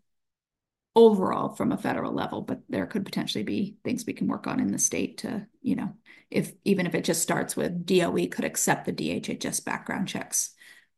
overall 0.95 1.49
from 1.49 1.71
a 1.71 1.77
federal 1.77 2.13
level, 2.13 2.41
but 2.41 2.61
there 2.69 2.85
could 2.85 3.05
potentially 3.05 3.43
be 3.43 3.77
things 3.83 4.05
we 4.05 4.13
can 4.13 4.27
work 4.27 4.47
on 4.47 4.59
in 4.59 4.71
the 4.71 4.79
state 4.79 5.17
to, 5.19 5.45
you 5.61 5.75
know, 5.75 5.93
if 6.31 6.53
even 6.63 6.85
if 6.85 6.95
it 6.95 7.03
just 7.03 7.21
starts 7.21 7.55
with 7.55 7.85
DOE 7.85 8.27
could 8.27 8.45
accept 8.45 8.85
the 8.85 8.93
DHHS 8.93 9.63
background 9.65 10.07
checks 10.07 10.51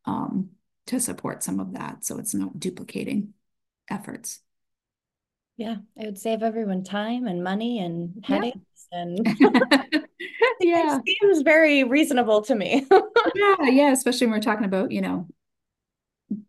um, 0.05 0.49
to 0.87 0.99
support 0.99 1.43
some 1.43 1.59
of 1.59 1.73
that. 1.73 2.05
So 2.05 2.17
it's 2.17 2.33
not 2.33 2.59
duplicating 2.59 3.33
efforts. 3.89 4.39
Yeah, 5.57 5.77
it 5.95 6.05
would 6.05 6.19
save 6.19 6.43
everyone 6.43 6.83
time 6.83 7.25
and 7.25 7.43
money 7.43 7.79
and 7.79 8.23
headaches 8.23 8.87
yeah. 8.91 8.99
and 8.99 9.99
yeah, 10.61 10.99
it 11.03 11.17
seems 11.21 11.41
very 11.41 11.83
reasonable 11.83 12.41
to 12.43 12.55
me. 12.55 12.85
yeah, 13.35 13.55
yeah, 13.63 13.91
especially 13.91 14.27
when 14.27 14.35
we're 14.35 14.41
talking 14.41 14.65
about, 14.65 14.91
you 14.91 15.01
know, 15.01 15.27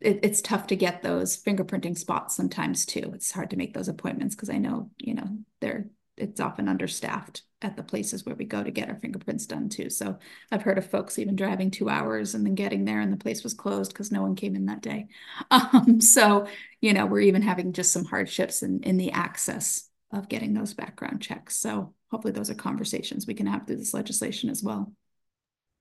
it, 0.00 0.20
it's 0.22 0.42
tough 0.42 0.66
to 0.68 0.76
get 0.76 1.02
those 1.02 1.40
fingerprinting 1.40 1.96
spots 1.96 2.34
sometimes 2.36 2.84
too. 2.84 3.12
It's 3.14 3.32
hard 3.32 3.50
to 3.50 3.56
make 3.56 3.74
those 3.74 3.88
appointments 3.88 4.34
because 4.34 4.50
I 4.50 4.58
know, 4.58 4.90
you 4.98 5.14
know, 5.14 5.28
they're 5.60 5.86
it's 6.16 6.40
often 6.40 6.68
understaffed 6.68 7.42
at 7.62 7.76
the 7.76 7.82
places 7.82 8.26
where 8.26 8.34
we 8.34 8.44
go 8.44 8.62
to 8.62 8.72
get 8.72 8.88
our 8.88 8.96
fingerprints 8.96 9.46
done 9.46 9.68
too. 9.68 9.88
So 9.88 10.18
I've 10.50 10.62
heard 10.62 10.78
of 10.78 10.90
folks 10.90 11.16
even 11.18 11.36
driving 11.36 11.70
two 11.70 11.88
hours 11.88 12.34
and 12.34 12.44
then 12.44 12.56
getting 12.56 12.84
there 12.84 13.00
and 13.00 13.12
the 13.12 13.16
place 13.16 13.44
was 13.44 13.54
closed 13.54 13.92
because 13.92 14.10
no 14.10 14.22
one 14.22 14.34
came 14.34 14.56
in 14.56 14.66
that 14.66 14.82
day. 14.82 15.06
Um, 15.50 16.00
so, 16.00 16.46
you 16.80 16.92
know, 16.92 17.06
we're 17.06 17.20
even 17.20 17.42
having 17.42 17.72
just 17.72 17.92
some 17.92 18.04
hardships 18.04 18.62
in, 18.62 18.82
in 18.82 18.96
the 18.96 19.12
access 19.12 19.87
of 20.12 20.28
getting 20.28 20.54
those 20.54 20.74
background 20.74 21.20
checks. 21.20 21.56
So 21.56 21.94
hopefully 22.10 22.32
those 22.32 22.50
are 22.50 22.54
conversations 22.54 23.26
we 23.26 23.34
can 23.34 23.46
have 23.46 23.66
through 23.66 23.76
this 23.76 23.94
legislation 23.94 24.50
as 24.50 24.62
well. 24.62 24.92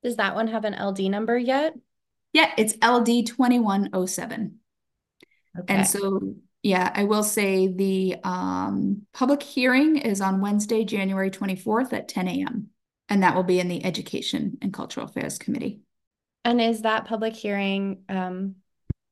Does 0.03 0.17
that 0.17 0.36
one 0.36 0.47
have 0.47 0.65
an 0.65 0.75
LD 0.75 1.01
number 1.09 1.38
yet? 1.38 1.73
Yeah, 2.34 2.51
it's 2.57 2.73
LD 2.84 3.25
2107. 3.25 4.59
Okay. 5.59 5.73
And 5.73 5.88
so, 5.88 6.36
yeah, 6.61 6.91
I 6.93 7.05
will 7.05 7.23
say 7.23 7.67
the 7.67 8.17
um, 8.23 9.03
public 9.13 9.41
hearing 9.41 9.97
is 9.97 10.21
on 10.21 10.41
Wednesday, 10.41 10.84
January 10.84 11.32
24th 11.32 11.93
at 11.93 12.07
10 12.07 12.28
a.m. 12.28 12.67
And 13.09 13.23
that 13.23 13.36
will 13.36 13.43
be 13.43 13.59
in 13.59 13.69
the 13.69 13.84
Education 13.84 14.57
and 14.61 14.73
Cultural 14.73 15.07
Affairs 15.07 15.38
Committee. 15.38 15.80
And 16.43 16.61
is 16.61 16.82
that 16.82 17.05
public 17.05 17.36
hearing 17.36 18.03
um, 18.09 18.55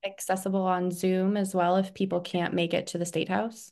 accessible 0.06 0.62
on 0.62 0.92
Zoom 0.92 1.36
as 1.36 1.56
well 1.56 1.78
if 1.78 1.94
people 1.94 2.22
can't 2.22 2.54
make 2.54 2.74
it 2.74 2.88
to 2.88 2.98
the 2.98 3.06
State 3.06 3.30
House? 3.30 3.72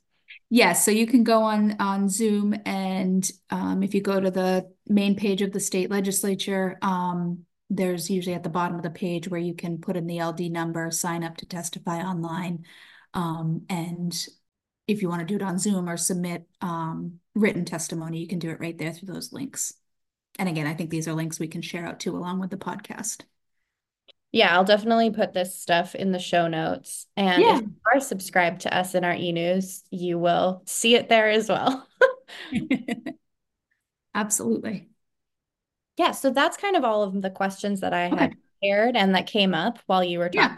Yes, 0.56 0.86
so 0.86 0.92
you 0.92 1.08
can 1.08 1.24
go 1.24 1.42
on 1.42 1.78
on 1.80 2.08
Zoom, 2.08 2.54
and 2.64 3.28
um, 3.50 3.82
if 3.82 3.96
you 3.96 4.04
go 4.04 4.20
to 4.20 4.30
the 4.30 4.72
main 4.88 5.16
page 5.16 5.42
of 5.42 5.52
the 5.52 5.60
state 5.60 5.90
legislature, 5.90 6.78
um, 6.84 7.46
there's 7.72 8.08
usually 8.08 8.36
at 8.36 8.44
the 8.44 8.50
bottom 8.50 8.78
of 8.78 8.84
the 8.84 8.92
page 8.92 9.28
where 9.28 9.40
you 9.40 9.56
can 9.56 9.80
put 9.80 9.98
in 9.98 10.06
the 10.06 10.22
LD 10.22 10.52
number, 10.52 10.92
sign 10.92 11.24
up 11.24 11.38
to 11.38 11.48
testify 11.48 12.02
online. 12.04 12.66
Um, 13.16 13.64
and 13.68 14.14
if 14.88 15.02
you 15.02 15.10
want 15.10 15.22
to 15.22 15.26
do 15.26 15.38
it 15.38 15.42
on 15.42 15.58
Zoom 15.58 15.90
or 15.90 15.98
submit 15.98 16.48
um, 16.62 17.20
written 17.34 17.66
testimony, 17.66 18.20
you 18.20 18.28
can 18.28 18.38
do 18.38 18.52
it 18.52 18.60
right 18.60 18.78
there 18.78 18.94
through 18.94 19.12
those 19.12 19.34
links. 19.34 19.74
And 20.38 20.48
again, 20.48 20.68
I 20.68 20.76
think 20.76 20.92
these 20.92 21.08
are 21.08 21.14
links 21.14 21.40
we 21.40 21.48
can 21.48 21.64
share 21.64 21.88
out 21.88 22.00
too, 22.00 22.16
along 22.16 22.40
with 22.40 22.52
the 22.52 22.58
podcast. 22.58 23.24
Yeah, 24.34 24.54
I'll 24.54 24.66
definitely 24.66 25.12
put 25.12 25.32
this 25.32 25.58
stuff 25.58 25.96
in 25.96 26.12
the 26.12 26.20
show 26.20 26.48
notes. 26.48 27.08
And 27.16 27.42
yeah. 27.42 27.56
if 27.58 27.62
you 27.62 27.76
are 27.94 28.00
subscribed 28.02 28.62
to 28.62 28.76
us 28.76 28.96
in 28.96 29.06
our 29.06 29.14
e 29.14 29.32
news, 29.32 29.84
you 29.90 30.20
will 30.20 30.64
see 30.66 30.96
it 30.96 31.08
there 31.08 31.30
as 31.30 31.48
well. 31.48 31.88
Absolutely 34.16 34.90
yeah, 35.98 36.12
so 36.12 36.32
that's 36.32 36.58
kind 36.58 36.76
of 36.76 36.84
all 36.84 37.04
of 37.04 37.22
the 37.22 37.30
questions 37.30 37.82
that 37.82 37.94
I 37.94 38.08
okay. 38.08 38.18
had 38.18 38.36
prepared 38.60 38.96
and 38.96 39.16
that 39.16 39.28
came 39.28 39.54
up 39.54 39.80
while 39.86 40.04
you 40.04 40.20
were 40.20 40.30
talking. 40.30 40.58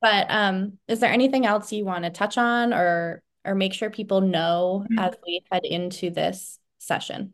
But 0.00 0.26
um, 0.30 0.78
is 0.86 1.00
there 1.00 1.12
anything 1.12 1.44
else 1.44 1.72
you 1.72 1.84
want 1.84 2.04
to 2.04 2.10
touch 2.10 2.38
on 2.38 2.72
or 2.72 3.22
or 3.44 3.54
make 3.54 3.72
sure 3.72 3.90
people 3.90 4.20
know 4.20 4.84
mm-hmm. 4.84 4.98
as 4.98 5.14
we 5.26 5.42
head 5.50 5.64
into 5.64 6.10
this 6.10 6.58
session? 6.78 7.32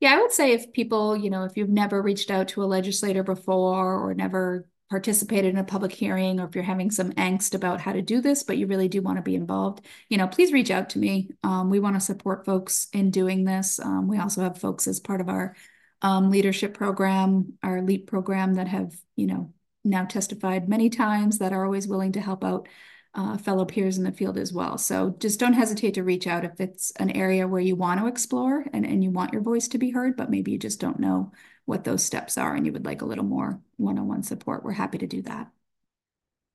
Yeah, 0.00 0.14
I 0.14 0.20
would 0.20 0.32
say 0.32 0.52
if 0.52 0.72
people, 0.72 1.16
you 1.16 1.30
know, 1.30 1.44
if 1.44 1.56
you've 1.56 1.68
never 1.68 2.00
reached 2.00 2.30
out 2.30 2.48
to 2.48 2.62
a 2.62 2.66
legislator 2.66 3.22
before 3.22 3.94
or 3.94 4.14
never 4.14 4.66
participated 4.88 5.52
in 5.52 5.58
a 5.58 5.64
public 5.64 5.92
hearing 5.92 6.38
or 6.38 6.46
if 6.46 6.54
you're 6.54 6.62
having 6.62 6.90
some 6.90 7.12
angst 7.12 7.54
about 7.54 7.80
how 7.80 7.92
to 7.92 8.02
do 8.02 8.20
this 8.20 8.42
but 8.42 8.56
you 8.56 8.66
really 8.66 8.88
do 8.88 9.02
want 9.02 9.16
to 9.16 9.22
be 9.22 9.34
involved 9.34 9.84
you 10.08 10.16
know 10.16 10.28
please 10.28 10.52
reach 10.52 10.70
out 10.70 10.90
to 10.90 10.98
me 10.98 11.28
um, 11.42 11.70
we 11.70 11.80
want 11.80 11.96
to 11.96 12.00
support 12.00 12.44
folks 12.44 12.86
in 12.92 13.10
doing 13.10 13.44
this 13.44 13.80
um, 13.80 14.06
we 14.06 14.18
also 14.18 14.42
have 14.42 14.58
folks 14.58 14.86
as 14.86 15.00
part 15.00 15.20
of 15.20 15.28
our 15.28 15.56
um, 16.02 16.30
leadership 16.30 16.74
program, 16.74 17.54
our 17.62 17.82
LEAP 17.82 18.06
program 18.06 18.54
that 18.54 18.68
have, 18.68 18.94
you 19.16 19.26
know, 19.26 19.52
now 19.84 20.04
testified 20.04 20.68
many 20.68 20.90
times 20.90 21.38
that 21.38 21.52
are 21.52 21.64
always 21.64 21.86
willing 21.86 22.12
to 22.12 22.20
help 22.20 22.44
out 22.44 22.68
uh, 23.14 23.38
fellow 23.38 23.64
peers 23.64 23.96
in 23.96 24.04
the 24.04 24.12
field 24.12 24.36
as 24.36 24.52
well. 24.52 24.76
So 24.76 25.16
just 25.18 25.40
don't 25.40 25.54
hesitate 25.54 25.94
to 25.94 26.02
reach 26.02 26.26
out 26.26 26.44
if 26.44 26.60
it's 26.60 26.90
an 26.92 27.10
area 27.10 27.48
where 27.48 27.60
you 27.60 27.74
want 27.74 28.00
to 28.00 28.06
explore 28.06 28.66
and, 28.72 28.84
and 28.84 29.02
you 29.02 29.10
want 29.10 29.32
your 29.32 29.42
voice 29.42 29.68
to 29.68 29.78
be 29.78 29.90
heard, 29.90 30.16
but 30.16 30.30
maybe 30.30 30.52
you 30.52 30.58
just 30.58 30.80
don't 30.80 31.00
know 31.00 31.32
what 31.66 31.84
those 31.84 32.04
steps 32.04 32.38
are 32.38 32.54
and 32.54 32.64
you 32.64 32.72
would 32.72 32.86
like 32.86 33.02
a 33.02 33.06
little 33.06 33.24
more 33.24 33.60
one-on-one 33.76 34.22
support. 34.22 34.64
We're 34.64 34.72
happy 34.72 34.98
to 34.98 35.06
do 35.06 35.22
that. 35.22 35.50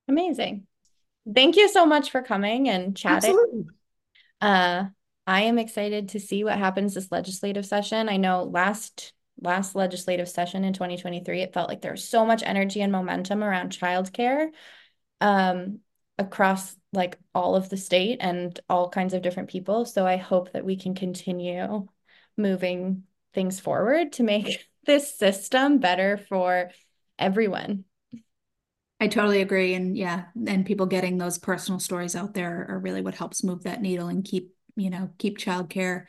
Amazing. 0.07 0.65
Thank 1.31 1.55
you 1.55 1.69
so 1.69 1.85
much 1.85 2.09
for 2.09 2.21
coming 2.21 2.67
and 2.67 2.97
chatting. 2.97 3.29
Absolutely. 3.29 3.65
Uh, 4.39 4.85
I 5.27 5.41
am 5.43 5.59
excited 5.59 6.09
to 6.09 6.19
see 6.19 6.43
what 6.43 6.57
happens 6.57 6.93
this 6.93 7.11
legislative 7.11 7.65
session. 7.65 8.09
I 8.09 8.17
know 8.17 8.43
last 8.43 9.13
last 9.39 9.75
legislative 9.75 10.29
session 10.29 10.63
in 10.63 10.73
2023, 10.73 11.41
it 11.41 11.53
felt 11.53 11.67
like 11.67 11.81
there 11.81 11.91
was 11.91 12.07
so 12.07 12.25
much 12.25 12.43
energy 12.45 12.81
and 12.81 12.91
momentum 12.91 13.43
around 13.43 13.71
childcare 13.71 14.49
um, 15.19 15.79
across 16.17 16.75
like 16.93 17.17
all 17.33 17.55
of 17.55 17.69
the 17.69 17.77
state 17.77 18.17
and 18.21 18.59
all 18.69 18.89
kinds 18.89 19.13
of 19.13 19.21
different 19.21 19.49
people. 19.49 19.85
So 19.85 20.05
I 20.05 20.17
hope 20.17 20.53
that 20.53 20.65
we 20.65 20.75
can 20.75 20.93
continue 20.93 21.87
moving 22.37 23.03
things 23.33 23.59
forward 23.59 24.13
to 24.13 24.23
make 24.23 24.67
this 24.85 25.17
system 25.17 25.79
better 25.79 26.17
for 26.17 26.71
everyone. 27.19 27.85
I 28.99 29.07
totally 29.07 29.41
agree. 29.41 29.73
And 29.73 29.97
yeah, 29.97 30.25
and 30.47 30.65
people 30.65 30.85
getting 30.85 31.17
those 31.17 31.37
personal 31.37 31.79
stories 31.79 32.15
out 32.15 32.33
there 32.33 32.67
are 32.69 32.79
really 32.79 33.01
what 33.01 33.15
helps 33.15 33.43
move 33.43 33.63
that 33.63 33.81
needle 33.81 34.07
and 34.07 34.23
keep, 34.23 34.53
you 34.75 34.89
know, 34.89 35.09
keep 35.17 35.39
childcare, 35.39 36.05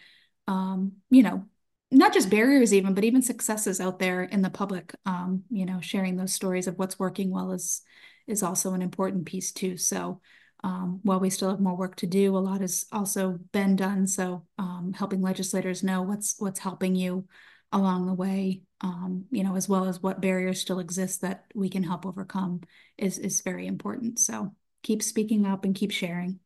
um, 0.46 0.92
you 1.10 1.22
know, 1.22 1.44
not 1.90 2.14
just 2.14 2.30
barriers 2.30 2.72
even 2.72 2.94
but 2.94 3.04
even 3.04 3.20
successes 3.20 3.78
out 3.78 3.98
there 3.98 4.22
in 4.22 4.40
the 4.40 4.48
public 4.48 4.94
um, 5.04 5.44
you 5.50 5.66
know 5.66 5.78
sharing 5.82 6.16
those 6.16 6.32
stories 6.32 6.66
of 6.66 6.78
what's 6.78 6.98
working 6.98 7.30
well 7.30 7.52
is 7.52 7.82
is 8.26 8.42
also 8.42 8.72
an 8.72 8.80
important 8.80 9.26
piece 9.26 9.52
too 9.52 9.76
so 9.76 10.18
um, 10.64 11.00
while 11.02 11.20
we 11.20 11.30
still 11.30 11.50
have 11.50 11.60
more 11.60 11.76
work 11.76 11.96
to 11.96 12.06
do, 12.06 12.36
a 12.36 12.38
lot 12.38 12.60
has 12.60 12.86
also 12.92 13.38
been 13.52 13.74
done. 13.76 14.06
So 14.06 14.46
um, 14.58 14.92
helping 14.96 15.20
legislators 15.20 15.82
know 15.82 16.02
what's 16.02 16.36
what's 16.38 16.60
helping 16.60 16.94
you 16.94 17.26
along 17.72 18.06
the 18.06 18.14
way, 18.14 18.62
um, 18.80 19.24
you 19.30 19.42
know, 19.44 19.56
as 19.56 19.68
well 19.68 19.86
as 19.86 20.02
what 20.02 20.20
barriers 20.20 20.60
still 20.60 20.78
exist 20.78 21.22
that 21.22 21.44
we 21.54 21.68
can 21.68 21.82
help 21.82 22.06
overcome 22.06 22.60
is 22.98 23.18
is 23.18 23.40
very 23.40 23.66
important. 23.66 24.18
So 24.18 24.54
keep 24.82 25.02
speaking 25.02 25.46
up 25.46 25.64
and 25.64 25.74
keep 25.74 25.90
sharing. 25.90 26.40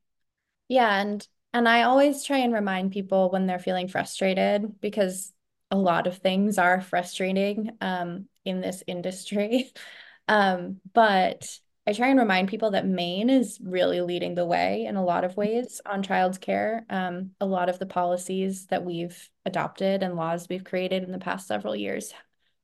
Yeah, 0.69 1.01
and 1.01 1.27
and 1.53 1.69
I 1.69 1.83
always 1.83 2.25
try 2.25 2.39
and 2.39 2.53
remind 2.53 2.93
people 2.93 3.31
when 3.31 3.47
they're 3.47 3.59
feeling 3.59 3.89
frustrated 3.89 4.81
because 4.81 5.33
a 5.71 5.77
lot 5.77 6.07
of 6.07 6.19
things 6.19 6.59
are 6.59 6.81
frustrating 6.81 7.71
um, 7.81 8.29
in 8.45 8.61
this 8.61 8.83
industry. 8.87 9.73
Um, 10.29 10.81
but 10.93 11.49
I 11.87 11.93
try 11.93 12.09
and 12.09 12.19
remind 12.19 12.49
people 12.49 12.73
that 12.73 12.87
Maine 12.87 13.31
is 13.31 13.61
really 13.63 14.01
leading 14.01 14.35
the 14.35 14.45
way 14.45 14.87
in 14.87 14.97
a 14.97 15.05
lot 15.05 15.23
of 15.25 15.37
ways 15.37 15.81
on 15.87 16.03
child 16.03 16.41
care. 16.41 16.85
Um, 16.91 17.31
a 17.41 17.47
lot 17.47 17.69
of 17.69 17.79
the 17.79 17.87
policies 17.87 18.67
that 18.67 18.85
we've 18.85 19.31
adopted 19.45 20.03
and 20.03 20.17
laws 20.17 20.49
we've 20.49 20.65
created 20.65 21.05
in 21.05 21.13
the 21.13 21.19
past 21.19 21.47
several 21.47 21.77
years 21.77 22.13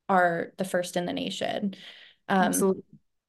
are 0.09 0.51
the 0.57 0.65
first 0.65 0.97
in 0.97 1.05
the 1.05 1.13
nation. 1.13 1.75
Um, 2.27 2.43
Absolutely. 2.43 2.83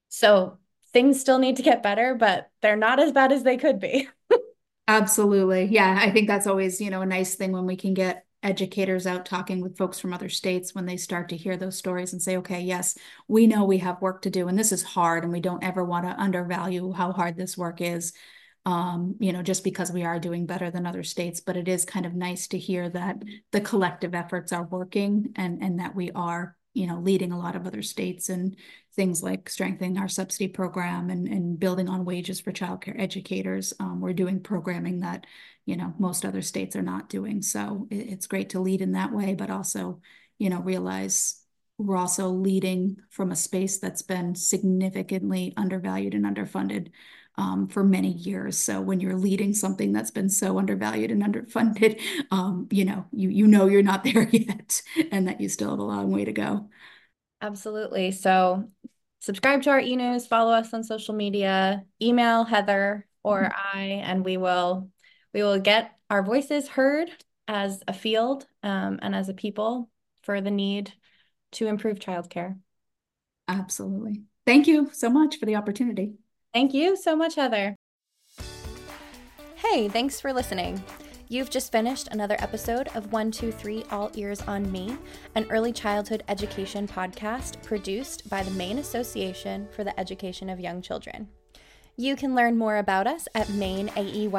So 0.08 0.58
things 0.92 1.20
still 1.20 1.38
need 1.38 1.56
to 1.56 1.62
get 1.62 1.82
better, 1.82 2.14
but 2.14 2.50
they're 2.60 2.76
not 2.76 2.98
as 2.98 3.12
bad 3.12 3.30
as 3.30 3.44
they 3.44 3.56
could 3.56 3.78
be. 3.78 4.08
Absolutely. 4.88 5.66
Yeah, 5.66 5.96
I 5.98 6.10
think 6.10 6.28
that's 6.28 6.46
always, 6.46 6.80
you 6.80 6.90
know, 6.90 7.02
a 7.02 7.06
nice 7.06 7.36
thing 7.36 7.52
when 7.52 7.66
we 7.66 7.76
can 7.76 7.94
get 7.94 8.26
educators 8.44 9.06
out 9.06 9.26
talking 9.26 9.60
with 9.60 9.76
folks 9.76 9.98
from 9.98 10.12
other 10.12 10.28
states 10.28 10.74
when 10.74 10.86
they 10.86 10.96
start 10.96 11.28
to 11.30 11.36
hear 11.36 11.56
those 11.56 11.76
stories 11.76 12.12
and 12.12 12.22
say, 12.22 12.36
okay, 12.36 12.60
yes, 12.60 12.96
we 13.26 13.46
know 13.46 13.64
we 13.64 13.78
have 13.78 14.00
work 14.00 14.22
to 14.22 14.30
do 14.30 14.46
and 14.48 14.58
this 14.58 14.70
is 14.70 14.82
hard 14.82 15.24
and 15.24 15.32
we 15.32 15.40
don't 15.40 15.64
ever 15.64 15.84
want 15.84 16.06
to 16.06 16.20
undervalue 16.20 16.92
how 16.92 17.10
hard 17.10 17.36
this 17.36 17.56
work 17.56 17.80
is. 17.80 18.12
Um, 18.66 19.16
you 19.18 19.32
know, 19.32 19.42
just 19.42 19.62
because 19.62 19.92
we 19.92 20.04
are 20.04 20.18
doing 20.18 20.46
better 20.46 20.70
than 20.70 20.86
other 20.86 21.02
states, 21.02 21.40
but 21.40 21.56
it 21.56 21.68
is 21.68 21.84
kind 21.84 22.06
of 22.06 22.14
nice 22.14 22.48
to 22.48 22.58
hear 22.58 22.88
that 22.90 23.22
the 23.52 23.60
collective 23.60 24.14
efforts 24.14 24.52
are 24.52 24.64
working 24.64 25.32
and 25.36 25.62
and 25.62 25.80
that 25.80 25.94
we 25.94 26.10
are, 26.12 26.56
you 26.72 26.86
know, 26.86 26.98
leading 26.98 27.30
a 27.30 27.38
lot 27.38 27.56
of 27.56 27.66
other 27.66 27.82
states 27.82 28.30
and 28.30 28.56
things 28.96 29.22
like 29.22 29.48
strengthening 29.48 29.98
our 29.98 30.08
subsidy 30.08 30.48
program 30.48 31.10
and, 31.10 31.26
and 31.26 31.58
building 31.58 31.88
on 31.88 32.04
wages 32.04 32.40
for 32.40 32.52
childcare 32.52 32.98
educators. 33.00 33.72
Um, 33.80 34.00
we're 34.00 34.12
doing 34.12 34.40
programming 34.40 35.00
that 35.00 35.26
you 35.66 35.76
know 35.76 35.94
most 35.98 36.24
other 36.24 36.42
states 36.42 36.76
are 36.76 36.82
not 36.82 37.08
doing 37.08 37.40
so 37.40 37.86
it, 37.90 38.08
it's 38.10 38.26
great 38.26 38.50
to 38.50 38.60
lead 38.60 38.82
in 38.82 38.92
that 38.92 39.12
way 39.12 39.34
but 39.34 39.48
also 39.48 40.00
you 40.38 40.50
know 40.50 40.60
realize 40.60 41.40
we're 41.78 41.96
also 41.96 42.28
leading 42.28 42.96
from 43.10 43.32
a 43.32 43.36
space 43.36 43.78
that's 43.78 44.02
been 44.02 44.34
significantly 44.34 45.52
undervalued 45.56 46.14
and 46.14 46.24
underfunded 46.24 46.90
um, 47.36 47.66
for 47.66 47.82
many 47.82 48.12
years. 48.12 48.56
So 48.56 48.80
when 48.80 49.00
you're 49.00 49.16
leading 49.16 49.52
something 49.52 49.92
that's 49.92 50.12
been 50.12 50.28
so 50.28 50.58
undervalued 50.58 51.10
and 51.10 51.22
underfunded, 51.22 52.00
um, 52.30 52.68
you 52.70 52.84
know, 52.84 53.06
you 53.12 53.28
you 53.28 53.48
know 53.48 53.66
you're 53.66 53.82
not 53.82 54.04
there 54.14 54.28
yet, 54.28 54.82
and 55.10 55.26
that 55.26 55.40
you 55.40 55.48
still 55.48 55.70
have 55.70 55.80
a 55.80 55.82
long 55.82 56.12
way 56.12 56.24
to 56.24 56.32
go. 56.32 56.68
Absolutely. 57.40 58.10
So 58.10 58.68
subscribe 59.20 59.62
to 59.62 59.70
our 59.70 59.80
e-news, 59.80 60.26
follow 60.26 60.52
us 60.52 60.72
on 60.72 60.82
social 60.82 61.14
media, 61.14 61.84
email 62.00 62.44
Heather 62.44 63.06
or 63.22 63.42
mm-hmm. 63.42 63.78
I, 63.78 63.82
and 64.04 64.24
we 64.24 64.36
will 64.36 64.90
we 65.32 65.42
will 65.42 65.58
get 65.58 65.92
our 66.10 66.22
voices 66.22 66.68
heard 66.68 67.10
as 67.48 67.82
a 67.88 67.92
field 67.92 68.46
um, 68.62 68.98
and 69.02 69.14
as 69.14 69.28
a 69.28 69.34
people 69.34 69.90
for 70.22 70.40
the 70.40 70.50
need 70.50 70.92
to 71.52 71.66
improve 71.66 71.98
childcare. 71.98 72.58
Absolutely. 73.48 74.22
Thank 74.46 74.66
you 74.66 74.90
so 74.92 75.10
much 75.10 75.38
for 75.38 75.46
the 75.46 75.56
opportunity. 75.56 76.14
Thank 76.52 76.72
you 76.72 76.96
so 76.96 77.16
much, 77.16 77.34
Heather. 77.34 77.76
Hey, 79.56 79.88
thanks 79.88 80.20
for 80.20 80.32
listening. 80.32 80.82
You've 81.34 81.50
just 81.50 81.72
finished 81.72 82.06
another 82.12 82.36
episode 82.38 82.86
of 82.94 83.10
123 83.12 83.86
All 83.90 84.08
Ears 84.14 84.40
on 84.42 84.70
Me, 84.70 84.96
an 85.34 85.48
early 85.50 85.72
childhood 85.72 86.22
education 86.28 86.86
podcast 86.86 87.60
produced 87.64 88.30
by 88.30 88.44
the 88.44 88.52
Maine 88.52 88.78
Association 88.78 89.66
for 89.72 89.82
the 89.82 89.98
Education 89.98 90.48
of 90.48 90.60
Young 90.60 90.80
Children. 90.80 91.26
You 91.96 92.14
can 92.14 92.36
learn 92.36 92.56
more 92.56 92.76
about 92.76 93.08
us 93.08 93.26
at 93.34 93.48
maineaeyc.org. 93.48 94.38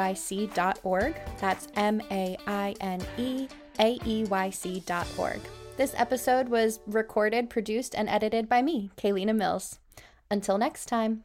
That's 1.38 1.68
M 1.76 2.00
A 2.10 2.38
I 2.46 2.74
N 2.80 3.02
E 3.18 3.46
A 3.78 3.98
E 4.06 4.24
Y 4.24 4.48
C.org. 4.48 5.40
This 5.76 5.92
episode 5.98 6.48
was 6.48 6.80
recorded, 6.86 7.50
produced, 7.50 7.94
and 7.94 8.08
edited 8.08 8.48
by 8.48 8.62
me, 8.62 8.90
Kailina 8.96 9.36
Mills. 9.36 9.80
Until 10.30 10.56
next 10.56 10.86
time. 10.86 11.24